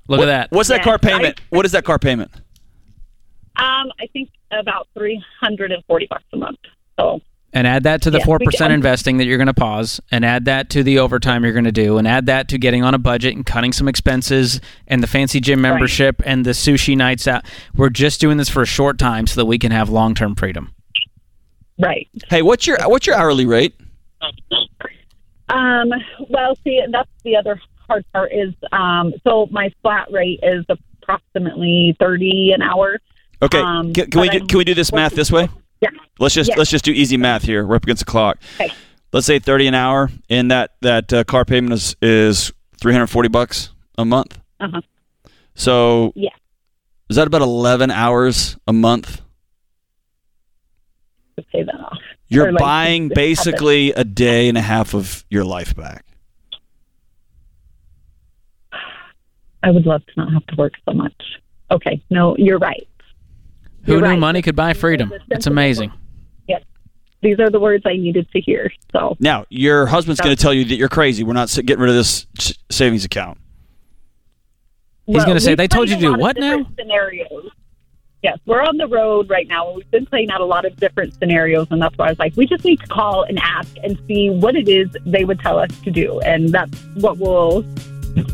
Look 0.10 0.20
What- 0.20 0.30
at 0.30 0.50
that. 0.52 0.56
What's 0.56 0.70
that 0.70 0.78
Yeah, 0.80 0.84
car 0.84 1.00
payment? 1.00 1.40
I- 1.40 1.56
what 1.56 1.66
is 1.66 1.72
that 1.74 1.84
car 1.86 2.00
payment? 2.00 2.32
Um, 3.58 3.92
I 4.00 4.08
think 4.14 4.30
about 4.52 4.88
three 4.94 5.24
hundred 5.40 5.72
and 5.72 5.84
forty 5.86 6.08
bucks 6.08 6.24
a 6.34 6.38
month. 6.38 6.60
So 7.00 7.22
And 7.54 7.66
add 7.66 7.84
that 7.84 8.02
to 8.04 8.12
the 8.12 8.20
four 8.22 8.38
we 8.40 8.46
percent 8.46 8.72
investing 8.72 9.18
that 9.18 9.26
you're 9.26 9.38
going 9.38 9.48
to 9.48 9.54
pause, 9.54 10.00
and 10.12 10.24
add 10.24 10.46
that 10.46 10.70
to 10.72 10.84
the 10.84 11.00
overtime 11.00 11.44
you're 11.44 11.54
going 11.54 11.66
to 11.66 11.72
do, 11.72 11.98
and 11.98 12.08
add 12.08 12.28
that 12.28 12.50
to 12.50 12.58
getting 12.58 12.84
on 12.84 12.94
a 12.94 13.00
budget 13.00 13.36
and 13.36 13.46
cutting 13.46 13.74
some 13.74 13.88
expenses, 13.88 14.62
and 14.88 15.02
the 15.02 15.08
fancy 15.08 15.40
gym 15.40 15.62
membership 15.62 16.22
and 16.26 16.46
the 16.46 16.52
sushi 16.52 16.96
nights 16.96 17.28
out. 17.28 17.46
We're 17.76 17.90
just 17.90 18.22
doing 18.22 18.38
this 18.38 18.50
for 18.50 18.62
a 18.62 18.66
short 18.66 19.00
time 19.00 19.28
so 19.28 19.42
that 19.42 19.46
we 19.46 19.58
can 19.58 19.72
have 19.72 19.90
long 19.90 20.14
term 20.14 20.36
freedom. 20.36 20.74
right. 21.80 22.08
Hey, 22.30 22.42
what's 22.42 22.68
your 22.68 22.78
what's 22.88 23.08
your 23.08 23.16
hourly 23.16 23.46
rate? 23.46 23.76
Um, 25.50 25.92
well, 26.30 26.58
see, 26.64 26.82
that's 26.92 27.10
the 27.24 27.36
other 27.38 27.60
hard 27.88 28.06
part 28.14 28.34
is 28.34 28.54
um, 28.72 29.14
so 29.24 29.48
my 29.50 29.72
flat 29.82 30.12
rate 30.12 30.42
is 30.44 30.66
approximately 30.70 31.96
thirty 32.00 32.52
an 32.54 32.62
hour. 32.62 33.00
Okay, 33.42 33.60
Um, 33.60 33.94
can, 33.94 34.10
can 34.10 34.22
we 34.22 34.30
do, 34.30 34.46
can 34.46 34.58
we 34.58 34.64
do 34.64 34.74
this 34.74 34.92
math 34.92 35.14
this 35.14 35.32
way? 35.32 35.48
Yeah. 35.82 35.90
Let's 36.20 36.34
just 36.34 36.50
Yeah. 36.50 36.56
let's 36.58 36.72
just 36.72 36.84
do 36.86 36.92
easy 36.92 37.18
math 37.18 37.44
here. 37.44 37.66
We're 37.66 37.76
up 37.76 37.84
against 37.84 38.06
the 38.06 38.12
clock. 38.12 38.40
Okay. 38.60 38.72
Let's 39.14 39.28
say 39.28 39.38
thirty 39.40 39.68
an 39.68 39.76
hour, 39.76 40.10
and 40.30 40.50
that 40.52 40.72
that 40.82 41.14
uh, 41.14 41.24
car 41.24 41.46
payment 41.46 41.74
is 41.74 41.96
is 42.02 42.52
three 42.82 42.94
hundred 42.94 43.08
forty 43.08 43.30
bucks 43.30 43.70
a 43.98 44.06
month. 44.06 44.40
Uh-huh. 44.60 44.82
So 45.54 46.14
Yeah. 46.16 46.30
is 47.10 47.16
that 47.16 47.28
about 47.28 47.42
eleven 47.44 47.92
hours 47.92 48.58
a 48.68 48.74
month? 48.74 49.22
To 51.38 51.44
pay 51.52 51.62
that 51.62 51.76
off. 51.80 51.98
You're 52.30 52.52
like, 52.52 52.60
buying 52.60 53.10
to- 53.10 53.16
to 53.16 53.22
have 53.22 53.28
it. 53.28 53.30
basically 53.30 53.92
a 53.92 54.04
day 54.04 54.50
and 54.50 54.58
a 54.58 54.62
half 54.62 54.96
of 54.96 55.24
your 55.30 55.44
life 55.46 55.76
back. 55.76 56.04
I 59.64 59.72
would 59.72 59.86
love 59.86 60.06
to 60.06 60.12
not 60.18 60.34
have 60.34 60.46
to 60.48 60.56
work 60.56 60.74
so 60.88 60.94
much. 60.94 61.14
Okay, 61.72 62.02
no, 62.10 62.36
you're 62.38 62.60
right. 62.60 62.88
Who 63.88 63.94
You're 63.94 64.02
knew 64.02 64.08
right. 64.10 64.20
money 64.20 64.42
could 64.42 64.56
buy 64.56 64.74
freedom? 64.74 65.12
It's 65.14 65.24
It's 65.32 65.48
amazing. 65.48 65.94
Yes, 66.48 66.62
these 67.22 67.40
are 67.40 67.50
the 67.50 67.60
words 67.60 67.84
I 67.86 67.94
needed 67.94 68.30
to 68.32 68.42
hear. 68.42 68.72
So 68.92 69.16
Now, 69.20 69.46
your 69.50 69.86
husband's 69.86 70.20
going 70.20 70.36
to 70.36 70.42
tell 70.42 70.54
you 70.54 70.66
that 70.66 70.76
you're 70.76 70.90
crazy. 70.90 71.24
We're 71.24 71.34
not 71.34 71.50
getting 71.56 71.80
rid 71.80 71.90
of 71.90 71.96
this 71.96 72.28
savings 72.70 73.06
account. 73.06 73.38
He's 75.06 75.24
gonna 75.24 75.40
say, 75.40 75.56
"They 75.56 75.70
told 75.70 75.88
you 75.88 75.96
to 75.96 76.02
do 76.02 76.14
what 76.16 76.38
now?" 76.38 76.68
Scenarios. 76.78 77.50
Yes, 78.24 78.40
we're 78.46 78.62
on 78.62 78.76
the 78.76 78.88
road 78.88 79.30
right 79.30 79.48
now. 79.48 79.72
We've 79.72 79.90
been 79.90 80.06
playing 80.06 80.32
out 80.32 80.42
a 80.42 80.46
lot 80.46 80.66
of 80.66 80.76
different 80.76 81.14
scenarios, 81.14 81.68
and 81.72 81.82
that's 81.82 81.98
why 81.98 82.08
I 82.08 82.10
was 82.10 82.20
like, 82.20 82.36
we 82.36 82.46
just 82.46 82.66
need 82.66 82.82
to 82.82 82.88
call 82.88 83.24
and 83.24 83.40
ask 83.40 83.74
and 83.84 83.98
see 84.06 84.32
what 84.32 84.58
it 84.58 84.68
is 84.68 84.90
they 85.06 85.24
would 85.24 85.40
tell 85.40 85.60
us 85.60 85.70
to 85.86 85.92
do, 85.92 86.20
and 86.22 86.50
that's 86.50 86.78
what 86.96 87.20
we'll. 87.20 87.64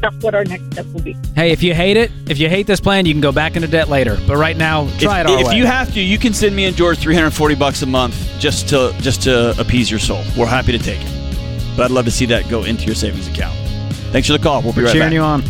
That's 0.02 0.16
what 0.24 0.36
our 0.36 0.44
next 0.46 0.66
step 0.72 0.86
will 0.94 1.02
be. 1.02 1.16
Hey, 1.36 1.52
if 1.52 1.64
you 1.64 1.74
hate 1.74 1.98
it, 1.98 2.12
if 2.28 2.38
you 2.40 2.50
hate 2.50 2.68
this 2.68 2.80
plan, 2.80 3.06
you 3.06 3.14
can 3.14 3.22
go 3.22 3.32
back 3.32 3.56
into 3.56 3.68
debt 3.68 3.90
later. 3.90 4.18
But 4.28 4.38
right 4.38 4.58
now, 4.58 4.88
try 5.00 5.22
if, 5.22 5.28
it 5.28 5.30
our 5.30 5.40
if 5.40 5.48
way. 5.48 5.58
you 5.58 5.66
have 5.66 5.94
to, 5.94 6.02
you 6.02 6.18
can 6.18 6.34
send 6.34 6.56
me 6.56 6.66
and 6.66 6.76
George 6.76 7.00
340 7.00 7.56
bucks 7.56 7.82
a 7.82 7.86
month 7.86 8.16
just 8.40 8.70
to 8.70 8.94
just 9.00 9.22
to 9.24 9.60
appease 9.60 9.90
your 9.90 10.00
soul. 10.00 10.24
We're 10.38 10.46
happy 10.46 10.72
to 10.72 10.80
take 10.80 11.00
it. 11.02 11.76
But 11.76 11.86
I'd 11.86 11.92
love 11.92 12.06
to 12.06 12.12
see 12.12 12.26
that 12.28 12.50
go 12.50 12.64
into 12.64 12.86
your 12.86 12.96
savings 12.96 13.28
account. 13.28 13.58
Thanks 14.12 14.28
for 14.28 14.34
the 14.38 14.44
call. 14.44 14.62
We'll 14.62 14.74
be 14.74 14.82
We're 14.82 14.86
right 14.88 14.94
cheering 14.94 15.08
back. 15.10 15.14
you 15.14 15.22
on. 15.22 15.44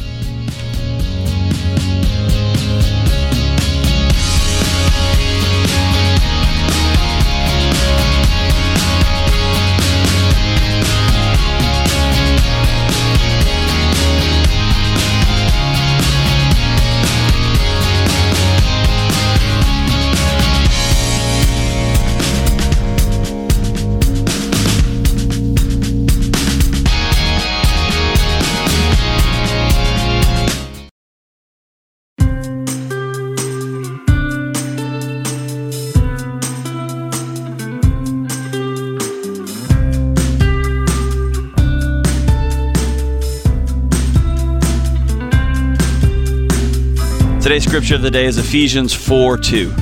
Scripture 47.84 47.96
of 47.96 48.02
the 48.02 48.12
day 48.12 48.26
is 48.26 48.38
Ephesians 48.38 48.93
4 48.93 49.38
2. 49.38 49.74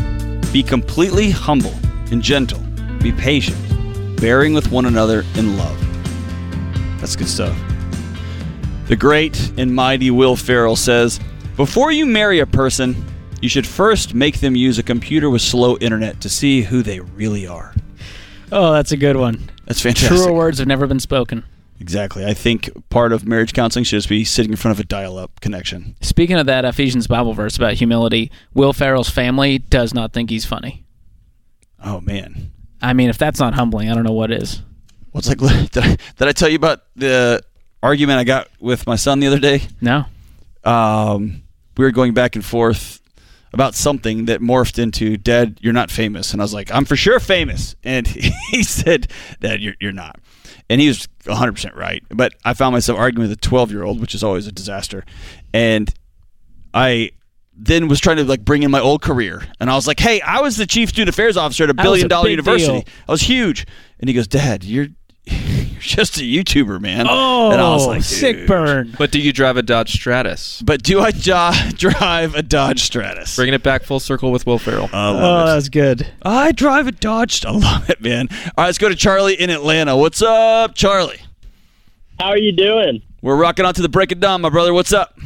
Be 0.52 0.64
completely 0.64 1.30
humble 1.30 1.76
and 2.10 2.20
gentle. 2.20 2.60
Be 3.04 3.12
patient, 3.12 3.60
bearing 4.20 4.56
with 4.56 4.72
one 4.72 4.88
another 4.88 5.24
in 5.36 5.56
love. 5.56 5.80
That's 7.00 7.16
good 7.16 7.28
stuff. 7.28 7.56
The 8.88 8.96
great 8.96 9.52
and 9.56 9.76
mighty 9.76 10.10
Will 10.10 10.36
Ferrell 10.36 10.76
says 10.76 11.20
Before 11.56 11.92
you 11.92 12.08
marry 12.08 12.40
a 12.40 12.48
person, 12.48 12.96
you 13.40 13.48
should 13.48 13.68
first 13.68 14.16
make 14.16 14.40
them 14.40 14.56
use 14.56 14.80
a 14.80 14.84
computer 14.84 15.30
with 15.30 15.44
slow 15.44 15.78
internet 15.78 16.22
to 16.22 16.30
see 16.30 16.64
who 16.64 16.82
they 16.82 17.02
really 17.02 17.46
are. 17.46 17.76
Oh, 18.52 18.74
that's 18.74 18.92
a 18.92 18.98
good 18.98 19.16
one. 19.16 19.48
That's 19.66 19.80
fantastic. 19.80 20.18
Truer 20.18 20.34
words 20.34 20.58
have 20.58 20.68
never 20.68 20.88
been 20.88 21.00
spoken. 21.00 21.44
Exactly. 21.82 22.24
I 22.24 22.36
think 22.36 22.70
part 22.89 23.12
of 23.12 23.28
marriage 23.28 23.54
counseling 23.54 23.84
should 23.84 23.98
just 23.98 24.08
be 24.08 24.24
sitting 24.24 24.52
in 24.52 24.56
front 24.56 24.78
of 24.78 24.80
a 24.80 24.88
dial 24.88 25.17
up 25.17 25.41
connection. 25.41 25.96
Speaking 26.00 26.38
of 26.38 26.46
that 26.46 26.63
Ephesians 26.63 27.08
Bible 27.08 27.34
verse 27.34 27.58
about 27.58 27.74
humility, 27.74 28.32
Will 28.54 28.72
Ferrell's 28.72 29.10
family 29.10 29.58
does 29.58 29.91
not 29.91 30.13
think 30.13 30.30
he's 30.30 30.46
funny. 30.46 30.86
Oh, 31.84 32.00
man. 32.00 32.52
I 32.84 32.94
mean, 32.94 33.10
if 33.10 33.17
that's 33.17 33.39
not 33.39 33.56
humbling, 33.56 33.89
I 33.89 33.96
don't 33.96 34.04
know 34.04 34.13
what 34.13 34.32
is. 34.32 34.62
Well, 35.12 35.20
it's 35.20 35.28
like, 35.28 35.39
did 35.72 35.84
I, 35.84 35.98
did 36.17 36.28
I 36.28 36.32
tell 36.34 36.50
you 36.50 36.56
about 36.56 36.84
the 36.96 37.41
argument 37.82 38.20
I 38.20 38.26
got 38.26 38.48
with 38.60 38.86
my 38.86 38.96
son 38.96 39.20
the 39.20 39.26
other 39.26 39.39
day? 39.39 39.63
No. 39.82 40.06
Um, 40.63 41.41
we 41.78 41.84
were 41.84 41.91
going 41.91 42.13
back 42.13 42.36
and 42.36 42.46
forth 42.46 43.02
about 43.54 43.74
something 43.74 44.26
that 44.26 44.39
morphed 44.39 44.78
into 44.78 45.17
Dad, 45.17 45.58
you're 45.62 45.74
not 45.74 45.89
famous. 45.89 46.32
And 46.32 46.44
I 46.44 46.46
was 46.46 46.54
like, 46.54 46.72
I'm 46.72 46.86
for 46.86 46.96
sure 46.96 47.20
famous. 47.20 47.76
And 47.84 48.06
he 48.52 48.62
said, 48.62 49.12
Dad, 49.39 49.62
you're, 49.62 49.76
you're 49.80 49.91
not. 49.91 50.20
And 50.70 50.80
he 50.80 50.88
was 50.88 51.08
100% 51.24 51.76
right. 51.76 52.04
But 52.10 52.34
I 52.44 52.54
found 52.54 52.74
myself 52.74 53.00
arguing 53.00 53.30
with 53.30 53.38
a 53.38 53.42
12 53.42 53.72
year 53.72 53.84
old, 53.84 54.00
which 54.00 54.16
is 54.16 54.24
always 54.24 54.48
a 54.48 54.52
disaster. 54.52 55.06
And 55.54 55.94
I 56.74 57.12
then 57.54 57.88
was 57.88 58.00
trying 58.00 58.18
to 58.18 58.24
like 58.24 58.44
bring 58.44 58.64
in 58.64 58.72
my 58.72 58.80
old 58.80 59.02
career. 59.02 59.44
And 59.60 59.70
I 59.70 59.76
was 59.76 59.86
like, 59.88 60.00
hey, 60.00 60.22
I 60.22 60.42
was 60.42 60.58
the 60.58 60.66
chief 60.66 60.90
student 60.90 61.10
affairs 61.10 61.38
officer 61.38 61.66
at 61.66 61.70
a 61.70 61.74
billion 61.74 62.08
dollar 62.08 62.30
university. 62.30 62.82
deal. 62.82 62.84
I 63.08 63.12
was 63.12 63.22
huge. 63.22 63.66
And 64.00 64.10
he 64.10 64.14
goes, 64.14 64.28
Dad, 64.28 64.64
you're. 64.64 64.88
You're 65.26 65.80
just 65.80 66.18
a 66.18 66.22
YouTuber, 66.22 66.80
man. 66.82 67.06
Oh, 67.10 67.52
and 67.52 67.62
I 67.62 67.70
was 67.74 67.88
like, 67.88 68.02
sick 68.04 68.38
"Dude." 68.38 68.48
burn. 68.48 68.96
But 68.98 69.12
do 69.12 69.20
you 69.20 69.32
drive 69.34 69.58
a 69.58 69.62
Dodge 69.62 69.92
Stratus? 69.94 70.62
But 70.62 70.84
do 70.84 71.00
I 71.00 71.12
jo- 71.12 71.52
drive 71.76 72.36
a 72.36 72.42
Dodge 72.42 72.82
Stratus? 72.82 73.36
Bringing 73.36 73.54
it 73.54 73.64
back 73.64 73.84
full 73.84 74.00
circle 74.00 74.32
with 74.32 74.46
Will 74.46 74.60
Ferrell. 74.60 74.90
I 74.92 75.10
love 75.12 75.22
Oh, 75.24 75.44
it. 75.44 75.54
that's 75.56 75.70
good. 75.70 76.08
I 76.24 76.52
drive 76.52 76.88
a 76.88 76.92
Dodge. 76.92 77.46
I 77.46 77.52
love 77.52 77.90
it, 77.90 78.02
man. 78.02 78.28
All 78.32 78.38
right, 78.60 78.66
let's 78.68 78.78
go 78.78 78.90
to 78.90 78.96
Charlie 78.96 79.36
in 79.40 79.50
Atlanta. 79.50 79.96
What's 79.98 80.22
up, 80.22 80.76
Charlie? 80.76 81.20
How 82.20 82.28
are 82.30 82.38
you 82.38 82.52
doing? 82.52 83.02
We're 83.22 83.36
rocking 83.38 83.66
on 83.66 83.74
to 83.76 83.82
the 83.82 83.90
break 83.90 84.12
of 84.12 84.20
dawn, 84.20 84.42
my 84.42 84.50
brother. 84.50 84.74
What's 84.74 84.94
up? 84.94 85.18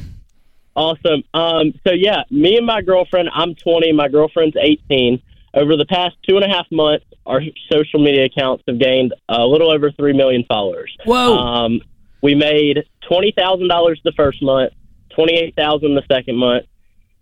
Awesome. 0.75 1.23
Um, 1.33 1.73
so 1.87 1.93
yeah, 1.93 2.23
me 2.29 2.57
and 2.57 2.65
my 2.65 2.81
girlfriend. 2.81 3.29
I'm 3.33 3.55
20. 3.55 3.93
My 3.93 4.09
girlfriend's 4.09 4.57
18. 4.59 5.21
Over 5.53 5.77
the 5.77 5.85
past 5.85 6.15
two 6.27 6.35
and 6.35 6.43
a 6.43 6.49
half 6.49 6.65
months, 6.69 7.05
our 7.25 7.41
social 7.71 7.99
media 8.03 8.25
accounts 8.25 8.63
have 8.67 8.79
gained 8.79 9.13
a 9.29 9.45
little 9.45 9.71
over 9.71 9.91
three 9.91 10.13
million 10.13 10.43
followers. 10.47 10.95
Whoa. 11.05 11.37
Um, 11.37 11.81
we 12.21 12.35
made 12.35 12.83
twenty 13.07 13.33
thousand 13.35 13.67
dollars 13.67 13.99
the 14.03 14.11
first 14.13 14.41
month, 14.41 14.73
twenty-eight 15.13 15.55
thousand 15.55 15.95
the 15.95 16.03
second 16.07 16.37
month, 16.37 16.65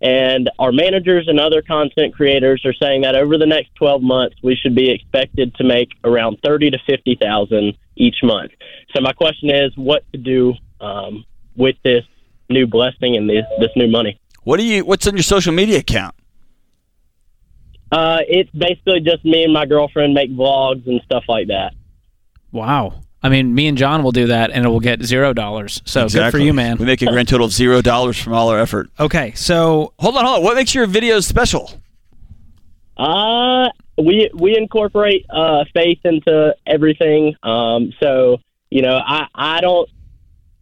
and 0.01 0.49
our 0.59 0.71
managers 0.71 1.27
and 1.27 1.39
other 1.39 1.61
content 1.61 2.13
creators 2.13 2.63
are 2.65 2.73
saying 2.73 3.01
that 3.01 3.15
over 3.15 3.37
the 3.37 3.45
next 3.45 3.75
twelve 3.75 4.01
months, 4.01 4.35
we 4.43 4.55
should 4.55 4.75
be 4.75 4.89
expected 4.91 5.55
to 5.55 5.63
make 5.63 5.89
around 6.03 6.37
thirty 6.43 6.69
to 6.69 6.77
fifty 6.87 7.17
thousand 7.21 7.77
each 7.95 8.17
month. 8.23 8.51
So 8.95 9.01
my 9.01 9.13
question 9.13 9.49
is, 9.49 9.71
what 9.75 10.03
to 10.11 10.17
do 10.17 10.53
um, 10.79 11.25
with 11.55 11.75
this 11.83 12.03
new 12.49 12.67
blessing 12.67 13.15
and 13.15 13.29
this 13.29 13.45
this 13.59 13.71
new 13.75 13.87
money? 13.87 14.19
What 14.43 14.57
do 14.57 14.63
you? 14.63 14.83
What's 14.85 15.07
on 15.07 15.15
your 15.15 15.23
social 15.23 15.53
media 15.53 15.79
account? 15.79 16.15
Uh, 17.93 18.21
it's 18.27 18.49
basically 18.49 19.01
just 19.01 19.23
me 19.23 19.43
and 19.43 19.53
my 19.53 19.67
girlfriend 19.67 20.15
make 20.15 20.31
vlogs 20.31 20.87
and 20.87 20.99
stuff 21.05 21.25
like 21.29 21.49
that. 21.49 21.75
Wow. 22.51 23.01
I 23.21 23.29
mean, 23.29 23.53
me 23.53 23.67
and 23.67 23.77
John 23.77 24.03
will 24.03 24.11
do 24.11 24.27
that, 24.27 24.49
and 24.49 24.65
it 24.65 24.69
will 24.69 24.79
get 24.79 25.03
zero 25.03 25.31
dollars. 25.31 25.79
So 25.85 26.09
good 26.09 26.31
for 26.31 26.39
you, 26.39 26.53
man. 26.53 26.77
We 26.77 26.85
make 26.85 27.03
a 27.03 27.05
grand 27.05 27.27
total 27.27 27.45
of 27.45 27.53
zero 27.53 27.83
dollars 27.83 28.17
from 28.17 28.33
all 28.33 28.49
our 28.49 28.59
effort. 28.59 28.89
Okay, 28.99 29.33
so 29.35 29.93
Hold 29.99 30.17
on, 30.17 30.25
hold 30.25 30.37
on. 30.39 30.43
What 30.43 30.55
makes 30.55 30.73
your 30.73 30.87
videos 30.87 31.25
special? 31.25 31.71
Uh, 32.97 33.69
we 33.97 34.29
we 34.33 34.57
incorporate 34.57 35.27
uh, 35.29 35.63
faith 35.73 35.99
into 36.03 36.55
everything. 36.65 37.35
Um, 37.43 37.93
so 38.01 38.39
you 38.71 38.81
know, 38.81 38.97
I 38.97 39.27
I 39.35 39.61
don't. 39.61 39.87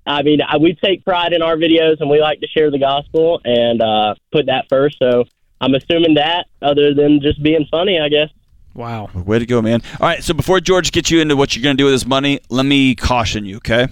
I 0.05 0.21
mean, 0.23 0.41
I, 0.45 0.57
we 0.57 0.77
take 0.83 1.05
pride 1.05 1.31
in 1.31 1.41
our 1.41 1.55
videos, 1.55 2.01
and 2.01 2.09
we 2.09 2.19
like 2.19 2.41
to 2.41 2.47
share 2.47 2.71
the 2.71 2.79
gospel 2.79 3.39
and 3.45 3.81
uh, 3.81 4.15
put 4.33 4.47
that 4.47 4.65
first. 4.69 4.97
So 4.99 5.23
I'm 5.61 5.73
assuming 5.75 6.15
that, 6.15 6.47
other 6.61 6.93
than 6.93 7.21
just 7.21 7.41
being 7.41 7.65
funny, 7.71 7.99
I 7.99 8.09
guess. 8.09 8.29
wow. 8.73 9.09
Way 9.13 9.39
to 9.39 9.45
go, 9.45 9.61
man. 9.61 9.81
All 9.99 10.07
right, 10.07 10.23
so 10.23 10.33
before 10.33 10.59
George 10.59 10.91
gets 10.91 11.09
you 11.11 11.21
into 11.21 11.35
what 11.37 11.55
you're 11.55 11.63
going 11.63 11.77
to 11.77 11.81
do 11.81 11.85
with 11.85 11.93
this 11.93 12.05
money, 12.05 12.39
let 12.49 12.65
me 12.65 12.95
caution 12.95 13.45
you, 13.45 13.57
okay? 13.57 13.87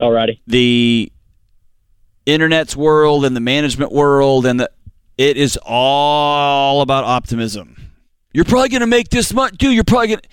Alrighty. 0.00 0.38
the 0.46 1.10
internet's 2.26 2.74
world 2.76 3.24
and 3.24 3.36
the 3.36 3.40
management 3.40 3.92
world 3.92 4.46
and 4.46 4.58
the 4.58 4.70
it 5.16 5.36
is 5.36 5.58
all 5.64 6.80
about 6.80 7.04
optimism. 7.04 7.76
You're 8.32 8.44
probably 8.44 8.70
going 8.70 8.80
to 8.80 8.86
make 8.86 9.10
this 9.10 9.32
much, 9.32 9.56
dude. 9.56 9.74
You're 9.74 9.84
probably 9.84 10.08
going 10.08 10.20
to 10.20 10.28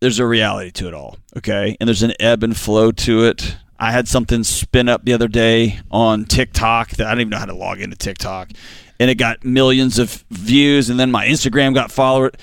There's 0.00 0.18
a 0.18 0.26
reality 0.26 0.72
to 0.72 0.88
it 0.88 0.94
all, 0.94 1.18
okay? 1.36 1.76
And 1.78 1.86
there's 1.86 2.02
an 2.02 2.12
ebb 2.18 2.42
and 2.42 2.56
flow 2.56 2.90
to 2.92 3.24
it. 3.24 3.56
I 3.78 3.92
had 3.92 4.08
something 4.08 4.42
spin 4.42 4.88
up 4.88 5.04
the 5.04 5.12
other 5.12 5.28
day 5.28 5.78
on 5.90 6.24
TikTok 6.24 6.90
that 6.92 7.06
I 7.06 7.10
don't 7.10 7.20
even 7.20 7.30
know 7.30 7.38
how 7.38 7.44
to 7.46 7.54
log 7.54 7.80
into 7.80 7.96
TikTok. 7.96 8.50
And 8.98 9.10
it 9.10 9.16
got 9.16 9.44
millions 9.44 9.98
of 9.98 10.24
views 10.30 10.88
and 10.90 10.98
then 10.98 11.10
my 11.10 11.26
Instagram 11.26 11.74
got 11.74 11.90
followed 11.90 12.36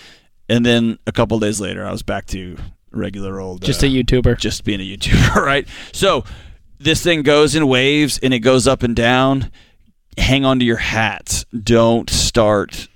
and 0.50 0.66
then 0.66 1.00
a 1.08 1.12
couple 1.12 1.39
days 1.39 1.60
later 1.60 1.86
I 1.86 1.92
was 1.92 2.04
back 2.04 2.26
to 2.28 2.58
regular 2.92 3.39
old 3.39 3.63
Just 3.63 3.84
uh, 3.84 3.88
a 3.88 3.89
YouTuber. 3.89 4.38
just 4.38 4.63
being 4.63 4.80
a 4.80 4.84
YouTuber, 4.98 5.36
right? 5.44 5.68
So 5.94 6.24
this 6.80 7.02
thing 7.02 7.24
goes 7.24 7.56
in 7.56 7.68
waves 7.68 8.20
and 8.22 8.34
it 8.34 8.39
goes 8.39 8.68
up 8.68 8.84
and 8.84 8.96
down. 8.96 9.50
Hang 10.18 10.46
on 10.46 10.60
to 10.60 10.66
your 10.66 10.78
hats. 10.78 11.44
Don't 11.46 12.10
start 12.10 12.88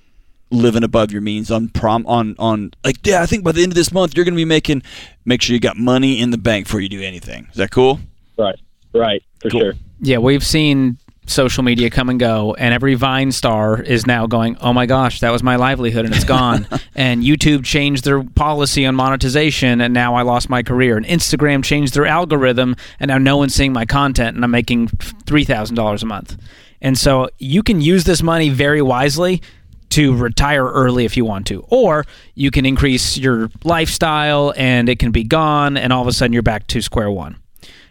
living 0.51 0.83
above 0.83 1.11
your 1.11 1.21
means 1.21 1.49
on 1.51 1.67
prom 1.69 2.05
on 2.07 2.35
on 2.39 2.71
like 2.83 2.97
yeah. 3.05 3.21
I 3.21 3.25
think 3.25 3.43
by 3.43 3.51
the 3.53 3.63
end 3.63 3.71
of 3.71 3.75
this 3.75 3.91
month 3.91 4.15
you're 4.15 4.23
going 4.23 4.35
to 4.35 4.39
be 4.39 4.45
making. 4.45 4.83
Make 5.25 5.41
sure 5.41 5.53
you 5.55 5.59
got 5.59 5.77
money 5.77 6.21
in 6.21 6.29
the 6.29 6.37
bank 6.37 6.67
before 6.67 6.79
you 6.79 6.89
do 6.89 7.01
anything. 7.01 7.47
Is 7.49 7.57
that 7.57 7.71
cool? 7.71 7.99
Right. 8.37 8.59
Right. 8.93 9.23
For 9.41 9.49
Cool. 9.49 9.59
sure. 9.61 9.73
Yeah, 9.99 10.19
we've 10.19 10.45
seen 10.45 10.99
social 11.27 11.63
media 11.63 11.89
come 11.89 12.09
and 12.09 12.19
go, 12.19 12.55
and 12.55 12.73
every 12.73 12.95
Vine 12.95 13.31
star 13.31 13.81
is 13.81 14.07
now 14.07 14.27
going, 14.27 14.57
"Oh 14.59 14.73
my 14.73 14.85
gosh, 14.85 15.19
that 15.19 15.31
was 15.31 15.43
my 15.43 15.55
livelihood, 15.55 16.05
and 16.05 16.13
it's 16.13 16.23
gone." 16.23 16.67
and 16.95 17.23
YouTube 17.23 17.63
changed 17.63 18.03
their 18.03 18.23
policy 18.23 18.85
on 18.85 18.95
monetization, 18.95 19.81
and 19.81 19.93
now 19.93 20.15
I 20.15 20.23
lost 20.23 20.49
my 20.49 20.63
career. 20.63 20.97
And 20.97 21.05
Instagram 21.05 21.63
changed 21.63 21.93
their 21.93 22.05
algorithm, 22.05 22.75
and 22.99 23.09
now 23.09 23.17
no 23.17 23.37
one's 23.37 23.53
seeing 23.53 23.73
my 23.73 23.85
content, 23.85 24.35
and 24.35 24.43
I'm 24.43 24.51
making 24.51 24.87
three 25.25 25.43
thousand 25.43 25.75
dollars 25.75 26.03
a 26.03 26.05
month. 26.05 26.37
And 26.81 26.97
so 26.97 27.29
you 27.39 27.63
can 27.63 27.81
use 27.81 28.03
this 28.03 28.21
money 28.21 28.49
very 28.49 28.81
wisely 28.81 29.41
to 29.89 30.15
retire 30.15 30.65
early 30.65 31.05
if 31.05 31.15
you 31.17 31.25
want 31.25 31.47
to, 31.47 31.65
or 31.69 32.05
you 32.35 32.51
can 32.51 32.65
increase 32.65 33.17
your 33.17 33.49
lifestyle, 33.63 34.53
and 34.57 34.89
it 34.89 34.99
can 34.99 35.11
be 35.11 35.23
gone, 35.23 35.77
and 35.77 35.93
all 35.93 36.01
of 36.01 36.07
a 36.07 36.13
sudden 36.13 36.33
you're 36.33 36.43
back 36.43 36.67
to 36.67 36.81
square 36.81 37.09
one. 37.09 37.37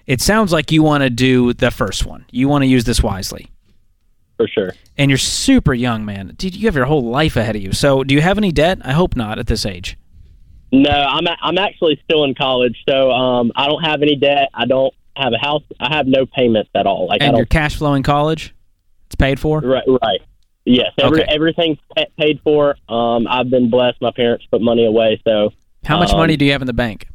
It 0.07 0.21
sounds 0.21 0.53
like 0.53 0.71
you 0.71 0.83
want 0.83 1.03
to 1.03 1.11
do 1.11 1.53
the 1.53 1.71
first 1.71 2.07
one. 2.07 2.25
You 2.31 2.49
want 2.49 2.63
to 2.63 2.67
use 2.67 2.85
this 2.85 3.03
wisely. 3.03 3.49
For 4.37 4.47
sure. 4.47 4.73
And 4.99 5.11
you're 5.11 5.19
super 5.19 5.75
young, 5.75 6.05
man. 6.05 6.35
Dude, 6.37 6.55
you 6.55 6.67
have 6.67 6.77
your 6.77 6.85
whole 6.85 7.03
life 7.05 7.37
ahead 7.37 7.57
of 7.57 7.63
you. 7.63 7.73
So, 7.73 8.05
do 8.05 8.15
you 8.15 8.21
have 8.21 8.39
any 8.39 8.53
debt? 8.53 8.79
I 8.85 8.93
hope 8.93 9.17
not 9.17 9.39
at 9.39 9.47
this 9.47 9.65
age. 9.67 9.97
No, 10.73 10.91
I'm 10.91 11.27
a- 11.27 11.39
I'm 11.43 11.59
actually 11.59 11.99
still 12.05 12.25
in 12.25 12.35
college, 12.35 12.77
so 12.89 13.11
um, 13.13 13.51
I 13.57 13.67
don't 13.67 13.83
have 13.83 14.03
any 14.03 14.17
debt. 14.17 14.49
I 14.53 14.67
don't 14.67 14.93
have 15.17 15.33
a 15.33 15.39
house. 15.39 15.63
I 15.81 15.95
have 15.95 16.07
no 16.07 16.27
payments 16.27 16.71
at 16.75 16.87
all. 16.87 17.07
Like 17.09 17.23
And 17.23 17.37
your 17.37 17.47
cash 17.47 17.77
flow 17.77 17.95
in 17.95 18.03
college? 18.03 18.55
It's 19.07 19.15
paid 19.15 19.41
for? 19.41 19.61
Right, 19.61 19.85
right. 20.03 20.21
Yes, 20.65 20.91
every, 20.99 21.23
Okay. 21.23 21.33
everything's 21.33 21.79
paid 22.19 22.41
for. 22.43 22.77
Um, 22.89 23.27
I've 23.29 23.49
been 23.49 23.71
blessed. 23.71 24.03
My 24.03 24.11
parents 24.11 24.45
put 24.51 24.61
money 24.61 24.85
away, 24.85 25.21
so 25.25 25.51
How 25.85 25.99
much 25.99 26.11
Um, 26.11 26.19
money 26.19 26.37
do 26.37 26.45
you 26.45 26.53
have 26.53 26.61
in 26.61 26.67
the 26.67 26.73
bank? 26.73 27.07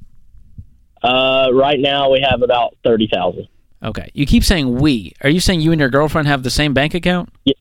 Uh, 1.04 1.50
right 1.54 1.80
now 1.80 2.12
we 2.12 2.26
have 2.28 2.42
about 2.42 2.76
thirty 2.84 3.08
thousand. 3.12 3.48
Okay. 3.84 4.12
You 4.14 4.26
keep 4.26 4.44
saying 4.44 4.76
we. 4.76 5.14
Are 5.24 5.30
you 5.30 5.40
saying 5.40 5.62
you 5.62 5.72
and 5.72 5.80
your 5.80 5.90
girlfriend 5.90 6.28
have 6.28 6.44
the 6.44 6.52
same 6.52 6.74
bank 6.74 6.94
account? 6.94 7.30
Yeah. 7.46 7.54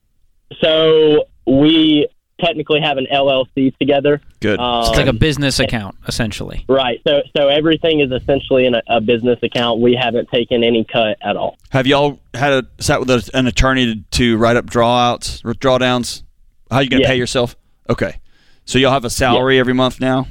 So 0.63 1.25
we 1.47 2.07
technically 2.41 2.81
have 2.81 2.97
an 2.97 3.07
LLC 3.13 3.77
together. 3.79 4.21
Good. 4.41 4.59
Um, 4.59 4.81
It's 4.87 4.97
like 4.97 5.07
a 5.07 5.13
business 5.13 5.59
account, 5.61 5.97
essentially. 6.09 6.65
right. 6.69 7.01
So 7.07 7.21
so 7.37 7.49
everything 7.49 8.01
is 8.01 8.11
essentially 8.13 8.67
in 8.67 8.75
a, 8.75 8.83
a 8.89 9.01
business 9.01 9.39
account. 9.43 9.81
We 9.81 9.95
haven't 9.95 10.29
taken 10.31 10.65
any 10.65 10.85
cut 10.85 11.17
at 11.23 11.37
all. 11.37 11.57
Have 11.71 11.87
y'all 11.87 12.19
had 12.35 12.53
a 12.53 12.83
sat 12.83 13.01
with 13.01 13.11
a, 13.11 13.31
an 13.35 13.47
attorney 13.47 13.95
to, 13.95 14.01
to 14.19 14.37
write 14.39 14.57
up 14.57 14.67
drawouts, 14.67 15.43
drawdowns? 15.43 16.23
How 16.71 16.81
you 16.81 16.89
going 16.91 17.03
to 17.03 17.09
Yeah. 17.09 17.13
pay 17.13 17.19
yourself? 17.19 17.57
Okay. 17.89 18.21
So 18.65 18.79
you'll 18.79 18.93
have 18.93 19.05
a 19.05 19.11
salary 19.11 19.59
every 19.59 19.73
month 19.75 20.01
now. 20.01 20.27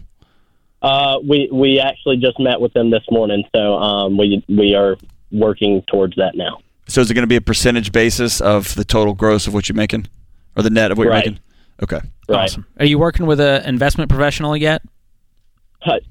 Uh, 0.82 1.20
we 1.28 1.50
we 1.52 1.80
actually 1.80 2.18
just 2.18 2.40
met 2.40 2.62
with 2.62 2.74
them 2.74 2.90
this 2.90 3.04
morning, 3.12 3.44
so 3.56 3.76
um, 3.76 4.18
we 4.18 4.44
we 4.48 4.76
are 4.76 4.98
working 5.32 5.84
towards 5.90 6.16
that 6.16 6.36
now. 6.36 6.60
So 6.88 7.02
is 7.02 7.12
it 7.12 7.14
going 7.14 7.24
to 7.24 7.28
be 7.28 7.36
a 7.36 7.42
percentage 7.42 7.92
basis 7.92 8.42
of 8.42 8.74
the 8.76 8.84
total 8.84 9.14
gross 9.14 9.46
of 9.46 9.54
what 9.54 9.70
you're 9.70 9.76
making, 9.76 10.08
or 10.56 10.64
the 10.64 10.70
net 10.70 10.92
of 10.92 10.98
what 10.98 11.06
you're 11.06 11.14
making? 11.14 11.40
Okay. 11.84 12.00
Right. 12.28 12.44
Awesome. 12.44 12.66
Are 12.80 12.86
you 12.86 12.98
working 12.98 13.26
with 13.26 13.40
an 13.40 13.64
investment 13.66 14.10
professional 14.10 14.56
yet? 14.56 14.82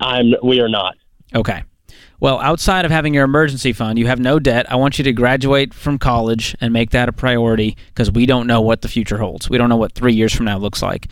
I'm 0.01 0.35
we 0.43 0.61
are 0.61 0.69
not. 0.69 0.97
Okay. 1.35 1.63
Well, 2.21 2.41
outside 2.41 2.85
of 2.85 2.91
having 2.91 3.15
your 3.15 3.25
emergency 3.25 3.73
fund, 3.73 3.99
you 3.99 4.09
have 4.09 4.19
no 4.19 4.41
debt. 4.41 4.71
I 4.71 4.77
want 4.77 4.99
you 4.99 5.05
to 5.05 5.13
graduate 5.13 5.73
from 5.73 5.99
college 5.99 6.57
and 6.61 6.73
make 6.73 6.91
that 6.91 7.09
a 7.09 7.13
priority 7.13 7.77
because 7.89 8.11
we 8.11 8.27
don't 8.27 8.49
know 8.49 8.61
what 8.61 8.83
the 8.83 8.89
future 8.89 9.19
holds. 9.19 9.49
We 9.49 9.57
don't 9.57 9.69
know 9.69 9.77
what 9.77 9.93
three 9.93 10.15
years 10.15 10.35
from 10.35 10.47
now 10.47 10.59
looks 10.59 10.83
like. 10.83 11.07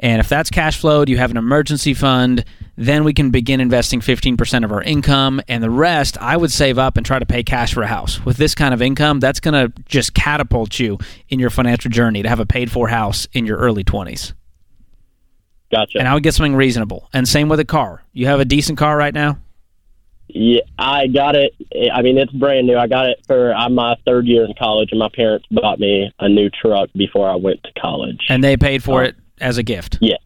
And 0.00 0.20
if 0.20 0.28
that's 0.28 0.48
cash 0.50 0.78
flowed, 0.78 1.08
you 1.08 1.16
have 1.18 1.30
an 1.32 1.36
emergency 1.36 1.92
fund, 1.92 2.44
then 2.76 3.02
we 3.02 3.12
can 3.12 3.30
begin 3.30 3.60
investing 3.60 4.00
15% 4.00 4.64
of 4.64 4.70
our 4.70 4.80
income. 4.82 5.40
And 5.48 5.62
the 5.62 5.70
rest, 5.70 6.16
I 6.18 6.36
would 6.36 6.52
save 6.52 6.78
up 6.78 6.96
and 6.96 7.04
try 7.04 7.18
to 7.18 7.26
pay 7.26 7.42
cash 7.42 7.74
for 7.74 7.82
a 7.82 7.88
house. 7.88 8.24
With 8.24 8.36
this 8.36 8.54
kind 8.54 8.72
of 8.72 8.80
income, 8.80 9.18
that's 9.18 9.40
going 9.40 9.54
to 9.54 9.72
just 9.86 10.14
catapult 10.14 10.78
you 10.78 10.98
in 11.28 11.40
your 11.40 11.50
financial 11.50 11.90
journey 11.90 12.22
to 12.22 12.28
have 12.28 12.38
a 12.38 12.46
paid 12.46 12.70
for 12.70 12.86
house 12.88 13.26
in 13.32 13.44
your 13.44 13.58
early 13.58 13.82
20s. 13.82 14.34
Gotcha. 15.72 15.98
And 15.98 16.08
I 16.08 16.14
would 16.14 16.22
get 16.22 16.34
something 16.34 16.54
reasonable. 16.54 17.08
And 17.12 17.28
same 17.28 17.48
with 17.48 17.60
a 17.60 17.64
car. 17.64 18.02
You 18.12 18.26
have 18.26 18.40
a 18.40 18.44
decent 18.44 18.78
car 18.78 18.96
right 18.96 19.12
now? 19.12 19.38
Yeah, 20.28 20.60
I 20.78 21.06
got 21.08 21.34
it. 21.36 21.54
I 21.92 22.02
mean, 22.02 22.18
it's 22.18 22.32
brand 22.32 22.66
new. 22.66 22.76
I 22.76 22.86
got 22.86 23.06
it 23.06 23.18
for 23.26 23.52
I'm 23.54 23.74
my 23.74 23.96
third 24.06 24.26
year 24.26 24.44
in 24.44 24.52
college, 24.58 24.90
and 24.92 24.98
my 24.98 25.08
parents 25.14 25.46
bought 25.50 25.78
me 25.80 26.12
a 26.20 26.28
new 26.28 26.50
truck 26.50 26.90
before 26.94 27.28
I 27.28 27.34
went 27.36 27.62
to 27.64 27.70
college. 27.80 28.20
And 28.28 28.44
they 28.44 28.56
paid 28.58 28.82
for 28.82 29.02
Oh. 29.02 29.06
it 29.06 29.16
as 29.40 29.58
a 29.58 29.62
gift. 29.62 29.98
Yeah. 30.00 30.16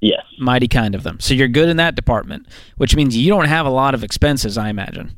Yes. 0.00 0.22
Mighty 0.38 0.68
kind 0.68 0.94
of 0.94 1.02
them. 1.02 1.18
So 1.20 1.32
you're 1.32 1.48
good 1.48 1.68
in 1.68 1.78
that 1.78 1.94
department, 1.94 2.46
which 2.76 2.94
means 2.94 3.16
you 3.16 3.30
don't 3.30 3.46
have 3.46 3.64
a 3.64 3.70
lot 3.70 3.94
of 3.94 4.04
expenses, 4.04 4.58
I 4.58 4.68
imagine. 4.68 5.16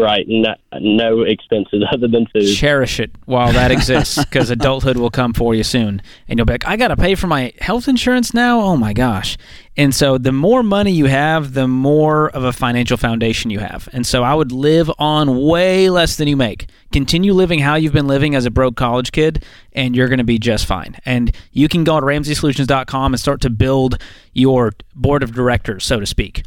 Right. 0.00 0.24
No, 0.26 0.54
no 0.80 1.22
expenses 1.22 1.84
other 1.92 2.08
than 2.08 2.26
food. 2.26 2.54
Cherish 2.54 3.00
it 3.00 3.10
while 3.26 3.52
that 3.52 3.70
exists 3.70 4.22
because 4.24 4.50
adulthood 4.50 4.96
will 4.96 5.10
come 5.10 5.34
for 5.34 5.54
you 5.54 5.62
soon. 5.62 6.00
And 6.26 6.38
you'll 6.38 6.46
be 6.46 6.54
like, 6.54 6.66
I 6.66 6.76
got 6.76 6.88
to 6.88 6.96
pay 6.96 7.14
for 7.14 7.26
my 7.26 7.52
health 7.60 7.86
insurance 7.86 8.32
now? 8.32 8.60
Oh 8.60 8.76
my 8.76 8.92
gosh. 8.92 9.36
And 9.76 9.94
so 9.94 10.18
the 10.18 10.32
more 10.32 10.62
money 10.62 10.92
you 10.92 11.06
have, 11.06 11.54
the 11.54 11.68
more 11.68 12.30
of 12.30 12.44
a 12.44 12.52
financial 12.52 12.96
foundation 12.96 13.50
you 13.50 13.60
have. 13.60 13.88
And 13.92 14.06
so 14.06 14.22
I 14.22 14.34
would 14.34 14.52
live 14.52 14.90
on 14.98 15.42
way 15.42 15.90
less 15.90 16.16
than 16.16 16.28
you 16.28 16.36
make. 16.36 16.68
Continue 16.92 17.32
living 17.32 17.60
how 17.60 17.76
you've 17.76 17.92
been 17.92 18.06
living 18.08 18.34
as 18.34 18.46
a 18.46 18.50
broke 18.50 18.76
college 18.76 19.12
kid, 19.12 19.44
and 19.72 19.94
you're 19.94 20.08
going 20.08 20.18
to 20.18 20.24
be 20.24 20.38
just 20.38 20.66
fine. 20.66 20.96
And 21.04 21.34
you 21.52 21.68
can 21.68 21.84
go 21.84 22.00
to 22.00 22.04
RamseySolutions.com 22.04 23.12
and 23.14 23.20
start 23.20 23.40
to 23.42 23.50
build 23.50 23.98
your 24.32 24.72
board 24.94 25.22
of 25.22 25.32
directors, 25.32 25.84
so 25.84 26.00
to 26.00 26.06
speak. 26.06 26.42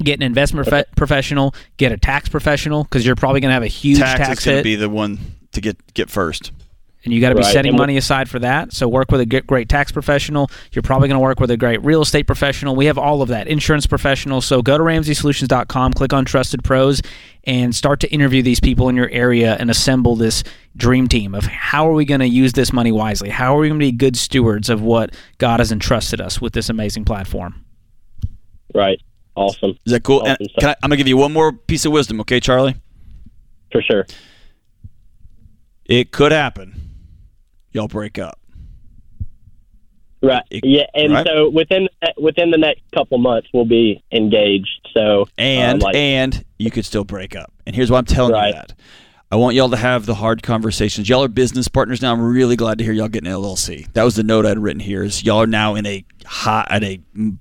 Get 0.00 0.14
an 0.14 0.22
investment 0.22 0.66
profe- 0.68 0.84
professional, 0.96 1.54
get 1.76 1.92
a 1.92 1.96
tax 1.96 2.28
professional 2.28 2.82
because 2.84 3.06
you're 3.06 3.14
probably 3.16 3.40
going 3.40 3.50
to 3.50 3.54
have 3.54 3.62
a 3.62 3.68
huge 3.68 3.98
Tax, 3.98 4.18
tax, 4.18 4.38
is 4.40 4.44
going 4.44 4.54
to 4.54 4.56
hit 4.58 4.64
be 4.64 4.76
the 4.76 4.88
one 4.88 5.18
to 5.52 5.60
get 5.60 5.94
get 5.94 6.10
first. 6.10 6.50
and 7.04 7.12
you 7.12 7.20
got 7.20 7.28
to 7.28 7.36
be 7.36 7.42
Right, 7.42 7.52
setting 7.52 7.70
and 7.70 7.78
money 7.78 7.96
aside 7.96 8.28
for 8.28 8.40
that. 8.40 8.72
So 8.72 8.88
work 8.88 9.12
with 9.12 9.20
a 9.20 9.26
great 9.26 9.68
tax 9.68 9.92
professional. 9.92 10.50
You're 10.72 10.82
probably 10.82 11.06
going 11.06 11.18
to 11.18 11.22
work 11.22 11.38
with 11.38 11.50
a 11.52 11.56
great 11.56 11.84
real 11.84 12.02
estate 12.02 12.26
professional. 12.26 12.74
We 12.74 12.86
have 12.86 12.98
all 12.98 13.22
of 13.22 13.28
that. 13.28 13.46
Insurance 13.46 13.86
professional. 13.86 14.40
So 14.40 14.62
go 14.62 14.76
to 14.78 14.82
RamseySolutions.com, 14.82 15.92
click 15.92 16.12
on 16.12 16.24
Trusted 16.24 16.64
Pros, 16.64 17.00
and 17.44 17.72
start 17.74 18.00
to 18.00 18.10
interview 18.10 18.42
these 18.42 18.58
people 18.58 18.88
in 18.88 18.96
your 18.96 19.10
area 19.10 19.54
and 19.60 19.70
assemble 19.70 20.16
this 20.16 20.42
dream 20.76 21.06
team 21.06 21.34
of 21.36 21.44
how 21.44 21.88
are 21.88 21.92
we 21.92 22.04
going 22.04 22.20
to 22.20 22.28
use 22.28 22.54
this 22.54 22.72
money 22.72 22.90
wisely? 22.90 23.28
How 23.28 23.54
are 23.56 23.60
we 23.60 23.68
going 23.68 23.78
to 23.78 23.84
be 23.86 23.92
good 23.92 24.16
stewards 24.16 24.68
of 24.70 24.80
what 24.82 25.14
God 25.38 25.60
has 25.60 25.70
entrusted 25.70 26.20
us 26.20 26.40
with 26.40 26.52
this 26.52 26.68
amazing 26.68 27.04
platform? 27.04 27.64
Right. 28.74 29.00
Awesome. 29.36 29.76
Is 29.84 29.92
that 29.92 30.02
cool? 30.04 30.20
Awesome 30.20 30.46
I, 30.62 30.76
I'm 30.82 30.88
going 30.88 30.92
to 30.92 30.96
give 30.96 31.08
you 31.08 31.16
one 31.16 31.32
more 31.32 31.52
piece 31.52 31.84
of 31.84 31.92
wisdom, 31.92 32.20
okay, 32.20 32.40
Charlie? 32.40 32.76
For 33.72 33.82
sure. 33.82 34.06
It 35.86 36.12
could 36.12 36.32
happen. 36.32 36.80
Y'all 37.72 37.88
break 37.88 38.18
up. 38.18 38.38
Right. 40.22 40.42
It- 40.50 40.64
Yeah. 40.64 40.86
And 40.94 41.12
right. 41.12 41.26
so 41.26 41.50
within 41.50 41.88
within 42.16 42.50
the 42.50 42.56
next 42.58 42.82
couple 42.94 43.18
months, 43.18 43.48
we'll 43.52 43.66
be 43.66 44.02
engaged. 44.12 44.88
So 44.94 45.26
and 45.36 45.82
um, 45.82 45.86
like, 45.86 45.96
and 45.96 46.44
you 46.58 46.70
could 46.70 46.84
still 46.86 47.04
break 47.04 47.36
up. 47.36 47.52
And 47.66 47.76
here's 47.76 47.90
why 47.90 47.98
I'm 47.98 48.04
telling 48.06 48.32
Right. 48.32 48.48
you 48.48 48.52
that. 48.54 48.72
I 49.30 49.36
want 49.36 49.56
y'all 49.56 49.70
to 49.70 49.76
have 49.76 50.06
the 50.06 50.14
hard 50.14 50.42
conversations. 50.42 51.08
Y'all 51.08 51.24
are 51.24 51.28
business 51.28 51.66
partners 51.66 52.00
now. 52.00 52.12
I'm 52.12 52.22
really 52.22 52.54
glad 52.56 52.78
to 52.78 52.84
hear 52.84 52.92
y'all 52.92 53.08
getting 53.08 53.30
an 53.30 53.36
LLC. 53.36 53.92
That 53.94 54.04
was 54.04 54.14
the 54.14 54.22
note 54.22 54.46
I'd 54.46 54.58
written 54.58 54.80
here. 54.80 55.02
Is 55.02 55.24
y'all 55.24 55.42
are 55.42 55.46
now 55.46 55.74
in 55.74 55.84
a 55.86 56.04
hot 56.24 56.68
at 56.70 56.84
a 56.84 57.00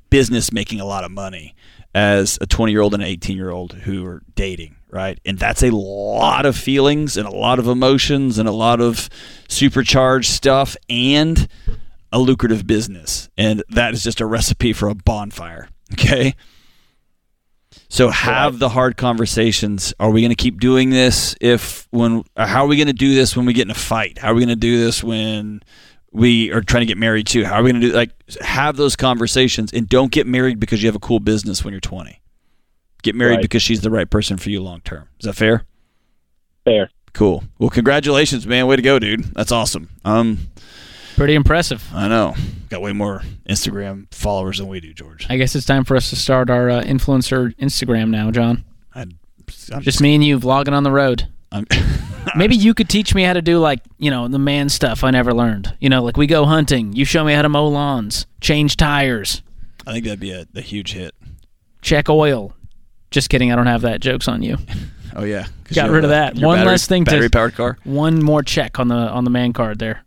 business 0.10 0.52
making 0.52 0.80
a 0.82 0.86
lot 0.86 1.04
of 1.04 1.12
money 1.12 1.54
as 1.94 2.38
a 2.42 2.46
20 2.46 2.72
year 2.72 2.82
old 2.82 2.94
and 2.94 3.04
an 3.04 3.10
18 3.10 3.38
year 3.38 3.52
old 3.52 3.74
who 3.74 4.06
are 4.06 4.24
dating, 4.36 4.76
right? 4.90 5.20
And 5.26 5.38
that's 5.38 5.64
a 5.64 5.72
lot 5.72 6.46
of 6.46 6.56
feelings 6.56 7.18
and 7.18 7.28
a 7.28 7.32
lot 7.32 7.60
of 7.60 7.68
emotions 7.68 8.38
and 8.38 8.48
a 8.48 8.54
lot 8.54 8.82
of 8.82 9.10
supercharged 9.48 10.30
stuff 10.30 10.76
and 10.90 11.48
a 12.12 12.20
lucrative 12.20 12.66
business. 12.66 13.30
And 13.38 13.64
that 13.70 13.94
is 13.94 14.04
just 14.04 14.22
a 14.22 14.26
recipe 14.26 14.74
for 14.74 14.88
a 14.88 14.96
bonfire. 14.96 15.70
Okay. 15.94 16.36
So 17.90 18.10
have 18.10 18.58
the 18.58 18.70
hard 18.70 18.98
conversations. 18.98 19.94
Are 20.00 20.10
we 20.10 20.22
going 20.22 20.32
to 20.32 20.36
keep 20.36 20.60
doing 20.60 20.90
this 20.90 21.36
if 21.40 21.88
when 21.92 22.24
how 22.36 22.66
are 22.66 22.68
we 22.68 22.76
going 22.76 22.88
to 22.88 22.94
do 22.94 23.14
this 23.14 23.36
when 23.36 23.46
we 23.46 23.54
get 23.54 23.68
in 23.68 23.72
a 23.72 23.76
fight? 23.76 24.18
How 24.18 24.32
are 24.32 24.34
we 24.34 24.42
going 24.42 24.50
to 24.50 24.56
do 24.56 24.80
this 24.80 25.04
when 25.04 25.62
we 26.14 26.52
are 26.52 26.62
trying 26.62 26.82
to 26.82 26.86
get 26.86 26.98
married 26.98 27.28
too? 27.28 27.44
How 27.44 27.56
are 27.56 27.64
we 27.64 27.72
going 27.72 27.82
to 27.82 27.88
do 27.90 27.94
like 27.94 28.12
have 28.42 28.78
those 28.78 28.96
conversations 28.96 29.74
and 29.74 29.90
don't 29.90 30.12
get 30.12 30.28
married 30.28 30.60
because 30.60 30.82
you 30.84 30.88
have 30.88 30.96
a 30.96 31.00
cool 31.00 31.20
business 31.20 31.64
when 31.64 31.74
you're 31.74 31.82
20. 31.82 32.22
Get 33.02 33.16
married 33.16 33.36
Right. 33.36 33.42
because 33.42 33.62
she's 33.62 33.82
the 33.82 33.90
right 33.92 34.10
person 34.10 34.38
for 34.38 34.50
you 34.50 34.62
long 34.62 34.82
term. 34.82 35.10
Is 35.20 35.26
that 35.26 35.34
fair? 35.34 35.66
fair. 36.66 36.90
Cool. 37.14 37.44
Well, 37.60 37.70
congratulations, 37.70 38.48
man. 38.48 38.66
Way 38.68 38.78
to 38.78 38.82
go, 38.82 38.98
dude. 39.00 39.24
That's 39.36 39.52
awesome. 39.52 39.90
Um 40.06 40.48
Pretty 41.16 41.36
impressive. 41.36 41.88
I 41.94 42.08
know. 42.08 42.34
Got 42.70 42.82
way 42.82 42.92
more 42.92 43.22
Instagram 43.48 44.12
followers 44.14 44.58
than 44.58 44.68
we 44.68 44.80
do, 44.80 44.94
George. 44.94 45.28
I 45.30 45.38
guess 45.38 45.54
it's 45.56 45.66
time 45.66 45.84
for 45.84 45.96
us 45.96 46.10
to 46.10 46.16
start 46.16 46.50
our 46.50 46.70
uh, 46.72 46.82
influencer 46.84 47.56
Instagram 47.58 48.10
now, 48.10 48.32
John. 48.32 48.64
I, 48.96 49.06
I'm 49.72 49.82
Just 49.82 50.02
me 50.02 50.16
and 50.16 50.24
you 50.24 50.40
vlogging 50.40 50.74
on 50.74 50.82
the 50.84 50.92
road. 50.92 51.28
Maybe 52.36 52.56
you 52.56 52.74
could 52.74 52.90
teach 52.90 53.14
me 53.14 53.24
how 53.24 53.34
to 53.34 53.42
do 53.42 53.60
like, 53.60 53.82
you 54.00 54.10
know, 54.10 54.28
the 54.28 54.40
man 54.40 54.70
stuff 54.70 55.04
I 55.04 55.12
never 55.12 55.34
learned. 55.34 55.76
You 55.80 55.90
know, 55.90 56.02
like 56.04 56.18
we 56.18 56.26
go 56.28 56.46
hunting, 56.46 56.94
you 56.94 57.06
show 57.06 57.24
me 57.24 57.34
how 57.34 57.42
to 57.42 57.50
mow 57.50 57.68
lawns, 57.68 58.26
change 58.42 58.78
tires, 58.78 59.42
I 59.86 59.92
think 59.94 60.06
that'd 60.06 60.20
be 60.20 60.32
a, 60.32 60.46
a 60.56 60.62
huge 60.62 60.94
hit. 60.94 61.14
check 61.82 62.10
oil. 62.10 62.54
Just 63.12 63.30
kidding, 63.30 63.52
I 63.52 63.56
don't 63.58 63.68
have 63.68 63.82
that. 63.82 64.00
Joke's 64.02 64.28
on 64.28 64.42
you. 64.44 64.58
Oh 65.16 65.26
yeah, 65.26 65.46
Got 65.76 65.92
rid 65.92 66.06
of 66.06 66.10
that. 66.10 66.34
One 66.40 66.58
battery- 66.58 66.72
less 66.72 66.88
thing 66.88 67.06
to- 67.06 67.12
battery 67.12 67.30
powered 67.30 67.54
car. 67.54 67.78
One 67.84 68.24
more 68.24 68.42
check 68.42 68.80
on 68.80 68.88
the 68.88 68.96
on 68.96 69.26
the 69.26 69.30
man 69.30 69.54
card 69.54 69.78
there. 69.78 70.04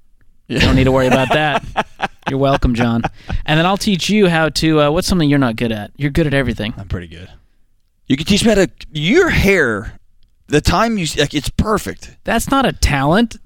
Yeah. 0.48 0.58
Don't 0.58 0.74
need 0.74 0.82
to 0.82 0.90
worry 0.90 1.06
about 1.06 1.28
that. 1.28 2.10
You're 2.28 2.40
welcome, 2.40 2.74
John. 2.74 3.02
And 3.44 3.56
then 3.56 3.66
I'll 3.66 3.76
teach 3.76 4.10
you 4.10 4.26
how 4.28 4.48
to 4.48 4.80
uh, 4.80 4.90
what's 4.90 5.06
something 5.06 5.30
you're 5.30 5.38
not 5.38 5.54
good 5.54 5.70
at. 5.70 5.92
You're 5.96 6.10
good 6.10 6.26
at 6.26 6.34
everything. 6.34 6.74
I'm 6.76 6.88
pretty 6.88 7.06
good. 7.06 7.30
You 8.08 8.16
can 8.16 8.26
teach 8.26 8.42
me 8.44 8.48
how 8.48 8.56
to 8.56 8.68
your 8.90 9.28
hair. 9.28 9.96
The 10.48 10.60
time 10.60 10.96
you 10.98 11.06
like, 11.18 11.34
it's 11.34 11.50
perfect. 11.50 12.16
That's 12.24 12.50
not 12.50 12.64
a 12.66 12.72
talent. 12.72 13.36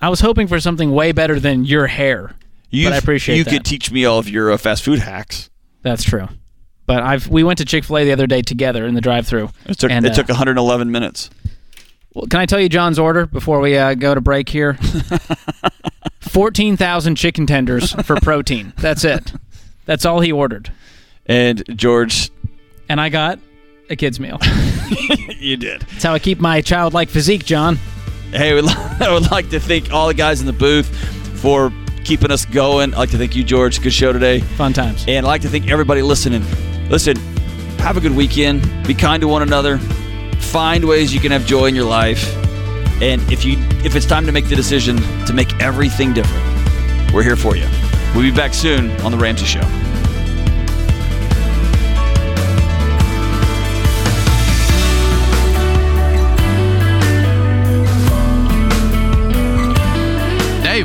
I 0.00 0.08
was 0.08 0.20
hoping 0.20 0.46
for 0.46 0.60
something 0.60 0.92
way 0.92 1.10
better 1.12 1.40
than 1.40 1.64
your 1.64 1.88
hair. 1.88 2.36
You, 2.70 2.86
But 2.86 2.92
I 2.92 2.96
appreciate 2.98 3.36
You 3.38 3.44
that. 3.44 3.50
could 3.50 3.64
teach 3.64 3.90
me 3.90 4.04
all 4.04 4.18
of 4.18 4.28
your 4.28 4.52
uh, 4.52 4.56
fast 4.58 4.84
food 4.84 5.00
hacks. 5.00 5.50
That's 5.82 6.04
true. 6.04 6.28
But 6.86 7.02
I've 7.02 7.26
we 7.28 7.42
went 7.42 7.58
to 7.58 7.64
Chick 7.64 7.84
Fil 7.84 7.98
A 7.98 8.04
the 8.04 8.12
other 8.12 8.26
day 8.26 8.40
together 8.42 8.86
in 8.86 8.94
the 8.94 9.00
drive-through. 9.00 9.50
It 9.66 9.78
took 9.78 9.90
And, 9.90 10.06
it 10.06 10.12
uh, 10.12 10.14
took 10.14 10.28
111 10.28 10.90
minutes. 10.90 11.28
Well, 12.14 12.26
can 12.26 12.40
I 12.40 12.46
tell 12.46 12.60
you 12.60 12.68
John's 12.68 12.98
order 12.98 13.26
before 13.26 13.60
we 13.60 13.76
uh, 13.76 13.94
go 13.94 14.14
to 14.14 14.20
break 14.20 14.48
here? 14.48 14.78
Fourteen 16.20 16.76
thousand 16.76 17.16
chicken 17.16 17.46
tenders 17.46 17.92
for 18.04 18.16
protein. 18.20 18.72
That's 18.76 19.04
it. 19.04 19.32
That's 19.86 20.04
all 20.04 20.20
he 20.20 20.30
ordered, 20.32 20.70
And 21.26 21.62
George, 21.76 22.30
and 22.88 23.00
I 23.00 23.08
got 23.08 23.38
a 23.90 23.96
kid's 23.96 24.20
meal. 24.20 24.38
you 25.38 25.56
did. 25.56 25.82
That's 25.82 26.02
how 26.02 26.14
I 26.14 26.18
keep 26.18 26.40
my 26.40 26.60
childlike 26.60 27.08
physique, 27.08 27.44
John. 27.44 27.76
Hey, 28.30 28.50
I 29.00 29.12
would, 29.12 29.30
like 29.30 29.48
to 29.50 29.60
thank 29.60 29.92
all 29.92 30.08
the 30.08 30.14
guys 30.14 30.40
in 30.40 30.46
the 30.46 30.52
booth 30.52 30.86
for 31.40 31.72
keeping 32.04 32.30
us 32.30 32.44
going. 32.44 32.92
I'd 32.92 32.98
like 32.98 33.10
to 33.10 33.18
thank 33.18 33.34
you, 33.34 33.44
George. 33.44 33.80
Good 33.80 33.92
show 33.92 34.12
today. 34.12 34.40
Fun 34.40 34.72
times. 34.72 35.04
And 35.08 35.24
I'd 35.26 35.28
like 35.28 35.42
to 35.42 35.48
thank 35.48 35.70
everybody 35.70 36.02
listening. 36.02 36.44
Listen, 36.88 37.16
have 37.78 37.96
a 37.96 38.00
good 38.00 38.14
weekend. 38.14 38.62
Be 38.86 38.94
kind 38.94 39.20
to 39.22 39.28
one 39.28 39.42
another. 39.42 39.78
Find 40.38 40.84
ways 40.84 41.12
you 41.12 41.20
can 41.20 41.32
have 41.32 41.46
joy 41.46 41.66
in 41.66 41.74
your 41.74 41.84
life. 41.86 42.34
And 43.00 43.22
if 43.32 43.44
you 43.44 43.56
if 43.84 43.94
it's 43.94 44.06
time 44.06 44.26
to 44.26 44.32
make 44.32 44.48
the 44.48 44.56
decision 44.56 44.96
to 45.26 45.32
make 45.32 45.54
everything 45.60 46.12
different, 46.12 46.44
we're 47.14 47.22
here 47.22 47.36
for 47.36 47.56
you. 47.56 47.66
We'll 48.14 48.24
be 48.24 48.32
back 48.32 48.54
soon 48.54 48.90
on 49.02 49.12
the 49.12 49.18
Ramsey 49.18 49.46
Show. 49.46 49.87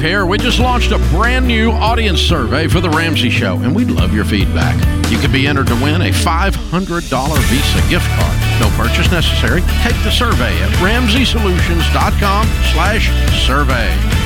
Here. 0.04 0.26
We 0.26 0.38
just 0.38 0.60
launched 0.60 0.92
a 0.92 0.98
brand 1.16 1.48
new 1.48 1.72
audience 1.72 2.20
survey 2.20 2.68
for 2.68 2.82
The 2.82 2.90
Ramsey 2.90 3.30
Show, 3.30 3.56
and 3.60 3.74
we'd 3.74 3.90
love 3.90 4.14
your 4.14 4.26
feedback. 4.26 4.76
You 5.10 5.18
could 5.18 5.32
be 5.32 5.48
entered 5.48 5.68
to 5.68 5.76
win 5.76 6.02
a 6.02 6.10
$500 6.10 6.52
Visa 6.52 7.90
gift 7.90 8.10
card. 8.20 8.60
No 8.60 8.70
purchase 8.76 9.10
necessary. 9.10 9.62
Take 9.82 9.96
the 10.04 10.12
survey 10.12 10.62
at 10.62 10.72
RamseySolutions.com 10.80 12.48
slash 12.74 13.12
survey. 13.48 14.23